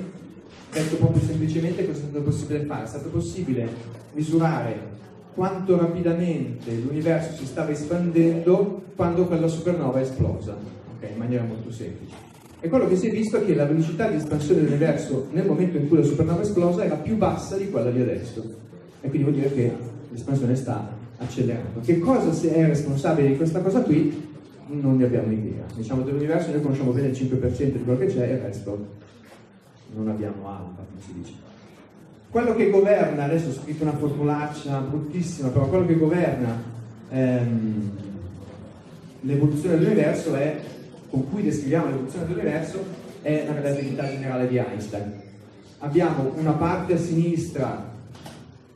detto 0.72 0.96
proprio 0.96 1.22
semplicemente 1.24 1.86
cosa 1.86 2.00
è 2.00 2.02
stato 2.04 2.22
possibile 2.22 2.66
fare? 2.66 2.84
È 2.84 2.88
stato 2.88 3.10
possibile 3.10 3.70
misurare 4.14 4.94
quanto 5.34 5.78
rapidamente 5.78 6.72
l'universo 6.74 7.36
si 7.36 7.46
stava 7.46 7.72
espandendo 7.72 8.84
quando 8.96 9.26
quella 9.26 9.48
supernova 9.48 10.00
è 10.00 10.04
esplosa, 10.04 10.54
ok, 10.54 11.10
in 11.12 11.18
maniera 11.18 11.44
molto 11.44 11.72
semplice. 11.72 12.16
E 12.62 12.70
quello 12.70 12.88
che 12.88 12.96
si 12.96 13.10
è 13.10 13.12
visto 13.12 13.38
è 13.38 13.46
che 13.46 13.54
la 13.54 13.66
velocità 13.66 14.08
di 14.08 14.16
espansione 14.16 14.62
dell'universo 14.62 15.28
nel 15.32 15.46
momento 15.46 15.78
in 15.78 15.88
cui 15.88 15.98
la 15.98 16.04
supernova 16.04 16.40
è 16.40 16.44
esplosa 16.46 16.84
era 16.86 16.96
più 16.96 17.18
bassa 17.18 17.58
di 17.58 17.70
quella 17.70 17.92
di 17.92 18.02
adesso. 18.02 18.44
E 19.02 19.10
quindi 19.10 19.30
vuol 19.30 19.36
dire 19.36 19.54
che 19.54 19.72
l'espansione 20.10 20.56
sta 20.56 20.90
accelerando. 21.18 21.82
Che 21.82 22.00
cosa 22.00 22.48
è 22.48 22.66
responsabile 22.66 23.28
di 23.28 23.36
questa 23.36 23.60
cosa 23.60 23.82
qui? 23.82 24.24
Non 24.68 24.98
ne 24.98 25.04
abbiamo 25.04 25.32
idea. 25.32 25.64
Diciamo 25.76 26.02
dell'universo 26.02 26.52
noi 26.52 26.62
conosciamo 26.62 26.92
bene 26.92 27.10
il 27.10 27.14
5% 27.14 27.72
di 27.72 27.84
quello 27.84 28.00
che 28.00 28.08
c'è 28.08 28.30
e 28.30 28.34
il 28.34 28.40
resto 28.40 29.04
non 29.94 30.10
abbiamo 30.10 30.48
alfa, 30.48 30.84
come 30.90 31.02
si 31.06 31.14
dice. 31.14 31.34
Quello 32.30 32.56
che 32.56 32.70
governa, 32.70 33.24
adesso 33.24 33.50
ho 33.50 33.54
scritto 33.54 33.84
una 33.84 33.96
formulaccia 33.96 34.80
bruttissima, 34.80 35.50
però 35.50 35.68
quello 35.68 35.86
che 35.86 35.96
governa 35.96 36.62
ehm, 37.10 37.92
l'evoluzione 39.22 39.78
dell'universo 39.78 40.36
è, 40.36 40.60
con 41.10 41.30
cui 41.30 41.44
descriviamo 41.44 41.86
l'evoluzione 41.88 42.26
dell'universo, 42.26 42.84
è 43.22 43.46
la 43.48 43.54
relatività 43.54 44.06
generale 44.06 44.48
di 44.48 44.58
Einstein. 44.58 45.14
Abbiamo 45.80 46.34
una 46.36 46.52
parte 46.52 46.94
a 46.94 46.98
sinistra 46.98 47.94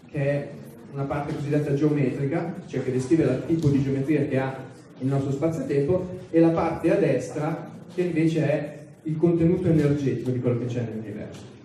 che 0.10 0.20
è 0.20 0.50
una 0.94 1.04
parte 1.04 1.36
cosiddetta 1.36 1.74
geometrica, 1.74 2.54
cioè 2.66 2.84
che 2.84 2.92
descrive 2.92 3.24
il 3.24 3.44
tipo 3.46 3.68
di 3.70 3.84
geometria 3.84 4.26
che 4.26 4.40
ha 4.40 4.56
il 5.00 5.08
nostro 5.08 5.32
spazio-tempo, 5.32 6.18
e 6.32 6.40
la 6.40 6.50
parte 6.50 6.92
a 6.92 6.96
destra 6.96 7.70
che 7.94 8.02
invece 8.02 8.50
è 8.50 8.79
il 9.04 9.18
contenuto 9.18 9.68
energetico 9.68 10.32
di 10.32 10.40
quello 10.40 10.60
che 10.60 10.66
c'è 10.66 10.82
nell'universo. 10.82 11.58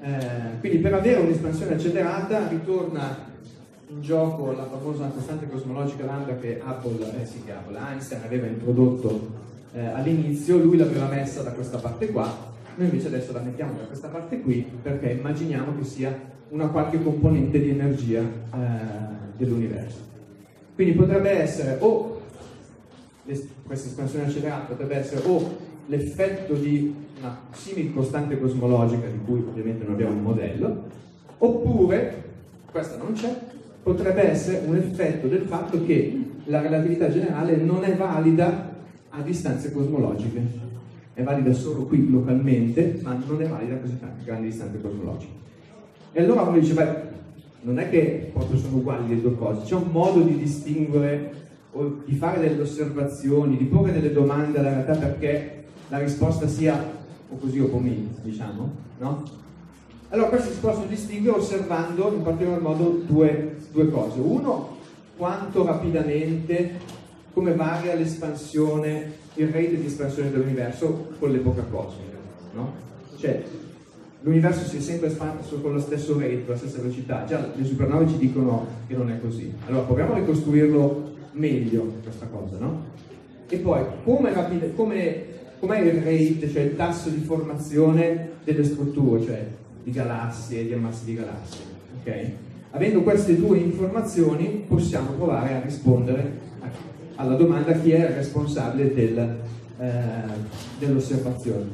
Eh, 0.00 0.60
quindi 0.60 0.78
per 0.78 0.94
avere 0.94 1.20
un'espansione 1.20 1.74
accelerata 1.74 2.48
ritorna 2.48 3.26
in 3.90 4.02
gioco 4.02 4.52
la 4.52 4.66
famosa 4.66 5.06
costante 5.08 5.48
cosmologica 5.48 6.04
lambda 6.04 6.36
che 6.36 6.60
Hubble, 6.64 7.20
eh 7.20 7.26
sì, 7.26 7.42
che 7.44 7.52
Hubble, 7.52 7.78
Einstein 7.78 8.22
aveva 8.22 8.46
introdotto 8.46 9.46
eh, 9.72 9.86
all'inizio, 9.86 10.58
lui 10.58 10.76
l'aveva 10.76 11.08
messa 11.08 11.42
da 11.42 11.52
questa 11.52 11.78
parte 11.78 12.10
qua, 12.10 12.32
noi 12.76 12.86
invece 12.88 13.08
adesso 13.08 13.32
la 13.32 13.40
mettiamo 13.40 13.72
da 13.78 13.84
questa 13.84 14.08
parte 14.08 14.40
qui 14.40 14.64
perché 14.82 15.10
immaginiamo 15.10 15.76
che 15.76 15.84
sia 15.84 16.16
una 16.50 16.68
qualche 16.68 17.02
componente 17.02 17.60
di 17.60 17.70
energia 17.70 18.20
eh, 18.20 18.26
dell'universo. 19.36 20.06
Quindi 20.74 20.94
potrebbe 20.94 21.30
essere 21.30 21.76
o 21.80 22.20
questa 23.24 23.88
espansione 23.88 24.26
accelerata 24.26 24.66
potrebbe 24.66 24.96
essere 24.96 25.26
o 25.26 25.56
l'effetto 25.88 26.54
di 26.54 26.94
una 27.18 27.40
simile 27.50 27.92
costante 27.92 28.38
cosmologica 28.38 29.06
di 29.06 29.18
cui 29.24 29.44
ovviamente 29.46 29.84
non 29.84 29.94
abbiamo 29.94 30.12
un 30.12 30.22
modello, 30.22 30.84
oppure, 31.38 32.24
questa 32.70 32.96
non 32.96 33.12
c'è, 33.12 33.34
potrebbe 33.82 34.30
essere 34.30 34.66
un 34.66 34.76
effetto 34.76 35.26
del 35.26 35.42
fatto 35.42 35.84
che 35.84 36.26
la 36.44 36.60
relatività 36.60 37.10
generale 37.10 37.56
non 37.56 37.84
è 37.84 37.96
valida 37.96 38.76
a 39.08 39.20
distanze 39.22 39.72
cosmologiche, 39.72 40.66
è 41.14 41.22
valida 41.22 41.52
solo 41.52 41.84
qui 41.84 42.08
localmente, 42.08 43.00
ma 43.02 43.20
non 43.26 43.42
è 43.42 43.46
valida 43.46 43.74
a 43.74 43.78
così 43.78 43.98
tante 43.98 44.24
grandi 44.24 44.48
distanze 44.48 44.80
cosmologiche. 44.80 45.32
E 46.12 46.22
allora 46.22 46.42
uno 46.42 46.58
dice, 46.58 46.74
beh, 46.74 47.06
non 47.62 47.78
è 47.78 47.88
che 47.88 48.30
proprio 48.32 48.58
sono 48.58 48.76
uguali 48.76 49.08
le 49.08 49.20
due 49.20 49.34
cose, 49.36 49.64
c'è 49.64 49.74
un 49.74 49.90
modo 49.90 50.20
di 50.20 50.36
distinguere 50.36 51.46
o 51.72 52.02
di 52.04 52.14
fare 52.14 52.40
delle 52.40 52.60
osservazioni, 52.60 53.56
di 53.56 53.64
porre 53.64 53.92
delle 53.92 54.12
domande 54.12 54.58
alla 54.58 54.70
realtà 54.70 54.94
perché 54.94 55.64
la 55.88 55.98
risposta 55.98 56.46
sia 56.46 56.96
o 57.30 57.36
così 57.36 57.60
o 57.60 57.68
come, 57.68 58.08
diciamo, 58.22 58.70
no? 58.98 59.22
Allora 60.10 60.28
questi 60.28 60.54
si 60.54 60.60
possono 60.60 60.86
distinguere 60.86 61.38
osservando 61.38 62.10
in 62.14 62.22
particolar 62.22 62.60
modo 62.60 63.02
due, 63.06 63.56
due 63.72 63.90
cose. 63.90 64.18
Uno, 64.20 64.76
quanto 65.16 65.64
rapidamente, 65.64 66.78
come 67.34 67.54
varia 67.54 67.94
l'espansione, 67.94 69.12
il 69.34 69.48
rate 69.48 69.80
di 69.80 69.86
espansione 69.86 70.30
dell'universo 70.30 71.08
con 71.18 71.30
l'epoca 71.30 71.62
cosmica, 71.62 72.16
no? 72.54 72.72
Cioè, 73.18 73.44
l'universo 74.22 74.64
si 74.66 74.78
è 74.78 74.80
sempre 74.80 75.08
espanso 75.08 75.60
con 75.60 75.74
lo 75.74 75.80
stesso 75.80 76.18
rate, 76.18 76.44
con 76.44 76.54
la 76.54 76.56
stessa 76.56 76.78
velocità. 76.78 77.24
Già 77.26 77.46
le 77.54 77.64
supernove 77.64 78.08
ci 78.08 78.16
dicono 78.16 78.66
che 78.86 78.96
non 78.96 79.10
è 79.10 79.20
così. 79.20 79.52
Allora 79.66 79.84
proviamo 79.84 80.14
a 80.14 80.18
ricostruirlo 80.18 81.16
meglio 81.32 81.92
questa 82.02 82.26
cosa, 82.26 82.56
no? 82.58 82.96
E 83.48 83.58
poi 83.58 83.82
come, 84.04 84.32
rapide, 84.32 84.74
come, 84.74 85.24
com'è 85.58 85.80
il 85.80 86.02
rate, 86.02 86.50
cioè 86.50 86.62
il 86.62 86.76
tasso 86.76 87.08
di 87.08 87.20
formazione 87.20 88.30
delle 88.44 88.64
strutture, 88.64 89.24
cioè 89.24 89.46
di 89.82 89.90
galassie, 89.90 90.66
di 90.66 90.72
ammassi 90.72 91.04
di 91.04 91.14
galassie, 91.14 91.64
ok? 92.00 92.30
Avendo 92.70 93.02
queste 93.02 93.36
due 93.36 93.58
informazioni 93.58 94.64
possiamo 94.66 95.10
provare 95.12 95.54
a 95.54 95.60
rispondere 95.60 96.46
alla 97.16 97.34
domanda 97.34 97.72
chi 97.72 97.92
è 97.92 98.08
il 98.08 98.14
responsabile 98.14 98.94
del, 98.94 99.36
eh, 99.78 99.90
dell'osservazione. 100.78 101.66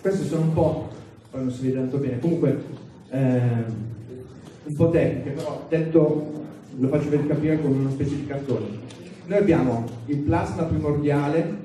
Queste 0.00 0.24
sono 0.24 0.42
un 0.42 0.52
po', 0.52 0.88
poi 1.30 1.40
non 1.42 1.50
si 1.50 1.62
vede 1.62 1.74
tanto 1.76 1.98
bene, 1.98 2.18
comunque 2.18 2.62
ehm, 3.10 3.64
un 4.64 4.74
po' 4.74 4.90
tecniche, 4.90 5.30
però 5.30 5.64
detto 5.68 6.34
lo 6.78 6.88
faccio 6.88 7.08
per 7.08 7.26
capire 7.26 7.60
con 7.60 7.72
una 7.72 7.90
specie 7.90 8.16
di 8.16 8.26
cartone. 8.26 8.66
Noi 9.26 9.38
abbiamo 9.38 9.84
il 10.06 10.18
plasma 10.18 10.64
primordiale 10.64 11.64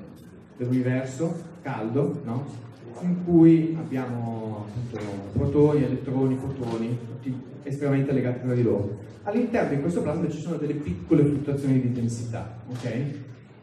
dell'universo, 0.61 1.41
caldo, 1.61 2.21
no? 2.23 2.69
in 3.01 3.23
cui 3.25 3.75
abbiamo 3.79 4.67
appunto, 4.67 4.99
protoni, 5.33 5.83
elettroni, 5.83 6.35
fotoni, 6.35 6.97
tutti 7.07 7.35
estremamente 7.63 8.11
legati 8.11 8.45
tra 8.45 8.53
di 8.53 8.61
loro. 8.61 8.99
All'interno 9.23 9.75
di 9.75 9.81
questo 9.81 10.01
plasma 10.01 10.29
ci 10.29 10.39
sono 10.39 10.57
delle 10.57 10.73
piccole 10.73 11.23
fluttuazioni 11.23 11.81
di 11.81 11.91
densità, 11.91 12.59
ok? 12.69 13.03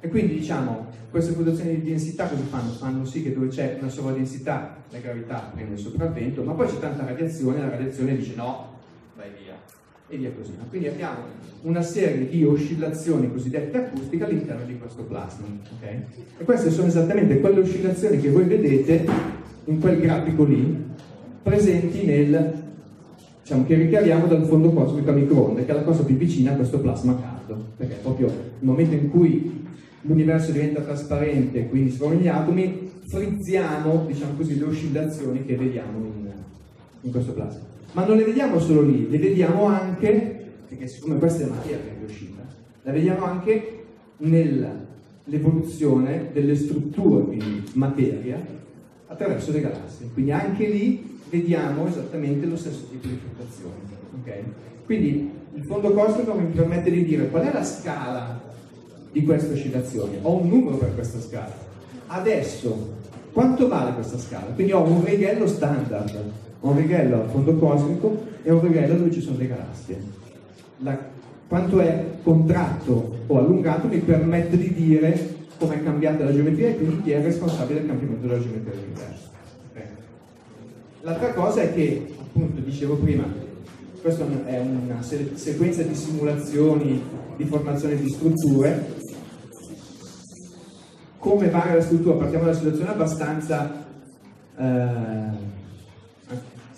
E 0.00 0.08
quindi 0.08 0.34
diciamo, 0.34 0.86
queste 1.10 1.32
fluttuazioni 1.32 1.80
di 1.80 1.88
densità 1.88 2.28
cosa 2.28 2.42
fanno? 2.42 2.70
Fanno 2.72 3.04
sì 3.04 3.22
che 3.22 3.32
dove 3.32 3.48
c'è 3.48 3.78
una 3.80 3.90
sovradensità 3.90 4.76
la 4.90 4.98
gravità 4.98 5.50
prende 5.54 5.74
il 5.74 5.78
sopravvento, 5.78 6.42
ma 6.42 6.52
poi 6.52 6.66
c'è 6.66 6.78
tanta 6.78 7.04
radiazione, 7.04 7.60
la 7.60 7.70
radiazione 7.70 8.16
dice 8.16 8.34
no, 8.34 8.77
e 10.08 10.16
via 10.16 10.30
così. 10.36 10.52
Quindi 10.68 10.88
abbiamo 10.88 11.18
una 11.62 11.82
serie 11.82 12.28
di 12.28 12.44
oscillazioni 12.44 13.30
cosiddette 13.30 13.76
acustiche 13.76 14.24
all'interno 14.24 14.64
di 14.64 14.78
questo 14.78 15.02
plasma. 15.02 15.46
ok? 15.46 15.88
E 16.38 16.44
queste 16.44 16.70
sono 16.70 16.88
esattamente 16.88 17.40
quelle 17.40 17.60
oscillazioni 17.60 18.18
che 18.18 18.30
voi 18.30 18.44
vedete 18.44 19.04
in 19.64 19.80
quel 19.80 20.00
grafico 20.00 20.44
lì, 20.44 20.86
presenti 21.42 22.04
nel, 22.04 22.62
diciamo, 23.42 23.66
che 23.66 23.74
ricaviamo 23.74 24.26
dal 24.26 24.46
fondo 24.46 24.70
cosmico 24.70 25.10
a 25.10 25.12
microonde, 25.12 25.64
che 25.64 25.72
è 25.72 25.74
la 25.74 25.82
cosa 25.82 26.04
più 26.04 26.16
vicina 26.16 26.52
a 26.52 26.56
questo 26.56 26.80
plasma 26.80 27.20
caldo, 27.20 27.66
perché 27.76 27.94
è 27.94 28.00
proprio 28.00 28.26
il 28.26 28.66
momento 28.66 28.94
in 28.94 29.10
cui 29.10 29.66
l'universo 30.02 30.52
diventa 30.52 30.80
trasparente, 30.80 31.68
quindi 31.68 31.90
si 31.90 31.98
formano 31.98 32.20
gli 32.20 32.28
atomi, 32.28 32.90
frizziamo, 33.08 34.04
diciamo 34.06 34.32
così, 34.36 34.58
le 34.58 34.64
oscillazioni 34.64 35.44
che 35.44 35.56
vediamo 35.56 35.98
in, 35.98 36.32
in 37.02 37.10
questo 37.10 37.32
plasma. 37.32 37.67
Ma 37.92 38.04
non 38.04 38.16
le 38.16 38.24
vediamo 38.24 38.60
solo 38.60 38.82
lì, 38.82 39.08
le 39.08 39.18
vediamo 39.18 39.64
anche, 39.64 40.50
perché 40.68 40.86
siccome 40.86 41.18
questa 41.18 41.44
è 41.44 41.48
materia 41.48 41.78
che 41.78 42.00
è 42.00 42.04
uscita, 42.04 42.42
la 42.82 42.92
vediamo 42.92 43.24
anche 43.24 43.84
nell'evoluzione 44.18 46.28
delle 46.32 46.54
strutture, 46.54 47.24
quindi 47.24 47.64
materia, 47.74 48.38
attraverso 49.06 49.52
le 49.52 49.60
galassie. 49.60 50.10
Quindi 50.12 50.32
anche 50.32 50.68
lì 50.68 51.18
vediamo 51.30 51.86
esattamente 51.86 52.46
lo 52.46 52.56
stesso 52.56 52.86
tipo 52.90 53.06
di 53.06 53.18
fluttuazione. 53.18 53.74
ok? 54.20 54.32
Quindi 54.84 55.30
il 55.54 55.62
fondo 55.64 55.92
cosmico 55.92 56.34
mi 56.34 56.46
permette 56.46 56.90
di 56.90 57.04
dire 57.04 57.28
qual 57.28 57.44
è 57.44 57.52
la 57.52 57.64
scala 57.64 58.40
di 59.10 59.24
queste 59.24 59.54
oscillazioni. 59.54 60.18
Ho 60.22 60.40
un 60.40 60.48
numero 60.48 60.76
per 60.76 60.94
questa 60.94 61.20
scala. 61.20 61.52
Adesso, 62.06 62.96
quanto 63.32 63.68
vale 63.68 63.94
questa 63.94 64.18
scala? 64.18 64.46
Quindi 64.54 64.72
ho 64.72 64.82
un 64.82 65.04
righello 65.04 65.46
standard, 65.46 66.32
un 66.60 66.76
righello 66.76 67.22
al 67.22 67.28
fondo 67.30 67.54
cosmico 67.56 68.26
e 68.42 68.50
un 68.50 68.60
righello 68.60 68.96
dove 68.96 69.12
ci 69.12 69.20
sono 69.20 69.38
le 69.38 69.46
galassie. 69.46 70.00
La- 70.78 70.98
quanto 71.46 71.80
è 71.80 72.04
contratto 72.22 73.16
o 73.26 73.38
allungato 73.38 73.88
mi 73.88 73.98
permette 73.98 74.56
di 74.58 74.72
dire 74.74 75.36
come 75.58 75.76
è 75.76 75.82
cambiata 75.82 76.24
la 76.24 76.32
geometria 76.32 76.68
e 76.68 76.76
quindi 76.76 77.02
chi 77.02 77.10
è 77.12 77.22
responsabile 77.22 77.80
del 77.80 77.88
cambiamento 77.88 78.26
della 78.26 78.40
geometria 78.40 78.72
dell'universo. 78.72 79.28
Ok? 79.70 79.82
L'altra 81.02 81.32
cosa 81.32 81.62
è 81.62 81.74
che, 81.74 82.14
appunto, 82.20 82.60
dicevo 82.60 82.94
prima, 82.96 83.24
questa 84.00 84.24
è 84.44 84.58
una 84.60 85.02
se- 85.02 85.32
sequenza 85.34 85.82
di 85.82 85.94
simulazioni 85.94 87.02
di 87.36 87.44
formazione 87.44 87.96
di 87.96 88.08
strutture. 88.08 88.96
Come 91.18 91.48
varia 91.50 91.74
la 91.74 91.82
struttura? 91.82 92.16
Partiamo 92.16 92.44
da 92.44 92.50
una 92.50 92.58
situazione 92.58 92.90
abbastanza. 92.90 93.86
Eh, 94.56 95.56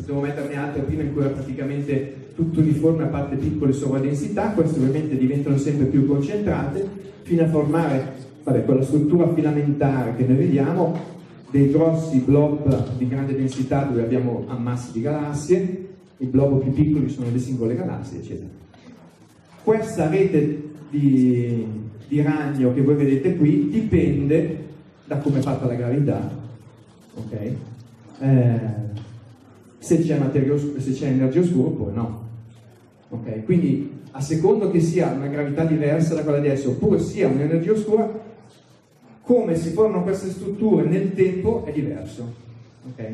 potevo 0.01 0.20
metterne 0.20 0.57
altre 0.57 0.82
prima 0.82 1.03
in 1.03 1.12
cui 1.12 1.22
era 1.22 1.30
praticamente 1.30 2.32
tutto 2.34 2.61
uniforme 2.61 3.05
a 3.05 3.09
parte 3.09 3.36
piccole 3.36 3.72
sovradensità, 3.72 4.51
queste 4.51 4.78
ovviamente 4.78 5.16
diventano 5.16 5.57
sempre 5.59 5.86
più 5.86 6.07
concentrate 6.07 6.88
fino 7.22 7.42
a 7.42 7.48
formare 7.48 8.12
vabbè, 8.42 8.64
quella 8.64 8.82
struttura 8.82 9.32
filamentare 9.32 10.16
che 10.16 10.24
noi 10.24 10.36
vediamo, 10.36 11.18
dei 11.51 11.70
grossi 11.70 12.18
blob 12.18 12.96
di 12.96 13.09
grande 13.09 13.36
densità 13.36 13.82
dove 13.82 14.03
abbiamo 14.03 14.44
ammassi 14.48 14.92
di 14.92 15.01
galassie, 15.01 15.88
i 16.18 16.26
blob 16.26 16.62
più 16.62 16.72
piccoli 16.72 17.09
sono 17.09 17.28
le 17.30 17.38
singole 17.38 17.74
galassie, 17.74 18.18
eccetera. 18.18 18.48
questa 19.62 20.09
rete 20.09 20.68
di, 20.90 21.66
di 22.09 22.22
ragno 22.22 22.72
che 22.72 22.82
voi 22.82 22.94
vedete 22.94 23.36
qui 23.36 23.68
dipende 23.68 24.68
da 25.05 25.18
come 25.18 25.40
è 25.40 25.42
fatta 25.42 25.66
la 25.66 25.74
gravità, 25.74 26.30
ok? 27.14 27.32
Eh, 28.20 28.61
se 29.81 29.99
c'è, 30.03 30.20
se 30.76 30.93
c'è 30.93 31.07
energia 31.07 31.41
oscura 31.41 31.68
oppure 31.68 31.93
no. 31.93 32.28
Ok? 33.09 33.45
Quindi 33.45 33.99
a 34.12 34.20
secondo 34.20 34.70
che 34.70 34.81
sia 34.81 35.11
una 35.11 35.26
gravità 35.26 35.64
diversa 35.64 36.14
da 36.14 36.22
quella 36.22 36.39
di 36.39 36.49
adesso 36.49 36.70
oppure 36.70 37.01
sia 37.01 37.26
un'energia 37.26 37.72
oscura, 37.72 38.09
come 39.22 39.57
si 39.57 39.70
formano 39.70 40.03
queste 40.03 40.31
strutture 40.31 40.87
nel 40.87 41.14
tempo 41.14 41.64
è 41.64 41.72
diverso. 41.72 42.35
Ok? 42.89 43.12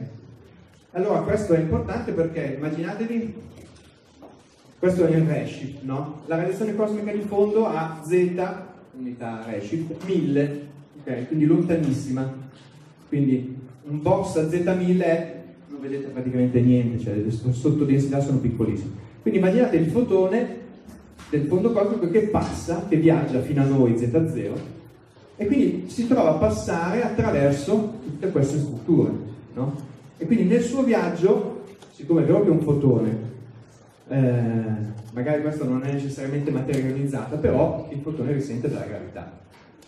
Allora 0.90 1.20
questo 1.20 1.52
è 1.52 1.60
importante 1.60 2.12
perché 2.12 2.54
immaginatevi, 2.56 3.34
questo 4.78 5.06
è 5.06 5.14
il 5.14 5.24
redshift, 5.24 5.82
no? 5.82 6.22
La 6.26 6.36
radiazione 6.36 6.74
cosmica 6.74 7.12
di 7.12 7.20
fondo 7.20 7.66
ha 7.66 8.02
z, 8.04 8.10
unità 8.98 9.44
redshift, 9.46 10.04
1000, 10.04 10.66
ok? 11.00 11.26
Quindi 11.28 11.44
lontanissima. 11.44 12.44
Quindi 13.08 13.56
un 13.88 14.02
box 14.02 14.36
a 14.36 14.42
z1000 14.42 15.00
è, 15.00 15.35
vedete 15.88 16.08
praticamente 16.08 16.60
niente, 16.60 17.02
cioè 17.02 17.14
le 17.14 17.30
sottodensità 17.30 18.20
sono 18.20 18.38
piccolissime. 18.38 19.04
Quindi 19.22 19.40
immaginate 19.40 19.76
il 19.76 19.86
fotone 19.86 20.64
del 21.30 21.46
fondo 21.46 21.72
cosmico 21.72 22.10
che 22.10 22.22
passa, 22.22 22.86
che 22.88 22.96
viaggia 22.96 23.40
fino 23.40 23.62
a 23.62 23.66
noi 23.66 23.94
z0 23.94 24.52
e 25.36 25.46
quindi 25.46 25.84
si 25.88 26.06
trova 26.06 26.30
a 26.30 26.38
passare 26.38 27.02
attraverso 27.02 27.94
tutte 28.02 28.30
queste 28.30 28.58
strutture, 28.58 29.10
no? 29.54 29.74
E 30.18 30.26
quindi 30.26 30.44
nel 30.44 30.62
suo 30.62 30.82
viaggio, 30.82 31.64
siccome 31.92 32.24
è 32.24 32.26
è 32.26 32.48
un 32.48 32.60
fotone, 32.60 33.18
eh, 34.08 34.62
magari 35.12 35.42
questo 35.42 35.64
non 35.64 35.84
è 35.84 35.92
necessariamente 35.92 36.50
materia 36.50 36.86
ionizzata, 36.86 37.36
però 37.36 37.88
il 37.90 37.98
fotone 38.00 38.32
risente 38.32 38.68
della 38.68 38.86
gravità. 38.86 39.44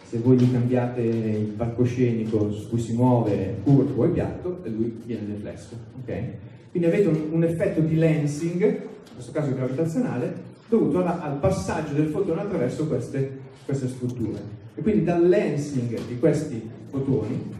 Se 0.08 0.18
voi 0.18 0.38
gli 0.38 0.50
cambiate 0.50 1.02
il 1.02 1.52
palcoscenico 1.56 2.50
su 2.50 2.70
cui 2.70 2.78
si 2.80 2.94
muove 2.94 3.58
curvo 3.62 4.06
e 4.06 4.08
piatto, 4.08 4.60
e 4.64 4.70
lui 4.70 5.00
viene 5.04 5.26
deflesso. 5.26 5.76
ok? 6.00 6.22
Quindi 6.70 6.88
avete 6.88 7.08
un, 7.08 7.26
un 7.32 7.44
effetto 7.44 7.80
di 7.80 7.94
lensing, 7.96 8.62
in 8.62 9.14
questo 9.14 9.32
caso 9.32 9.52
gravitazionale, 9.54 10.34
dovuto 10.68 11.00
alla- 11.00 11.20
al 11.22 11.36
passaggio 11.38 11.92
del 11.92 12.06
fotone 12.06 12.40
attraverso 12.40 12.86
queste, 12.86 13.38
queste 13.66 13.88
strutture. 13.88 14.38
E 14.74 14.80
quindi 14.80 15.04
dal 15.04 15.26
lensing 15.28 15.98
di 16.06 16.18
questi 16.18 16.62
fotoni 16.88 17.54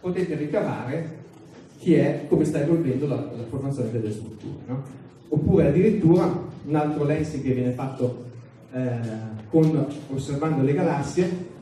potete 0.00 0.36
ricavare 0.36 1.16
chi 1.78 1.94
è, 1.94 2.26
come 2.28 2.44
sta 2.44 2.60
evolvendo 2.62 3.08
la, 3.08 3.16
la 3.16 3.44
formazione 3.48 3.90
delle 3.90 4.12
strutture. 4.12 4.54
no? 4.66 4.82
Oppure 5.30 5.66
addirittura 5.68 6.46
un 6.64 6.74
altro 6.76 7.04
lensing 7.04 7.42
che 7.42 7.52
viene 7.54 7.72
fatto 7.72 8.24
eh, 8.72 8.88
con- 9.50 9.86
osservando 10.14 10.62
le 10.62 10.72
galassie, 10.74 11.56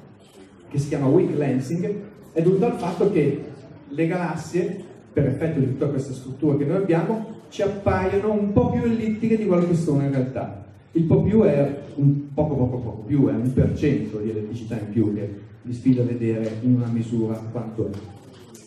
che 0.77 0.83
si 0.83 0.89
chiama 0.89 1.07
weak 1.07 1.35
lensing, 1.37 1.95
è 2.33 2.43
dovuto 2.43 2.66
al 2.66 2.74
fatto 2.74 3.11
che 3.11 3.45
le 3.89 4.07
galassie, 4.07 4.85
per 5.11 5.27
effetto 5.27 5.59
di 5.59 5.66
tutte 5.66 5.89
queste 5.89 6.12
strutture 6.12 6.59
che 6.59 6.64
noi 6.64 6.77
abbiamo, 6.77 7.35
ci 7.49 7.62
appaiono 7.62 8.33
un 8.33 8.53
po' 8.53 8.70
più 8.70 8.83
ellittiche 8.83 9.39
di 9.39 9.47
quello 9.47 9.66
che 9.66 9.74
sono 9.74 10.03
in 10.03 10.11
realtà. 10.11 10.64
Il 10.93 11.05
po' 11.05 11.22
più 11.22 11.43
è 11.43 11.83
un 11.95 12.35
poco 12.35 12.55
poco 12.57 12.77
poco 12.79 13.03
più, 13.07 13.27
è 13.29 13.33
un 13.33 13.51
per 13.53 13.74
cento 13.74 14.18
di 14.18 14.31
elettricità 14.31 14.79
in 14.79 14.91
più 14.91 15.14
che 15.14 15.45
vi 15.62 15.72
sfido 15.72 16.03
a 16.03 16.05
vedere 16.05 16.59
in 16.61 16.74
una 16.74 16.89
misura 16.89 17.35
quanto 17.51 17.87
è. 17.87 17.91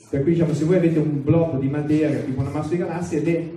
Per 0.09 0.23
cui 0.23 0.31
diciamo, 0.31 0.53
se 0.53 0.65
voi 0.65 0.77
avete 0.77 0.97
un 0.97 1.23
blocco 1.23 1.57
di 1.57 1.67
materia 1.67 2.19
tipo 2.21 2.41
una 2.41 2.49
massa 2.49 2.69
di 2.69 2.77
galassie, 2.77 3.21
le, 3.21 3.51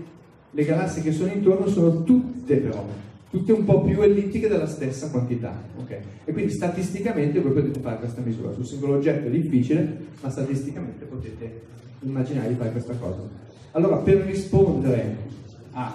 le 0.51 0.65
galassie 0.65 1.03
che 1.03 1.13
sono 1.13 1.33
intorno 1.33 1.67
sono 1.69 2.03
tutte 2.03 2.57
però, 2.57 2.85
tutte 3.33 3.53
un 3.53 3.65
po' 3.65 3.81
più 3.81 4.03
ellittiche 4.03 4.47
della 4.47 4.67
stessa 4.67 5.09
quantità. 5.09 5.59
ok? 5.81 5.97
E 6.25 6.33
quindi 6.33 6.53
statisticamente 6.53 7.41
voi 7.41 7.53
potete 7.53 7.81
fare 7.81 7.97
questa 7.97 8.21
misura. 8.21 8.53
Sul 8.53 8.67
singolo 8.67 8.97
oggetto 8.97 9.27
è 9.27 9.31
difficile, 9.31 9.97
ma 10.21 10.29
statisticamente 10.29 11.07
potete 11.07 11.63
immaginare 12.01 12.49
di 12.49 12.55
fare 12.57 12.73
questa 12.73 12.93
cosa. 12.95 13.23
Allora, 13.71 13.97
per 13.97 14.19
rispondere 14.19 15.17
a 15.73 15.95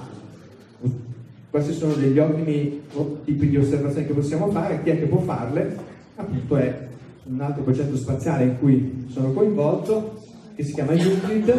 questi 1.50 1.74
sono 1.74 1.94
degli 1.94 2.18
ottimi 2.18 2.82
tipi 3.24 3.50
di 3.50 3.58
osservazioni 3.58 4.08
che 4.08 4.14
possiamo 4.14 4.50
fare, 4.50 4.82
chi 4.82 4.90
è 4.90 5.00
che 5.00 5.06
può 5.06 5.20
farle? 5.20 5.78
Appunto 6.16 6.56
è 6.56 6.88
un 7.26 7.40
altro 7.40 7.62
progetto 7.62 7.96
spaziale 7.96 8.46
in 8.46 8.58
cui 8.58 9.06
sono 9.10 9.32
coinvolto, 9.32 10.24
che 10.56 10.64
si 10.64 10.74
chiama 10.74 10.94
Euclid, 10.94 11.54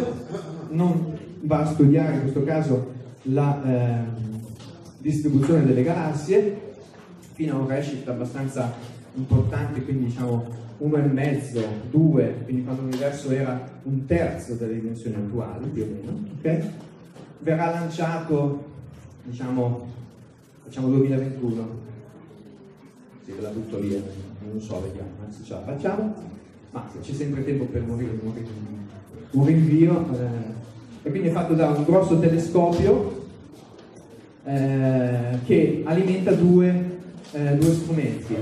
non 0.71 1.17
va 1.43 1.61
a 1.61 1.65
studiare 1.67 2.15
in 2.15 2.21
questo 2.21 2.43
caso 2.43 2.91
la 3.23 3.61
ehm, 3.63 4.38
distribuzione 4.99 5.65
delle 5.65 5.83
galassie, 5.83 6.67
fino 7.33 7.55
a 7.55 7.59
un 7.59 7.67
redshift 7.67 8.07
abbastanza 8.07 8.73
importante, 9.15 9.83
quindi 9.83 10.05
diciamo 10.05 10.57
uno 10.79 10.97
e 10.97 11.01
mezzo, 11.01 11.61
due, 11.89 12.41
quindi 12.43 12.63
quando 12.63 12.83
l'universo 12.83 13.31
era 13.31 13.69
un 13.83 14.05
terzo 14.05 14.53
delle 14.55 14.75
dimensioni 14.75 15.15
attuali, 15.15 15.67
più 15.67 15.83
o 15.83 15.85
meno, 15.85 16.17
ok? 16.37 16.67
Verrà 17.39 17.71
lanciato, 17.71 18.65
diciamo, 19.23 19.87
facciamo 20.63 20.89
2021, 20.89 21.69
sì, 23.25 23.31
ve 23.31 23.41
la 23.41 23.49
butto 23.49 23.79
lì, 23.79 23.93
eh, 23.93 24.03
non 24.49 24.61
so, 24.61 24.81
vediamo 24.81 25.09
se 25.29 25.43
ce 25.43 25.53
la 25.53 25.61
facciamo, 25.63 26.13
ma 26.71 26.89
c'è 27.01 27.13
sempre 27.13 27.43
tempo 27.43 27.65
per 27.65 27.83
morire, 27.83 28.17
morire 28.21 28.47
un 29.31 29.45
rinvio, 29.45 30.05
eh, 30.13 30.57
e 31.03 31.09
quindi 31.09 31.29
è 31.29 31.31
fatto 31.31 31.53
da 31.53 31.69
un 31.69 31.83
grosso 31.83 32.19
telescopio 32.19 33.18
eh, 34.43 35.39
che 35.45 35.81
alimenta 35.85 36.31
due, 36.31 36.97
eh, 37.31 37.55
due 37.55 37.73
strumenti. 37.73 38.35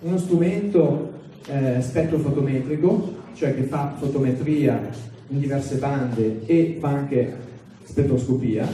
Uno 0.00 0.18
strumento 0.18 1.12
eh, 1.46 1.80
spettrofotometrico, 1.80 3.14
cioè 3.34 3.54
che 3.54 3.62
fa 3.62 3.94
fotometria 3.98 4.80
in 5.28 5.40
diverse 5.40 5.76
bande 5.76 6.46
e 6.46 6.76
fa 6.80 6.88
anche 6.88 7.34
spettroscopia. 7.82 8.66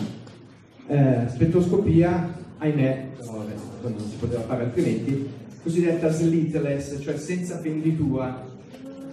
Eh, 0.86 1.16
spettroscopia, 1.28 2.34
ahimè, 2.58 3.06
non 3.82 3.94
si 4.08 4.16
poteva 4.18 4.42
fare 4.42 4.64
altrimenti, 4.64 5.28
cosiddetta 5.62 6.10
slitless, 6.10 7.00
cioè 7.00 7.16
senza 7.16 7.58
fenditura. 7.58 8.50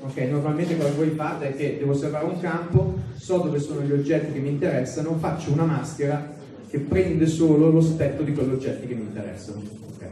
Ok, 0.01 0.17
normalmente 0.29 0.77
che 0.77 0.91
voi 0.95 1.09
fate 1.09 1.49
è 1.49 1.55
che 1.55 1.77
devo 1.77 1.91
osservare 1.91 2.25
un 2.25 2.39
campo, 2.39 2.97
so 3.15 3.37
dove 3.39 3.59
sono 3.59 3.81
gli 3.81 3.91
oggetti 3.91 4.31
che 4.31 4.39
mi 4.39 4.49
interessano, 4.49 5.17
faccio 5.19 5.51
una 5.51 5.65
maschera 5.65 6.37
che 6.69 6.79
prende 6.79 7.25
solo 7.25 7.69
lo 7.69 7.81
spettro 7.81 8.23
di 8.23 8.33
quegli 8.33 8.51
oggetti 8.51 8.87
che 8.87 8.93
mi 8.93 9.01
interessano. 9.01 9.61
ok? 9.95 10.05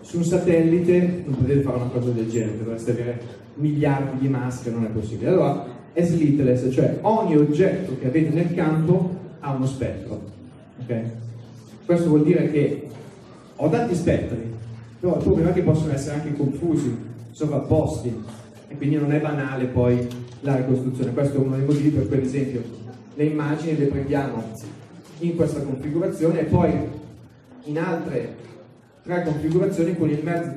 Su 0.00 0.18
un 0.18 0.24
satellite 0.24 1.22
non 1.26 1.36
potete 1.36 1.60
fare 1.62 1.76
una 1.76 1.88
cosa 1.88 2.10
del 2.10 2.28
genere, 2.28 2.58
dovreste 2.58 2.90
avere 2.92 3.20
miliardi 3.54 4.18
di 4.18 4.28
maschere, 4.28 4.74
non 4.74 4.84
è 4.84 4.88
possibile. 4.88 5.30
Allora 5.30 5.66
è 5.92 6.04
slitless, 6.04 6.72
cioè 6.72 6.98
ogni 7.02 7.36
oggetto 7.36 7.98
che 7.98 8.06
avete 8.06 8.30
nel 8.30 8.54
campo 8.54 9.18
ha 9.40 9.52
uno 9.52 9.66
spettro. 9.66 10.22
ok? 10.82 11.02
Questo 11.84 12.08
vuol 12.08 12.22
dire 12.22 12.50
che 12.50 12.88
ho 13.56 13.68
tanti 13.68 13.94
spettri, 13.94 14.54
però 15.00 15.16
il 15.16 15.22
problema 15.22 15.50
è 15.50 15.52
che 15.52 15.62
possono 15.62 15.92
essere 15.92 16.20
anche 16.20 16.34
confusi, 16.34 16.96
sovrapposti, 17.32 18.14
e 18.68 18.76
quindi 18.76 18.96
non 18.96 19.12
è 19.12 19.20
banale 19.20 19.64
poi 19.64 20.06
la 20.40 20.54
ricostruzione. 20.54 21.12
Questo 21.12 21.36
è 21.36 21.40
uno 21.40 21.56
dei 21.56 21.64
motivi 21.64 21.88
per 21.88 22.06
cui, 22.06 22.16
ad 22.18 22.24
esempio, 22.24 22.62
le 23.14 23.24
immagini 23.24 23.76
le 23.76 23.86
prendiamo 23.86 24.42
in 25.20 25.36
questa 25.36 25.60
configurazione 25.60 26.40
e 26.40 26.44
poi 26.44 26.72
in 27.64 27.78
altre 27.78 28.36
tre 29.02 29.22
configurazioni 29.24 29.96
con 29.96 30.10
il 30.10 30.22
mezzo 30.22 30.50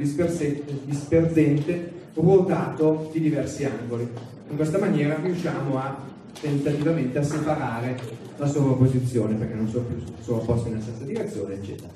dispersente 0.85 1.91
ruotato 2.13 3.09
di 3.11 3.19
diversi 3.19 3.65
angoli. 3.65 4.07
In 4.49 4.55
questa 4.55 4.77
maniera 4.77 5.17
riusciamo 5.21 5.77
a 5.77 6.11
tentativamente 6.39 7.19
a 7.19 7.23
separare 7.23 7.97
la 8.37 8.47
sovrapposizione 8.47 9.35
perché 9.35 9.53
non 9.53 9.69
sono 9.69 9.85
più 9.85 9.97
sovrapposti 10.21 10.69
nella 10.69 10.81
stessa 10.81 11.03
direzione, 11.03 11.53
eccetera. 11.55 11.89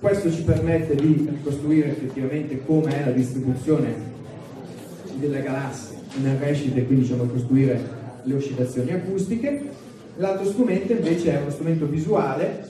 Questo 0.00 0.32
ci 0.32 0.42
permette 0.42 0.94
di 0.96 1.28
ricostruire 1.30 1.90
effettivamente 1.90 2.64
come 2.64 3.02
è 3.02 3.04
la 3.04 3.12
distribuzione 3.12 3.94
delle 5.14 5.42
galassie 5.42 5.98
nel 6.20 6.38
redshift 6.38 6.76
e 6.76 6.86
quindi 6.86 7.04
diciamo 7.04 7.22
ricostruire 7.24 7.80
le 8.22 8.34
oscillazioni 8.34 8.92
acustiche. 8.92 9.70
L'altro 10.16 10.44
strumento 10.44 10.92
invece 10.92 11.32
è 11.36 11.40
uno 11.40 11.50
strumento 11.50 11.86
visuale, 11.86 12.64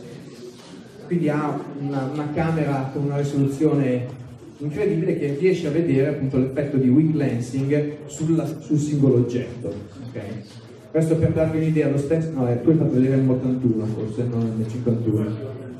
quindi 1.06 1.28
ha 1.28 1.58
una, 1.80 2.08
una 2.12 2.28
camera 2.32 2.90
con 2.92 3.04
una 3.04 3.18
risoluzione 3.18 4.06
incredibile 4.58 5.18
che 5.18 5.36
riesce 5.38 5.66
a 5.66 5.70
vedere 5.70 6.08
appunto 6.10 6.38
l'effetto 6.38 6.76
di 6.76 6.88
weak 6.88 7.14
lensing 7.14 7.96
sulla- 8.06 8.46
sul 8.60 8.78
singolo 8.78 9.16
oggetto. 9.16 9.68
ok? 9.68 10.20
Questo 10.92 11.16
per 11.16 11.30
darvi 11.32 11.56
un'idea, 11.58 11.88
lo 11.90 11.96
stesso, 11.98 12.30
no, 12.32 12.48
eh, 12.48 12.60
tu 12.62 12.70
hai 12.70 12.76
fatto 12.76 12.92
vedere 12.92 13.16
M81 13.16 13.84
forse, 13.86 14.22
non 14.24 14.52
M51. 14.60 15.26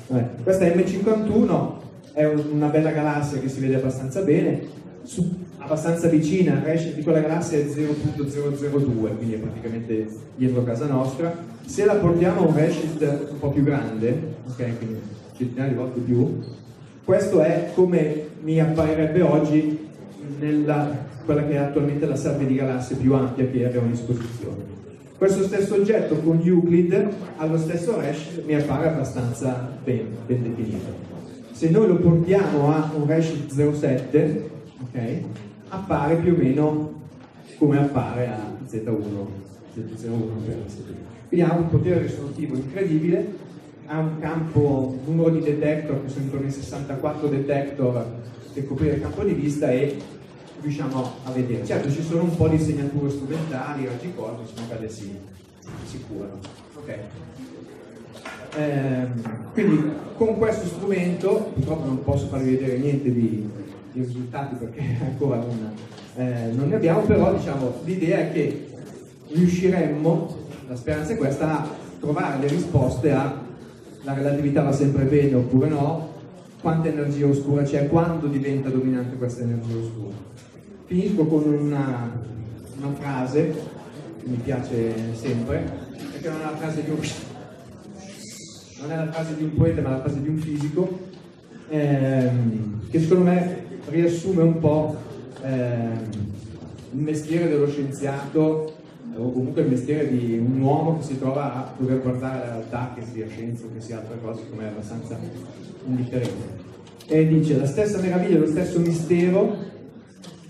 Vabbè, 0.09 0.29
questa 0.43 0.65
M51 0.67 1.81
è 2.13 2.25
un- 2.25 2.43
una 2.53 2.69
bella 2.69 2.91
galassia 2.91 3.39
che 3.39 3.49
si 3.49 3.61
vede 3.61 3.77
abbastanza 3.77 4.23
bene, 4.23 4.63
su- 5.05 5.31
abbastanza 5.63 6.09
vicina, 6.09 6.61
redshift 6.63 6.97
di 6.97 7.03
quella 7.03 7.21
galassia 7.21 7.59
è 7.59 7.65
0.002, 7.65 9.17
quindi 9.17 9.35
è 9.35 9.39
praticamente 9.39 10.07
dietro 10.37 10.63
casa 10.65 10.87
nostra. 10.87 11.35
Se 11.65 11.85
la 11.85 11.95
portiamo 11.95 12.41
a 12.41 12.47
un 12.47 12.55
redshift 12.55 13.29
un 13.31 13.39
po' 13.39 13.51
più 13.51 13.63
grande, 13.63 14.35
ok, 14.49 14.79
quindi 14.79 15.01
centinaia 15.37 15.71
di 15.71 15.77
volte 15.77 16.01
più, 16.01 16.41
questo 17.05 17.41
è 17.41 17.71
come 17.75 18.29
mi 18.43 18.61
apparirebbe 18.61 19.23
oggi 19.23 19.79
nella 20.39 21.11
quella 21.25 21.47
che 21.47 21.53
è 21.53 21.57
attualmente 21.57 22.07
la 22.07 22.17
salve 22.17 22.47
di 22.47 22.55
galassie 22.55 22.97
più 22.97 23.15
ampia 23.15 23.47
che 23.47 23.65
abbiamo 23.65 23.87
a 23.87 23.91
disposizione. 23.91 24.81
Questo 25.17 25.45
stesso 25.45 25.75
oggetto 25.75 26.17
con 26.17 26.41
Euclid 26.43 27.09
allo 27.37 27.57
stesso 27.57 27.97
hash 27.99 28.43
mi 28.45 28.55
appare 28.55 28.89
abbastanza 28.89 29.71
ben, 29.85 30.09
ben 30.27 30.43
definito. 30.43 31.11
Se 31.53 31.71
noi 31.71 31.87
lo 31.87 31.97
portiamo 31.97 32.73
a 32.73 32.91
un 32.97 33.09
hash 33.09 33.47
07, 33.47 34.51
ok, 34.81 35.23
appare 35.73 36.17
più 36.17 36.35
o 36.35 36.37
meno 36.37 37.01
come 37.57 37.79
appare 37.79 38.29
a 38.29 38.57
Z1, 38.69 39.27
Z01 39.75 40.45
per 40.45 40.63
esempio. 40.67 40.95
Quindi 41.29 41.47
ha 41.47 41.55
un 41.55 41.69
potere 41.69 42.03
risolutivo 42.03 42.57
incredibile, 42.57 43.35
ha 43.87 43.99
un 43.99 44.19
campo, 44.21 44.99
un 45.07 45.15
numero 45.15 45.31
di 45.31 45.41
detector 45.41 46.03
che 46.03 46.11
sono 46.11 46.25
intorno 46.25 46.47
ai 46.47 46.53
64 46.53 47.29
detector 47.29 48.07
che 48.53 48.67
coprire 48.67 48.97
il 48.97 49.01
campo 49.01 49.25
di 49.25 49.33
vista 49.33 49.71
e 49.71 49.97
riusciamo 50.61 51.11
a 51.25 51.31
vedere. 51.31 51.65
Certo 51.65 51.91
ci 51.91 52.03
sono 52.03 52.25
un 52.25 52.37
po' 52.37 52.49
di 52.49 52.59
segnature 52.59 53.11
strumentali, 53.11 53.87
raggi 53.87 54.13
cosmici, 54.15 54.53
ma 54.57 54.67
quelle 54.67 54.91
si, 54.91 55.17
si 55.87 56.05
curano. 56.07 56.39
Ok. 56.77 56.99
Ehm, 58.57 59.23
quindi 59.55 59.91
con 60.19 60.37
questo 60.37 60.67
strumento, 60.67 61.53
purtroppo 61.55 61.87
non 61.87 62.05
posso 62.05 62.27
farvi 62.27 62.57
vedere 62.57 62.77
niente 62.77 63.11
di, 63.11 63.49
di 63.93 64.03
risultati 64.03 64.57
perché 64.57 64.83
ancora 65.01 65.37
non, 65.37 65.73
eh, 66.17 66.51
non 66.53 66.69
ne 66.69 66.75
abbiamo, 66.75 67.01
però 67.03 67.35
diciamo, 67.35 67.81
l'idea 67.85 68.19
è 68.19 68.33
che 68.33 68.69
riusciremmo, 69.29 70.37
la 70.69 70.77
speranza 70.77 71.13
è 71.13 71.17
questa, 71.17 71.61
a 71.61 71.69
trovare 72.01 72.41
le 72.41 72.49
risposte 72.49 73.13
a 73.13 73.43
la 74.05 74.15
relatività 74.15 74.63
va 74.63 74.73
sempre 74.73 75.05
bene 75.05 75.35
oppure 75.35 75.69
no, 75.69 76.11
quanta 76.61 76.89
energia 76.89 77.27
oscura 77.27 77.63
c'è, 77.63 77.89
quando 77.89 78.27
diventa 78.27 78.69
dominante 78.69 79.17
questa 79.17 79.43
energia 79.43 79.77
oscura. 79.77 80.17
Finisco 80.87 81.25
con 81.27 81.45
una, 81.45 82.11
una 82.79 82.95
frase 82.95 83.55
che 84.21 84.29
mi 84.29 84.37
piace 84.37 85.15
sempre, 85.15 85.71
perché 86.13 86.29
non 86.29 86.41
è 86.41 86.45
la 86.45 86.57
frase 86.57 86.85
di 86.85 86.91
un, 86.91 86.99
non 88.81 88.91
è 88.91 88.97
la 88.97 89.13
frase 89.13 89.37
di 89.37 89.45
un 89.45 89.55
poeta, 89.55 89.81
ma 89.83 89.91
la 89.91 90.01
frase 90.01 90.21
di 90.21 90.29
un 90.29 90.37
fisico, 90.39 90.99
ehm, 91.69 92.89
che 92.91 93.01
secondo 93.01 93.25
me 93.25 93.71
riassume 93.87 94.43
un 94.43 94.59
po' 94.59 94.97
ehm, 95.43 96.11
il 96.93 97.01
mestiere 97.01 97.49
dello 97.49 97.69
scienziato 97.69 98.75
o 99.15 99.33
comunque 99.33 99.63
il 99.63 99.69
mestiere 99.69 100.09
di 100.09 100.39
un 100.39 100.61
uomo 100.61 100.99
che 100.99 101.05
si 101.05 101.19
trova 101.19 101.55
a 101.55 101.75
dover 101.77 102.01
guardare 102.01 102.39
la 102.39 102.45
realtà, 102.55 102.93
che 102.95 103.03
sia 103.05 103.27
scienza 103.29 103.65
o 103.65 103.69
che 103.75 103.81
sia 103.81 103.99
altre 103.99 104.19
cose, 104.23 104.43
come 104.49 104.65
è 104.65 104.69
abbastanza 104.69 105.19
indifferente. 105.87 106.61
E 107.07 107.29
dice, 107.29 107.59
la 107.59 107.67
stessa 107.67 108.01
meraviglia, 108.01 108.39
lo 108.39 108.47
stesso 108.47 108.79
mistero 108.79 109.71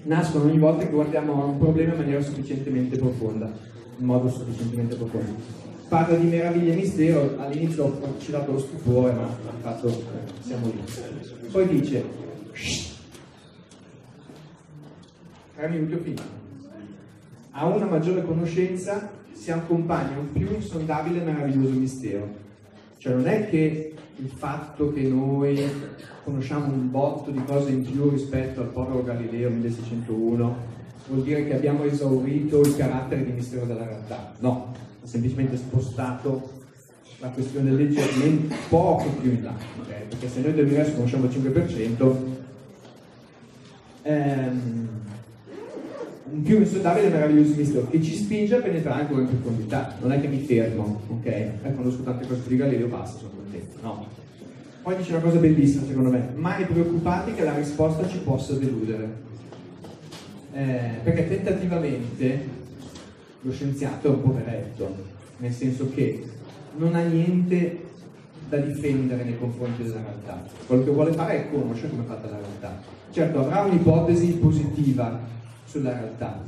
nascono 0.05 0.45
ogni 0.45 0.59
volta 0.59 0.85
che 0.85 0.93
guardiamo 0.93 1.45
un 1.45 1.59
problema 1.59 1.93
in 1.93 1.99
maniera 1.99 2.21
sufficientemente 2.21 2.97
profonda, 2.99 3.51
in 3.99 4.05
modo 4.05 4.29
sufficientemente 4.29 4.95
profondo. 4.95 5.61
Parla 5.89 6.17
di 6.17 6.27
meraviglia 6.27 6.73
e 6.73 6.77
mistero, 6.77 7.35
all'inizio 7.39 7.85
ho 7.85 8.15
citato 8.19 8.53
lo 8.53 8.59
stupore, 8.59 9.13
ma 9.13 9.27
di 9.27 9.61
fatto 9.61 9.89
eh, 9.89 10.03
siamo 10.41 10.67
lì. 10.67 10.81
Poi 11.51 11.69
dice, 11.69 12.05
minuti 15.69 15.95
ho 15.95 15.99
finito. 15.99 16.41
A 17.53 17.67
una 17.67 17.87
maggiore 17.87 18.25
conoscenza 18.25 19.11
si 19.33 19.51
accompagna 19.51 20.19
un 20.19 20.33
più 20.33 20.49
insondabile 20.55 21.21
e 21.21 21.25
meraviglioso 21.25 21.73
mistero. 21.73 22.41
Cioè 22.99 23.15
non 23.15 23.27
è 23.27 23.49
che 23.49 23.95
il 24.17 24.29
fatto 24.29 24.93
che 24.93 25.03
noi 25.03 25.61
conosciamo 26.25 26.73
un 26.73 26.91
botto 26.91 27.31
di 27.31 27.43
cose 27.45 27.71
in 27.71 27.83
più 27.83 28.11
rispetto 28.11 28.61
al 28.61 28.69
povero 28.69 29.03
Galileo 29.03 29.51
1601 29.51 30.71
vuol 31.09 31.23
dire 31.23 31.47
che 31.47 31.55
abbiamo 31.55 31.83
esaurito 31.85 32.61
il 32.61 32.77
carattere 32.77 33.25
di 33.25 33.33
mistero 33.33 33.65
della 33.65 33.85
realtà. 33.85 34.35
No, 34.39 34.73
ha 35.03 35.07
semplicemente 35.07 35.57
spostato 35.57 36.61
la 37.19 37.29
questione 37.29 37.71
leggermente 37.73 38.55
poco 38.69 39.09
più 39.21 39.31
in 39.31 39.43
là, 39.43 39.55
ok? 39.81 39.93
perché 40.09 40.29
se 40.29 40.41
noi 40.41 40.55
dell'universo 40.55 40.95
conosciamo 40.95 41.27
il 41.27 41.31
5%, 41.31 42.17
ehm, 44.03 44.89
un 46.33 46.43
più 46.43 46.59
insondabile 46.59 47.09
e 47.09 47.11
meraviglioso 47.11 47.55
mistero 47.55 47.89
che 47.89 48.01
ci 48.03 48.15
spinge 48.15 48.57
a 48.57 48.61
penetrare 48.63 49.03
ancora 49.03 49.21
in 49.21 49.29
profondità. 49.29 49.95
Non 50.01 50.13
è 50.13 50.21
che 50.21 50.29
mi 50.29 50.39
fermo, 50.39 51.03
ok? 51.09 51.27
Eh, 51.27 51.75
conosco 51.77 52.03
tante 52.03 52.27
cose 52.27 52.41
di 52.47 52.57
Galileo, 52.57 52.89
basta, 52.89 53.19
sono 53.19 53.33
contento. 53.37 53.77
No. 53.83 54.07
Poi 54.83 54.97
dice 54.97 55.13
una 55.13 55.21
cosa 55.21 55.39
bellissima, 55.39 55.85
secondo 55.87 56.11
me, 56.11 56.31
mai 56.35 56.65
preoccupati 56.65 57.35
che 57.35 57.45
la 57.45 57.55
risposta 57.55 58.09
ci 58.09 58.19
possa 58.19 58.55
deludere. 58.55 59.31
Eh, 60.55 61.01
perché 61.03 61.29
tentativamente 61.29 62.49
lo 63.43 63.53
scienziato 63.53 64.07
è 64.07 64.11
un 64.11 64.23
poveretto, 64.23 64.95
nel 65.37 65.53
senso 65.53 65.91
che 65.91 66.27
non 66.77 66.95
ha 66.95 67.03
niente 67.03 67.81
da 68.49 68.57
difendere 68.57 69.25
nei 69.25 69.39
confronti 69.39 69.83
della 69.83 70.01
realtà. 70.01 70.45
Quello 70.67 70.83
che 70.83 70.91
vuole 70.91 71.13
fare 71.13 71.35
è 71.35 71.51
conoscere 71.51 71.91
come 71.91 72.05
è 72.05 72.07
fatta 72.07 72.31
la 72.31 72.39
realtà. 72.39 72.81
Certo, 73.11 73.41
avrà 73.41 73.61
un'ipotesi 73.63 74.33
positiva 74.35 75.41
sulla 75.73 75.93
realtà, 75.93 76.43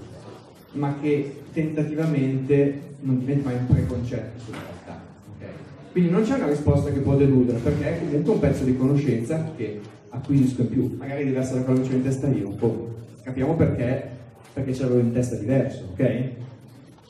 ma 0.73 0.99
che 1.01 1.43
tentativamente 1.53 2.97
non 3.01 3.19
diventa 3.19 3.49
mai 3.49 3.57
un 3.57 3.67
preconcetto 3.67 4.39
sulla 4.39 4.59
realtà. 4.59 5.03
ok? 5.33 5.47
Quindi 5.93 6.11
non 6.11 6.23
c'è 6.23 6.35
una 6.35 6.49
risposta 6.49 6.91
che 6.91 7.01
può 7.01 7.17
deludere, 7.17 7.59
perché 7.59 7.85
è 7.85 7.99
comunque 8.01 8.33
un 8.35 8.39
pezzo 8.39 8.65
di 8.65 8.77
conoscenza 8.77 9.53
che 9.57 9.81
acquisisco 10.11 10.63
in 10.63 10.69
più. 10.69 10.97
Magari 10.99 11.25
diversa 11.25 11.55
da 11.55 11.63
quello 11.63 11.81
che 11.81 11.95
ho 11.95 11.97
in 11.97 12.03
testa 12.03 12.29
io, 12.29 12.51
boh. 12.51 12.95
capiamo 13.23 13.55
perché, 13.57 14.11
perché 14.53 14.75
ce 14.75 14.83
l'avevo 14.83 15.01
in 15.01 15.13
testa 15.13 15.37
diverso, 15.37 15.89
ok? 15.93 16.31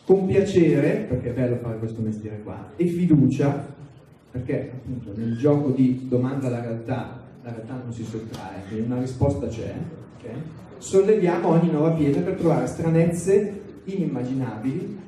Con 0.04 0.26
piacere, 0.26 1.06
perché 1.08 1.30
è 1.30 1.32
bello 1.32 1.56
fare 1.56 1.78
questo 1.78 2.00
mestiere 2.00 2.40
qua, 2.44 2.70
e 2.76 2.86
fiducia, 2.86 3.72
perché 4.30 4.72
appunto 4.72 5.12
nel 5.16 5.36
gioco 5.36 5.70
di 5.70 6.06
domanda 6.08 6.46
alla 6.46 6.60
realtà, 6.60 7.22
la 7.42 7.50
realtà 7.50 7.80
non 7.82 7.92
si 7.92 8.04
sottrae, 8.04 8.62
quindi 8.68 8.86
una 8.86 9.00
risposta 9.00 9.48
c'è, 9.48 9.74
ok? 10.18 10.30
Solleviamo 10.84 11.48
ogni 11.48 11.70
nuova 11.70 11.92
pietra 11.92 12.20
per 12.20 12.34
trovare 12.34 12.66
stranezze 12.66 13.62
inimmaginabili 13.84 14.98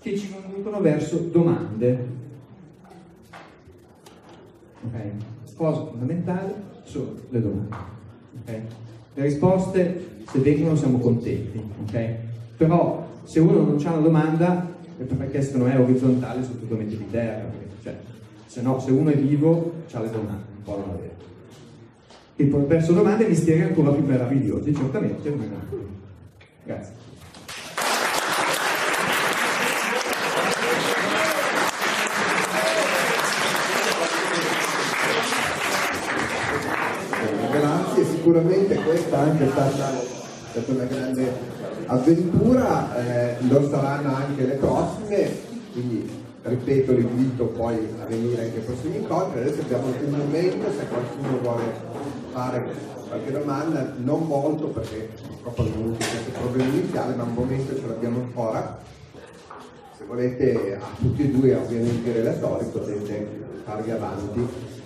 che 0.00 0.18
ci 0.18 0.28
conducono 0.32 0.80
verso 0.80 1.16
domande. 1.30 2.06
Ok? 4.84 5.00
Sposo 5.44 5.86
fondamentale 5.86 6.54
sono 6.82 7.14
le 7.28 7.40
domande. 7.40 7.76
ok? 8.40 8.60
Le 9.14 9.22
risposte, 9.22 10.06
se 10.28 10.38
vengono, 10.40 10.74
siamo 10.74 10.98
contenti, 10.98 11.62
ok? 11.82 12.08
Però 12.56 13.06
se 13.22 13.38
uno 13.38 13.60
non 13.60 13.80
ha 13.84 13.92
una 13.92 14.00
domanda 14.00 14.74
è 14.98 15.02
perché 15.02 15.40
secondo 15.42 15.66
me 15.66 15.74
è 15.74 15.80
orizzontale 15.80 16.42
su 16.42 16.58
tutto 16.58 16.74
metri 16.74 16.96
di 16.96 17.10
terra, 17.10 17.48
cioè, 17.82 17.96
se 18.46 18.60
no, 18.60 18.80
se 18.80 18.90
uno 18.90 19.10
è 19.10 19.16
vivo, 19.16 19.72
ha 19.92 20.00
le 20.00 20.10
domande, 20.10 20.42
un 20.56 20.62
po' 20.64 20.78
non 20.78 20.88
avere. 20.90 21.10
Il 22.42 22.48
perso 22.48 22.92
domande 22.92 23.24
e 23.24 23.28
misteri 23.28 23.62
ancora 23.62 23.92
più 23.92 24.04
meravigliosi, 24.04 24.74
certamente. 24.74 25.32
Grazie. 26.64 26.92
Grazie, 37.52 38.04
sicuramente 38.06 38.74
questa 38.74 39.18
anche 39.18 39.44
è 39.44 39.48
stata, 39.48 39.92
è 39.92 40.04
stata 40.50 40.72
una 40.72 40.84
grande 40.84 41.32
avventura, 41.86 42.96
eh, 42.96 43.36
lo 43.46 43.68
saranno 43.68 44.16
anche 44.16 44.46
le 44.46 44.54
prossime, 44.54 45.30
quindi 45.72 46.21
ripeto 46.42 46.92
l'invito 46.92 47.46
poi 47.46 47.76
a 48.00 48.04
venire 48.06 48.44
anche 48.44 48.58
ai 48.58 48.64
prossimi 48.64 48.96
incontri. 48.96 49.40
Adesso 49.40 49.60
abbiamo 49.60 49.86
un 49.86 50.10
momento 50.10 50.70
se 50.72 50.86
qualcuno 50.86 51.38
vuole 51.40 51.62
fare 52.32 52.90
qualche 53.08 53.30
domanda, 53.30 53.92
non 53.98 54.26
molto 54.26 54.68
perché 54.68 55.10
purtroppo 55.26 55.62
abbiamo 55.62 55.84
avuto 55.84 55.98
questo 55.98 56.30
problema 56.40 56.72
iniziale, 56.72 57.14
ma 57.14 57.22
un 57.24 57.34
momento 57.34 57.78
ce 57.78 57.86
l'abbiamo 57.86 58.20
ancora. 58.20 58.78
Se 59.96 60.04
volete 60.04 60.78
a 60.80 60.86
tutti 60.98 61.22
e 61.22 61.30
due 61.30 61.54
ovviamente 61.54 62.08
i 62.08 62.12
relatori 62.12 62.64
potete 62.66 63.40
farvi 63.64 63.90
avanti. 63.90 64.80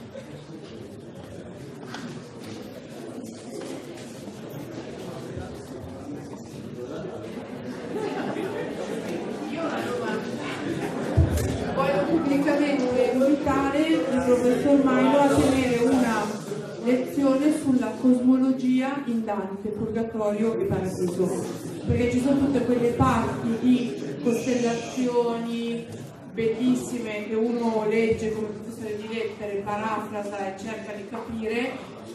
Dante, 19.36 19.68
Purgatorio 19.68 20.58
e 20.58 20.64
Paradiso, 20.64 21.44
perché 21.86 22.10
ci 22.10 22.20
sono 22.20 22.38
tutte 22.38 22.64
quelle 22.64 22.88
parti 22.92 23.58
di 23.60 24.18
costellazioni 24.22 25.86
bellissime 26.32 27.26
che 27.28 27.34
uno 27.34 27.86
legge 27.86 28.32
come 28.32 28.48
serie 28.78 28.96
di 28.96 29.08
lettere, 29.08 29.62
parafrasa 29.64 30.54
e 30.54 30.58
cerca 30.58 30.92
di 30.92 31.06
capire 31.08 31.70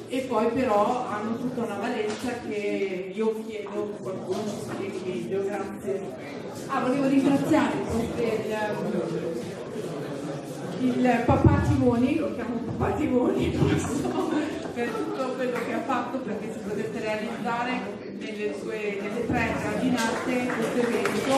e 0.08 0.20
poi 0.22 0.48
però 0.52 1.08
hanno 1.08 1.38
tutta 1.38 1.64
una 1.64 1.78
valenza 1.78 2.32
che 2.48 3.12
io 3.14 3.44
chiedo 3.46 3.92
che 3.92 4.04
qualcuno 4.04 4.40
ci 4.48 4.56
spieghi 4.62 5.02
meglio, 5.06 5.44
grazie. 5.44 6.02
Ah, 6.68 6.82
volevo 6.82 7.08
ringraziare 7.08 7.74
il, 10.80 10.96
il 10.96 11.24
papà 11.26 11.62
Timoni, 11.68 12.18
lo 12.18 12.34
chiamo 12.34 12.56
papà 12.78 12.92
Timoni, 12.94 13.58
per 14.74 14.88
tutto 14.90 15.34
quello 15.36 15.60
che 15.66 15.74
ha 15.74 15.82
fatto 15.82 16.18
perché 16.20 16.54
si 16.54 16.60
potesse 16.60 17.00
realizzare 17.00 17.82
nelle 18.20 18.56
sue 18.58 19.00
nelle 19.02 19.28
tre 19.28 19.54
gradinate 19.60 20.46
questo 20.46 20.80
evento. 20.88 21.30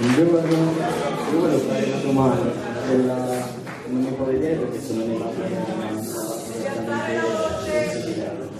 Io 0.00 0.30
volevo, 0.30 0.54
io 1.32 1.38
volevo 1.38 1.58
fare 1.58 1.84
una 1.84 2.00
domanda, 2.02 2.50
quella 2.86 3.16
non 3.86 4.00
mi 4.00 4.12
può 4.12 4.24
vedere 4.26 4.56
perché 4.56 4.80
sono 4.80 5.04
nell'aula 5.06 5.46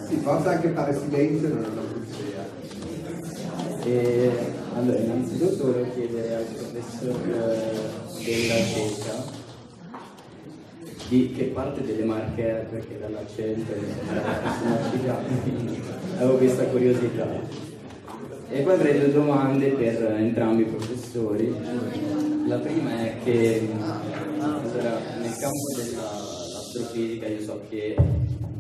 Sì, 0.07 0.17
forse 0.17 0.49
anche 0.49 0.69
fare 0.71 0.95
silenzio 0.95 1.49
non 1.49 1.65
è 1.65 1.69
una. 1.69 1.98
E 3.91 4.31
allora, 4.75 4.99
innanzitutto 4.99 5.73
volevo 5.73 5.91
chiedere 5.95 6.35
al 6.35 6.45
professor 6.45 7.17
eh, 7.27 8.23
della 8.23 8.55
CECA 8.55 9.25
di 11.09 11.33
che 11.33 11.45
parte 11.45 11.83
delle 11.87 12.05
marche 12.05 12.43
è, 12.43 12.65
perché 12.67 12.99
dall'accento 12.99 13.73
una 13.73 15.15
quindi 15.43 15.81
avevo 16.19 16.37
questa 16.37 16.65
curiosità. 16.65 17.27
E 18.51 18.61
poi 18.61 18.75
avrei 18.75 18.99
due 18.99 19.11
domande 19.11 19.69
per 19.69 20.03
entrambi 20.19 20.63
i 20.63 20.67
professori. 20.67 21.57
La 22.47 22.59
prima 22.59 22.91
è 22.91 23.15
che 23.25 23.69
allora, 24.39 24.99
nel 25.19 25.35
campo 25.39 25.73
dell'astrofisica 25.77 27.27
io 27.27 27.43
so 27.43 27.61
che 27.71 27.97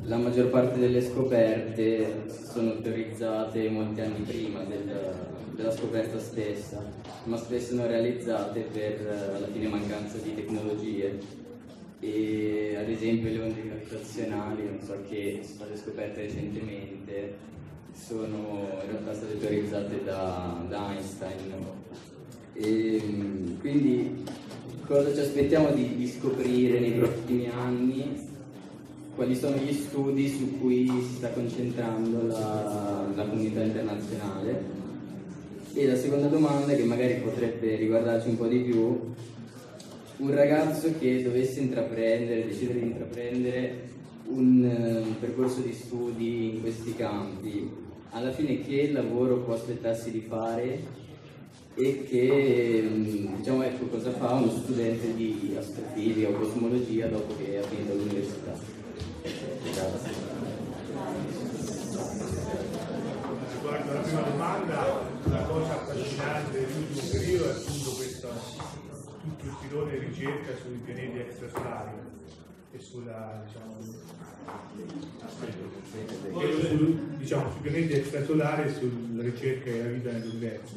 la 0.08 0.16
maggior 0.16 0.48
parte 0.48 0.78
delle 0.78 1.02
scoperte 1.02 2.24
sono 2.50 2.80
teorizzate 2.80 3.68
molti 3.68 4.00
anni 4.00 4.22
prima 4.22 4.60
del- 4.64 5.36
della 5.54 5.70
scoperta 5.70 6.18
stessa, 6.18 6.82
ma 7.24 7.36
spesso 7.36 7.74
non 7.74 7.86
realizzate 7.86 8.60
per 8.72 9.06
eh, 9.06 9.36
alla 9.36 9.46
fine 9.46 9.68
mancanza 9.68 10.16
di 10.18 10.34
tecnologie. 10.34 11.18
E 12.00 12.76
ad 12.78 12.88
esempio 12.88 13.28
le 13.30 13.40
onde 13.40 13.62
gravitazionali, 13.62 14.64
non 14.64 14.80
so 14.80 14.94
che 15.08 15.40
sono 15.42 15.54
state 15.54 15.76
scoperte 15.76 16.22
recentemente, 16.22 17.34
sono 17.92 18.68
in 18.82 18.90
realtà 18.90 19.14
state 19.14 19.38
teorizzate 19.38 20.04
da, 20.04 20.64
da 20.68 20.92
Einstein. 20.94 21.52
E, 22.54 23.02
quindi 23.60 24.24
cosa 24.86 25.12
ci 25.12 25.20
aspettiamo 25.20 25.70
di, 25.72 25.96
di 25.96 26.06
scoprire 26.06 26.78
nei 26.78 26.92
prossimi 26.92 27.48
anni? 27.48 28.27
Quali 29.18 29.34
sono 29.34 29.56
gli 29.56 29.72
studi 29.72 30.28
su 30.28 30.60
cui 30.60 30.86
si 30.86 31.16
sta 31.16 31.30
concentrando 31.30 32.28
la, 32.28 33.04
la 33.16 33.26
comunità 33.26 33.64
internazionale? 33.64 34.62
E 35.74 35.86
la 35.88 35.96
seconda 35.96 36.28
domanda, 36.28 36.72
che 36.72 36.84
magari 36.84 37.14
potrebbe 37.14 37.74
riguardarci 37.74 38.28
un 38.28 38.36
po' 38.36 38.46
di 38.46 38.60
più, 38.60 39.12
un 40.18 40.30
ragazzo 40.32 40.92
che 41.00 41.24
dovesse 41.24 41.58
intraprendere, 41.58 42.46
decidere 42.46 42.78
di 42.78 42.86
intraprendere 42.86 43.88
un, 44.26 45.02
un 45.04 45.18
percorso 45.18 45.62
di 45.62 45.72
studi 45.72 46.54
in 46.54 46.60
questi 46.60 46.94
campi, 46.94 47.68
alla 48.10 48.30
fine 48.30 48.60
che 48.60 48.92
lavoro 48.92 49.38
può 49.38 49.54
aspettarsi 49.54 50.12
di 50.12 50.20
fare 50.20 50.78
e 51.74 52.04
che 52.08 52.88
diciamo 53.36 53.64
ecco 53.64 53.86
cosa 53.86 54.12
fa 54.12 54.34
uno 54.34 54.52
studente 54.52 55.12
di 55.16 55.56
astrofisica 55.58 56.28
o 56.28 56.32
cosmologia 56.34 57.08
dopo 57.08 57.34
che 57.36 57.58
ha 57.58 57.62
finito 57.62 57.94
l'università. 57.94 58.77
Riguardo 63.52 63.90
alla 63.90 64.00
prima 64.00 64.20
domanda, 64.22 65.00
la 65.24 65.42
cosa 65.42 65.72
affascinante 65.72 66.66
dell'ultimo 66.66 67.08
periodo 67.10 67.44
è 67.50 67.54
appunto 67.54 67.90
questo 67.92 68.28
tutto 69.20 69.44
il 69.44 69.56
filone 69.60 69.98
di 69.98 70.06
ricerca 70.06 70.52
sui 70.62 70.76
pianeti 70.84 71.18
extrasolari 71.18 71.90
e 72.72 72.78
sulla 72.78 73.42
diciamo, 73.46 73.76
e 76.40 76.66
sul- 76.68 77.16
diciamo, 77.18 77.50
sui 77.50 77.60
pianeti 77.60 77.92
extrasolari 77.94 78.62
e 78.68 78.74
sulla 78.74 79.22
ricerca 79.22 79.70
della 79.70 79.88
vita 79.90 80.10
nell'universo. 80.12 80.74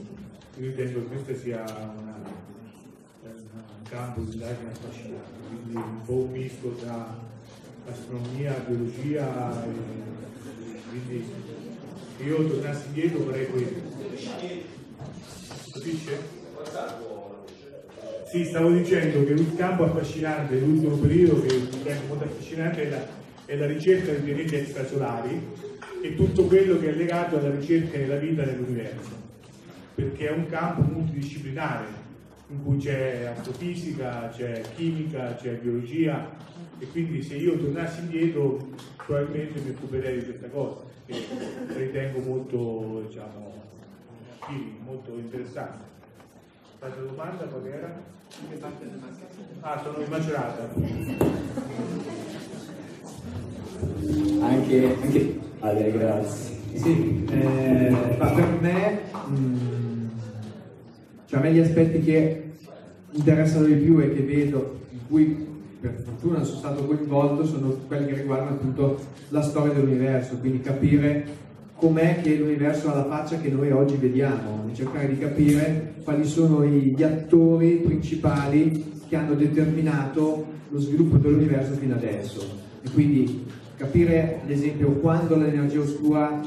Io 0.57 0.65
ritengo 0.67 0.99
che 1.01 1.05
questo 1.15 1.35
sia 1.41 1.61
una- 1.63 2.19
un 3.23 3.83
campo 3.89 4.21
di 4.21 4.33
indagine 4.33 4.71
affascinante, 4.71 5.29
quindi 5.47 5.75
un 5.75 6.01
po' 6.05 6.13
un 6.13 6.31
misto 6.31 6.69
tra 6.75 7.29
astronomia, 7.89 8.63
biologia 8.67 9.63
e 9.63 10.81
quindi 10.89 11.25
se 12.17 12.23
io 12.23 12.47
tornassi 12.47 12.87
indietro 12.87 13.19
farei 13.21 13.47
questo. 13.47 13.89
Capisce? 15.71 16.39
Sì, 18.29 18.45
stavo 18.45 18.71
dicendo 18.71 19.25
che 19.25 19.33
un 19.33 19.55
campo 19.55 19.83
affascinante 19.83 20.59
dell'ultimo 20.59 20.95
periodo, 20.95 21.41
che 21.41 21.53
ritengo 21.53 22.07
molto 22.07 22.23
affascinante, 22.23 22.83
è 22.83 22.89
la, 22.89 23.05
è 23.45 23.55
la 23.57 23.65
ricerca 23.65 24.11
dei 24.11 24.21
pianeti 24.21 24.55
extrasolari 24.55 25.47
e 26.01 26.15
tutto 26.15 26.45
quello 26.45 26.79
che 26.79 26.89
è 26.89 26.93
legato 26.93 27.37
alla 27.37 27.49
ricerca 27.49 27.97
della 27.97 28.15
vita 28.15 28.45
nell'universo, 28.45 29.09
perché 29.95 30.29
è 30.29 30.31
un 30.31 30.47
campo 30.47 30.81
multidisciplinare 30.81 32.01
in 32.51 32.63
cui 32.63 32.77
c'è 32.77 33.33
astrofisica, 33.35 34.29
c'è 34.29 34.61
chimica, 34.75 35.35
c'è 35.35 35.53
biologia 35.53 36.29
e 36.77 36.87
quindi 36.87 37.23
se 37.23 37.35
io 37.35 37.57
tornassi 37.57 38.01
indietro 38.01 38.69
probabilmente 39.05 39.61
mi 39.61 39.69
occuperei 39.69 40.19
di 40.19 40.25
questa 40.25 40.47
cosa, 40.49 40.81
che 41.05 41.25
ritengo 41.75 42.19
molto, 42.19 43.05
diciamo, 43.07 43.53
molto 44.85 45.11
interessante. 45.17 45.89
L'altra 46.79 47.01
domanda 47.03 47.45
qual 47.45 47.65
era? 47.67 48.01
Ah, 49.61 49.81
sono 49.83 50.03
in 50.03 50.09
macerata. 50.09 50.69
Anche, 54.41 54.97
anche... 55.01 55.39
Ale, 55.59 55.91
grazie. 55.91 56.59
Sì, 56.73 57.25
eh, 57.29 58.15
ma 58.17 58.31
per 58.31 58.47
me, 58.59 59.01
mh, 59.27 59.70
cioè 61.31 61.39
a 61.39 61.43
me 61.43 61.53
gli 61.53 61.59
aspetti 61.59 62.01
che 62.01 62.43
interessano 63.11 63.65
di 63.65 63.75
più 63.75 64.01
e 64.01 64.13
che 64.13 64.21
vedo, 64.21 64.79
in 64.91 64.99
cui 65.07 65.47
per 65.79 66.03
fortuna 66.03 66.43
sono 66.43 66.57
stato 66.57 66.83
coinvolto, 66.83 67.45
sono 67.45 67.69
quelli 67.87 68.07
che 68.07 68.15
riguardano 68.15 68.57
appunto 68.57 68.99
la 69.29 69.41
storia 69.41 69.71
dell'universo, 69.71 70.39
quindi 70.39 70.59
capire 70.59 71.25
com'è 71.75 72.19
che 72.21 72.35
l'universo 72.35 72.91
ha 72.91 72.95
la 72.95 73.05
faccia 73.05 73.37
che 73.37 73.47
noi 73.47 73.71
oggi 73.71 73.95
vediamo, 73.95 74.69
cercare 74.73 75.07
di 75.07 75.17
capire 75.17 75.93
quali 76.03 76.25
sono 76.25 76.65
gli 76.65 77.01
attori 77.01 77.77
principali 77.77 78.99
che 79.07 79.15
hanno 79.15 79.33
determinato 79.33 80.45
lo 80.67 80.79
sviluppo 80.81 81.15
dell'universo 81.15 81.75
fino 81.75 81.95
adesso. 81.95 82.45
E 82.81 82.89
quindi 82.89 83.45
capire, 83.77 84.41
ad 84.43 84.49
esempio, 84.49 84.89
quando 84.95 85.37
l'energia 85.37 85.79
oscura 85.79 86.41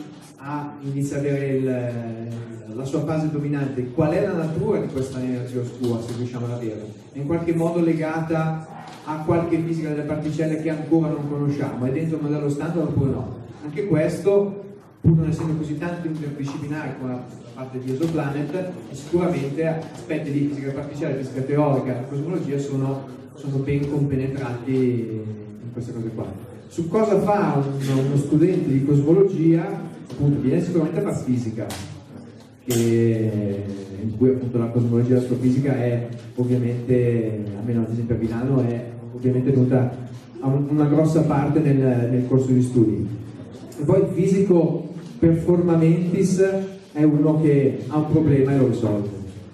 ha, 0.47 0.74
inizia 0.82 1.16
ad 1.18 1.24
avere 1.24 1.47
il- 1.57 2.76
la 2.76 2.84
sua 2.84 3.01
fase 3.05 3.30
dominante, 3.30 3.90
qual 3.92 4.12
è 4.12 4.26
la 4.26 4.34
natura 4.34 4.80
di 4.80 4.88
questa 4.88 5.18
energia 5.18 5.61
oscura, 5.61 6.01
se 6.03 6.12
riusciamo 6.16 6.47
ad 6.47 6.53
averla. 6.53 6.84
È 7.12 7.18
in 7.18 7.26
qualche 7.26 7.55
modo 7.55 7.80
legata 7.80 8.66
a 9.05 9.22
qualche 9.24 9.59
fisica 9.59 9.90
delle 9.90 10.03
particelle 10.03 10.61
che 10.61 10.70
ancora 10.70 11.09
non 11.09 11.28
conosciamo, 11.28 11.86
è 11.86 11.92
dentro 11.92 12.16
il 12.16 12.22
modello 12.22 12.49
standard 12.51 12.88
oppure 12.88 13.11
no. 13.11 13.36
Anche 13.64 13.86
questo, 13.86 14.64
pur 15.01 15.16
non 15.16 15.28
essendo 15.28 15.55
così 15.55 15.78
tanto 15.78 16.07
interdisciplinare 16.09 16.97
come 16.99 17.12
la 17.12 17.22
parte 17.55 17.78
di 17.78 17.92
Exoplanet, 17.92 18.70
sicuramente 18.90 19.66
aspetti 19.66 20.30
di 20.30 20.49
fisica 20.49 20.72
particelle, 20.72 21.22
fisica 21.22 21.40
teorica 21.40 22.01
e 22.01 22.09
cosmologia 22.09 22.59
sono, 22.59 23.07
sono 23.34 23.57
ben 23.59 23.90
compenetranti 23.90 24.72
in 24.72 25.72
queste 25.72 25.92
cose 25.92 26.09
qua. 26.09 26.26
Su 26.68 26.88
cosa 26.88 27.18
fa 27.20 27.62
uno 27.62 28.16
studente 28.16 28.68
di 28.68 28.84
cosmologia? 28.84 29.92
Appunto, 30.11 30.40
viene 30.40 30.62
sicuramente 30.62 31.00
a 31.00 31.02
fare 31.02 31.24
fisica, 31.24 31.66
che- 32.64 33.62
in 34.02 34.16
cui 34.16 34.28
appunto 34.30 34.59
la 34.59 34.66
cosmologia 34.66 35.14
l'astrofisica 35.14 35.76
è 35.76 36.09
ovviamente, 36.36 37.42
almeno 37.59 37.82
ad 37.82 37.90
esempio 37.92 38.14
a 38.14 38.18
Milano, 38.18 38.61
è 38.62 38.84
ovviamente 39.14 39.50
venuta 39.50 39.96
a 40.40 40.46
un- 40.46 40.66
una 40.70 40.84
grossa 40.86 41.22
parte 41.22 41.59
nel, 41.61 41.76
nel 42.11 42.26
corso 42.28 42.50
di 42.52 42.62
studi. 42.62 43.07
E 43.80 43.84
poi 43.84 44.00
il 44.00 44.09
fisico 44.12 44.88
performamentis 45.18 46.44
è 46.92 47.02
uno 47.02 47.40
che 47.40 47.80
ha 47.88 47.96
un 47.96 48.11
problema 48.11 48.52
e 48.52 48.57
lo 48.59 48.68
risolve, 48.68 49.09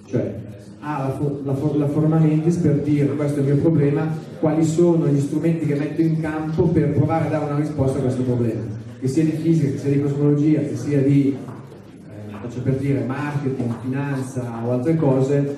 cioè 0.07 0.35
ha 0.81 0.99
la, 1.09 1.11
fo- 1.15 1.41
la 1.45 1.55
fo- 1.55 1.77
la 1.77 1.89
forma 1.89 2.19
mentis 2.19 2.57
per 2.57 2.81
dire 2.81 3.15
questo 3.15 3.39
è 3.39 3.43
il 3.43 3.47
mio 3.53 3.57
problema, 3.59 4.09
quali 4.41 4.65
sono 4.65 5.07
gli 5.09 5.21
strumenti 5.21 5.67
che 5.67 5.75
metto 5.75 6.01
in 6.01 6.21
campo 6.21 6.65
per 6.65 6.93
provare 6.93 7.27
a 7.27 7.31
dare 7.31 7.45
una 7.45 7.59
risposta 7.61 7.99
a 7.99 8.03
questo 8.03 8.23
problema, 8.23 8.61
che 9.01 9.09
sia 9.09 9.25
di 9.25 9.31
fisica, 9.31 9.71
che 9.71 9.79
sia 9.79 9.91
di 9.91 10.03
cosmologia, 10.03 10.61
che 10.61 10.77
sia 10.77 11.01
di 11.01 11.37
eh, 11.37 12.51
cioè 12.51 12.63
per 12.63 12.77
dire 12.77 13.03
marketing, 13.05 13.75
finanza 13.81 14.61
o 14.65 14.73
altre 14.73 14.97
cose, 14.97 15.57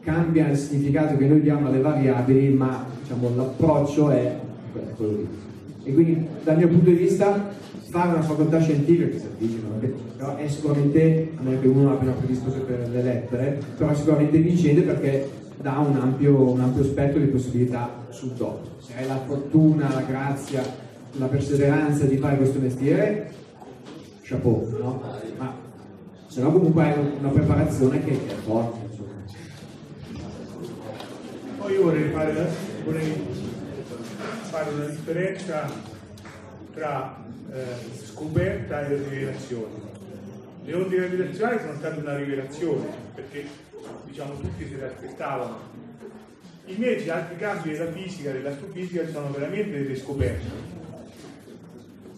cambia 0.00 0.48
il 0.48 0.56
significato 0.56 1.16
che 1.16 1.26
noi 1.26 1.40
diamo 1.40 1.68
alle 1.68 1.80
variabili, 1.80 2.48
ma 2.48 2.84
diciamo, 3.00 3.34
l'approccio 3.36 4.10
è 4.10 4.36
quello 4.96 5.12
lì. 5.12 5.28
E 5.84 5.94
quindi 5.94 6.26
dal 6.42 6.56
mio 6.56 6.68
punto 6.68 6.90
di 6.90 6.96
vista 6.96 7.54
fare 7.88 8.10
una 8.10 8.22
facoltà 8.22 8.60
scientifica 8.60 9.08
che 9.08 9.18
si 9.18 9.26
avvicina, 9.26 9.68
però 10.16 10.36
è 10.36 10.48
sicuramente, 10.48 11.32
a 11.36 11.42
meno 11.42 11.60
che 11.60 11.68
uno 11.68 11.92
abbia 11.92 12.10
predisposto 12.12 12.60
per 12.60 12.88
le 12.90 13.02
lettere, 13.02 13.58
però 13.76 13.90
è 13.90 13.94
sicuramente 13.94 14.38
vincente 14.38 14.82
perché 14.82 15.30
dà 15.60 15.78
un 15.78 15.96
ampio, 15.96 16.50
un 16.50 16.60
ampio 16.60 16.84
spettro 16.84 17.20
di 17.20 17.26
possibilità 17.26 17.90
sul 18.08 18.30
dopo. 18.30 18.68
Se 18.80 18.92
hai 18.96 19.06
la 19.06 19.20
fortuna, 19.24 19.92
la 19.92 20.02
grazia, 20.02 20.62
la 21.12 21.26
perseveranza 21.26 22.04
di 22.04 22.16
fare 22.16 22.36
questo 22.36 22.58
mestiere, 22.58 23.32
chapeau, 24.22 24.76
no? 24.78 25.02
Ma 25.36 25.56
se 26.26 26.40
no 26.40 26.52
comunque 26.52 26.82
hai 26.82 27.16
una 27.18 27.30
preparazione 27.30 28.04
che 28.04 28.12
è 28.12 28.34
forte, 28.34 28.78
insomma. 28.90 29.12
Poi 31.58 31.72
io 31.72 31.82
vorrei 31.82 32.10
fare, 32.10 32.48
vorrei 32.84 33.26
fare 34.42 34.70
una 34.70 34.84
differenza 34.84 35.70
tra 36.74 37.24
eh, 37.52 38.04
scoperta 38.04 38.86
e 38.86 39.02
rivelazione. 39.08 39.86
Le 40.64 40.74
onde 40.74 40.96
gravitazionali 40.96 41.58
sono 41.60 41.74
state 41.78 42.00
una 42.00 42.16
rivelazione, 42.16 42.86
perché 43.14 43.46
diciamo 44.04 44.34
tutti 44.34 44.68
se 44.68 44.76
le 44.76 44.86
aspettavano. 44.86 45.56
Invece 46.66 47.10
altri 47.10 47.36
campi 47.38 47.70
della 47.70 47.90
fisica, 47.90 48.30
dell'astrofisica, 48.30 49.08
sono 49.08 49.30
veramente 49.30 49.82
delle 49.82 49.96
scoperte. 49.96 50.76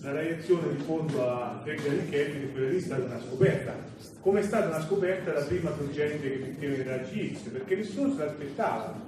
La 0.03 0.13
radiazione 0.13 0.77
di 0.77 0.83
fondo 0.83 1.29
a 1.29 1.61
Gregory 1.63 2.09
Kelvin, 2.09 2.53
quella 2.53 2.69
lì 2.71 2.79
è 2.79 2.81
stata 2.81 3.05
una 3.05 3.21
scoperta. 3.21 3.75
Come 4.21 4.41
è 4.41 4.43
stata 4.43 4.69
una 4.69 4.81
scoperta 4.81 5.33
la 5.35 5.45
prima 5.45 5.75
sorgente 5.77 6.31
che 6.31 6.39
metteva 6.39 6.75
i 6.75 6.83
raggi 6.83 7.37
X, 7.37 7.49
perché 7.51 7.77
nessuno 7.77 8.15
se 8.15 8.25
l'aspettava. 8.25 8.99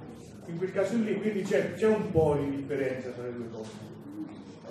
In 0.45 0.57
quel 0.57 0.71
caso 0.71 0.95
lì, 0.97 1.19
quindi 1.19 1.41
c'è, 1.41 1.73
c'è 1.73 1.87
un 1.87 2.11
po' 2.11 2.37
di 2.39 2.57
differenza 2.57 3.09
tra 3.09 3.23
le 3.23 3.33
due 3.33 3.49
cose. 3.51 3.71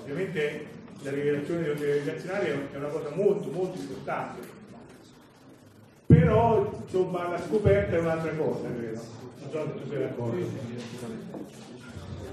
Ovviamente 0.01 0.67
la 1.03 1.11
rivelazione 1.11 1.75
delle 1.75 2.05
è 2.05 2.73
è 2.73 2.77
una 2.77 2.89
cosa 2.89 3.11
molto, 3.15 3.51
molto 3.51 3.81
importante. 3.81 4.41
Però, 6.07 6.83
insomma, 6.85 7.31
la 7.31 7.41
scoperta 7.41 7.97
è 7.97 7.99
un'altra 7.99 8.31
cosa, 8.33 8.69
credo. 8.77 9.01
Non 9.41 9.51
so 9.51 9.73
se 9.75 9.83
tu 9.83 9.89
sei 9.91 9.99
d'accordo. 9.99 10.47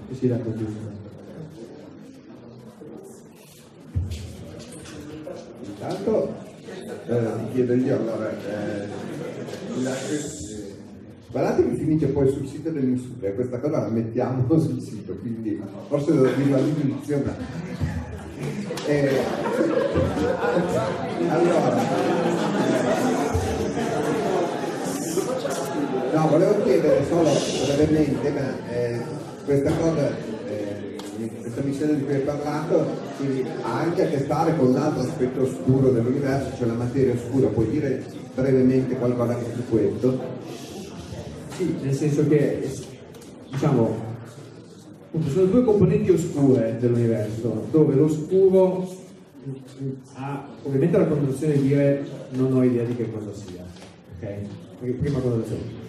Sì, 0.09 0.15
sì, 0.15 0.27
d'accordo. 0.27 1.08
Intanto 5.81 6.35
eh, 7.07 7.51
chiedo 7.53 7.73
io 7.73 7.95
allora, 7.95 8.29
eh, 8.31 8.83
eh, 9.85 10.75
guardate 11.31 11.69
che 11.69 11.75
finisce 11.77 12.07
poi 12.07 12.29
sul 12.29 12.45
sito 12.45 12.69
dell'Insuria, 12.69 13.31
questa 13.33 13.59
cosa 13.59 13.79
la 13.79 13.87
mettiamo 13.87 14.45
sul 14.59 14.81
sito, 14.81 15.13
quindi 15.15 15.57
forse 15.87 16.11
devo 16.11 16.27
dirlo 16.35 16.57
all'inizio, 16.57 17.21
ma... 17.23 17.33
Eh, 18.87 19.21
allora, 21.29 22.27
No, 26.11 26.27
volevo 26.27 26.63
chiedere 26.63 27.05
solo 27.07 27.29
brevemente, 27.65 28.31
ma 28.31 28.69
eh, 28.69 28.99
questa 29.45 29.71
cosa, 29.71 30.09
eh, 30.09 30.38
questa 31.59 31.63
missione 31.63 31.95
di 31.95 32.03
cui 32.03 32.13
hai 32.13 32.21
parlato, 32.21 32.87
quindi 33.17 33.45
ha 33.61 33.79
anche 33.79 34.03
a 34.03 34.07
che 34.07 34.17
fare 34.19 34.55
con 34.55 34.71
l'altro 34.71 35.01
aspetto 35.01 35.41
oscuro 35.41 35.91
dell'universo, 35.91 36.57
cioè 36.57 36.67
la 36.67 36.73
materia 36.73 37.13
oscura. 37.13 37.47
Puoi 37.47 37.69
dire 37.69 38.03
brevemente 38.33 38.95
qualcosa 38.95 39.33
anche 39.33 39.51
su 39.55 39.69
questo? 39.69 40.19
Sì, 41.55 41.75
nel 41.81 41.93
senso 41.93 42.27
che, 42.27 42.69
diciamo, 43.51 44.07
sono 45.27 45.45
due 45.45 45.63
componenti 45.63 46.11
oscure 46.11 46.77
dell'universo, 46.79 47.67
dove 47.71 47.95
l'oscuro 47.95 48.87
ha 50.15 50.47
ovviamente 50.63 50.97
la 50.97 51.05
connotazione 51.05 51.53
di 51.53 51.61
dire 51.61 52.05
non 52.31 52.55
ho 52.55 52.63
idea 52.63 52.83
di 52.83 52.95
che 52.95 53.11
cosa 53.11 53.33
sia, 53.33 53.63
ok? 54.17 54.97
Prima 54.99 55.19
connotazione. 55.19 55.87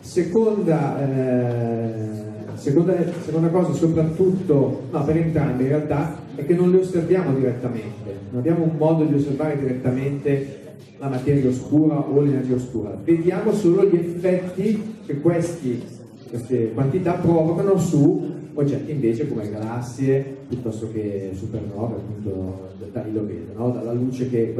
Seconda, 0.00 0.98
eh, 1.00 2.41
seconda, 2.54 2.94
seconda 3.24 3.48
cosa, 3.48 3.72
soprattutto, 3.72 4.82
no, 4.90 5.04
per 5.04 5.16
entrambi 5.16 5.62
in 5.64 5.68
realtà, 5.68 6.16
è 6.34 6.44
che 6.44 6.54
non 6.54 6.70
le 6.70 6.78
osserviamo 6.78 7.36
direttamente, 7.36 8.16
non 8.30 8.40
abbiamo 8.40 8.64
un 8.64 8.76
modo 8.76 9.04
di 9.04 9.14
osservare 9.14 9.58
direttamente 9.58 10.60
la 10.98 11.08
materia 11.08 11.48
oscura 11.48 11.98
o 11.98 12.20
l'energia 12.20 12.54
oscura, 12.54 12.96
vediamo 13.02 13.52
solo 13.52 13.84
gli 13.84 13.96
effetti 13.96 14.94
che 15.04 15.20
questi, 15.20 15.82
queste 16.28 16.72
quantità 16.72 17.12
provocano 17.14 17.76
su 17.78 18.30
oggetti 18.54 18.92
invece 18.92 19.28
come 19.28 19.48
galassie 19.50 20.36
piuttosto 20.48 20.90
che 20.92 21.30
supernove, 21.34 21.94
appunto 21.94 22.70
da 22.92 23.02
lì 23.02 23.12
lo 23.12 23.26
vedo, 23.26 23.52
no? 23.56 23.70
dalla 23.70 23.92
luce 23.92 24.28
che 24.28 24.54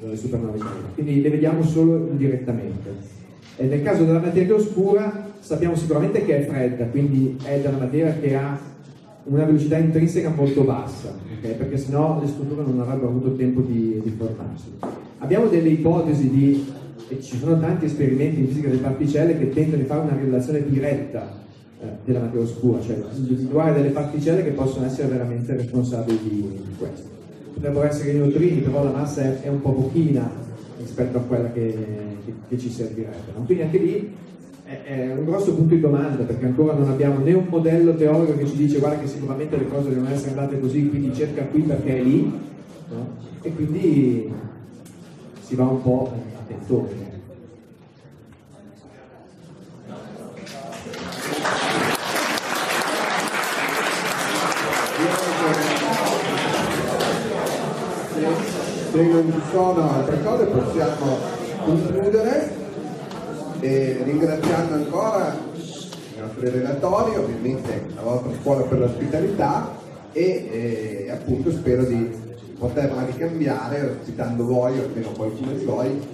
dalle 0.00 0.16
supernove 0.16 0.58
generano. 0.58 0.88
Quindi 0.94 1.20
le 1.20 1.30
vediamo 1.30 1.62
solo 1.64 1.96
indirettamente. 2.10 3.20
E 3.56 3.66
nel 3.66 3.82
caso 3.82 4.04
della 4.04 4.20
materia 4.20 4.54
oscura 4.54 5.30
sappiamo 5.42 5.74
sicuramente 5.74 6.24
che 6.24 6.38
è 6.38 6.46
fredda, 6.46 6.84
quindi 6.86 7.36
è 7.42 7.58
della 7.60 7.76
materia 7.76 8.16
che 8.18 8.36
ha 8.36 8.58
una 9.24 9.44
velocità 9.44 9.76
intrinseca 9.76 10.30
molto 10.30 10.62
bassa, 10.62 11.08
ok? 11.10 11.48
perché 11.54 11.76
sennò 11.76 12.20
le 12.20 12.28
strutture 12.28 12.62
non 12.62 12.80
avrebbero 12.80 13.08
avuto 13.08 13.34
tempo 13.34 13.60
di, 13.60 14.00
di 14.02 14.14
formarsi. 14.16 14.70
Abbiamo 15.18 15.46
delle 15.46 15.68
ipotesi 15.68 16.30
di, 16.30 16.64
e 17.08 17.20
ci 17.20 17.38
sono 17.38 17.58
tanti 17.58 17.86
esperimenti 17.86 18.40
in 18.40 18.46
fisica 18.46 18.68
delle 18.68 18.80
particelle 18.80 19.36
che 19.36 19.50
tentano 19.50 19.82
di 19.82 19.88
fare 19.88 20.00
una 20.02 20.16
rivelazione 20.16 20.64
diretta 20.68 21.40
eh, 21.80 21.86
della 22.04 22.20
materia 22.20 22.44
oscura, 22.44 22.80
cioè 22.80 22.96
individuare 23.16 23.74
delle 23.74 23.90
particelle 23.90 24.44
che 24.44 24.50
possono 24.50 24.86
essere 24.86 25.08
veramente 25.08 25.56
responsabili 25.56 26.18
di, 26.22 26.60
di 26.66 26.74
questo. 26.78 27.08
Potrebbero 27.54 27.84
essere 27.84 28.12
i 28.12 28.14
neutrini, 28.14 28.60
però 28.60 28.84
la 28.84 28.90
massa 28.90 29.22
è, 29.22 29.40
è 29.42 29.48
un 29.48 29.60
po' 29.60 29.72
pochina 29.72 30.30
rispetto 30.78 31.18
a 31.18 31.20
quella 31.20 31.50
che, 31.50 31.76
che- 32.24 32.34
che 32.48 32.58
ci 32.58 32.70
servirebbe. 32.70 33.32
no? 33.36 33.44
Quindi 33.44 33.64
anche 33.64 33.78
lì 33.78 34.14
è, 34.84 35.12
un 35.14 35.24
grosso 35.24 35.54
punto 35.54 35.74
di 35.74 35.80
domanda 35.80 36.24
perché 36.24 36.46
ancora 36.46 36.72
non 36.72 36.88
abbiamo 36.88 37.18
né 37.18 37.32
un 37.34 37.46
modello 37.48 37.94
teorico 37.94 38.36
che 38.36 38.46
ci 38.46 38.56
dice 38.56 38.78
guarda 38.78 39.00
che 39.00 39.06
sicuramente 39.06 39.56
le 39.56 39.68
cose 39.68 39.90
devono 39.90 40.10
essere 40.10 40.30
andate 40.30 40.58
così, 40.58 40.88
quindi 40.88 41.14
cerca 41.14 41.44
qui 41.44 41.60
perché 41.60 41.98
è 41.98 42.02
lì, 42.02 42.32
no? 42.88 43.06
e 43.42 43.54
quindi 43.54 44.32
si 45.42 45.54
va 45.54 45.64
un 45.64 45.82
po' 45.82 46.12
a 46.36 46.42
tentoni. 46.46 47.10
Se 58.92 59.02
non 59.02 59.32
ci 59.32 59.40
sono 59.50 59.90
altre 59.90 60.22
cose 60.22 60.44
possiamo 60.44 61.16
concludere 61.64 62.61
e 63.62 64.00
ringraziando 64.02 64.74
ancora 64.74 65.36
i 65.54 66.20
nostri 66.20 66.50
relatori, 66.50 67.14
ovviamente 67.16 67.86
la 67.94 68.02
vostra 68.02 68.30
scuola 68.40 68.62
per 68.62 68.78
l'ospitalità 68.80 69.70
e 70.12 71.06
eh, 71.06 71.10
appunto 71.12 71.52
spero 71.52 71.84
di 71.84 72.10
poterla 72.58 73.04
ricambiare 73.04 73.96
ospitando 74.00 74.44
voi 74.44 74.78
o 74.78 74.82
almeno 74.82 75.10
qualcuno 75.16 75.52
di 75.52 75.64
voi 75.64 76.06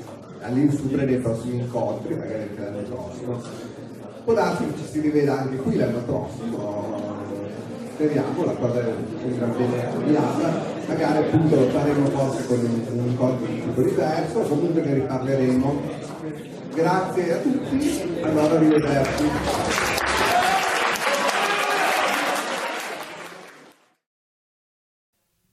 all'insupre 0.42 1.07
dei 1.07 1.16
prossimi 1.16 1.61
incontri, 1.61 2.14
magari 2.14 2.42
anche 2.42 2.61
l'anno 2.61 2.82
prossimo. 2.82 3.42
Può 4.24 4.34
darsi 4.34 4.66
che 4.66 4.76
ci 4.76 4.84
si 4.90 5.01
riveda 5.01 5.40
anche 5.40 5.57
qui 5.57 5.76
l'anno 5.76 6.01
prossimo, 6.05 7.16
speriamo, 7.94 8.44
la 8.44 8.53
cosa 8.53 8.84
sembra 9.20 9.46
bene 9.46 9.90
avviata, 9.90 10.53
magari 10.86 11.18
appunto 11.24 11.55
lo 11.57 11.68
faremo 11.70 12.07
forse 12.09 12.46
con 12.46 12.59
un, 12.59 12.99
un 12.99 13.09
incontro 13.09 13.46
di 13.46 13.62
tipo 13.62 13.82
diverso, 13.82 14.40
comunque 14.40 14.82
ne 14.82 14.94
riparleremo. 14.94 16.08
Grazie 16.79 17.33
a 17.33 17.43
tutti, 17.43 18.20
allora 18.22 18.55
arrivederci. 18.55 19.24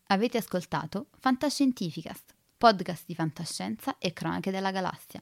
Avete 0.05 0.37
ascoltato 0.37 1.07
Fantascientificast, 1.17 2.35
podcast 2.55 3.05
di 3.07 3.15
fantascienza 3.15 3.97
e 3.97 4.13
cronache 4.13 4.51
della 4.51 4.69
galassia, 4.69 5.19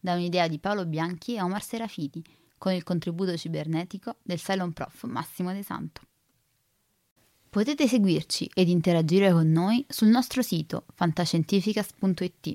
da 0.00 0.14
un'idea 0.14 0.48
di 0.48 0.58
Paolo 0.58 0.86
Bianchi 0.86 1.34
e 1.34 1.42
Omar 1.42 1.62
Serafiti, 1.62 2.24
con 2.56 2.72
il 2.72 2.82
contributo 2.82 3.36
cibernetico 3.36 4.16
del 4.22 4.40
Cylon 4.40 4.72
Prof 4.72 5.04
Massimo 5.04 5.52
De 5.52 5.62
Santo. 5.62 6.00
Potete 7.50 7.86
seguirci 7.86 8.48
ed 8.54 8.70
interagire 8.70 9.30
con 9.30 9.52
noi 9.52 9.84
sul 9.86 10.08
nostro 10.08 10.40
sito 10.40 10.86
fantascientificast.it, 10.94 12.54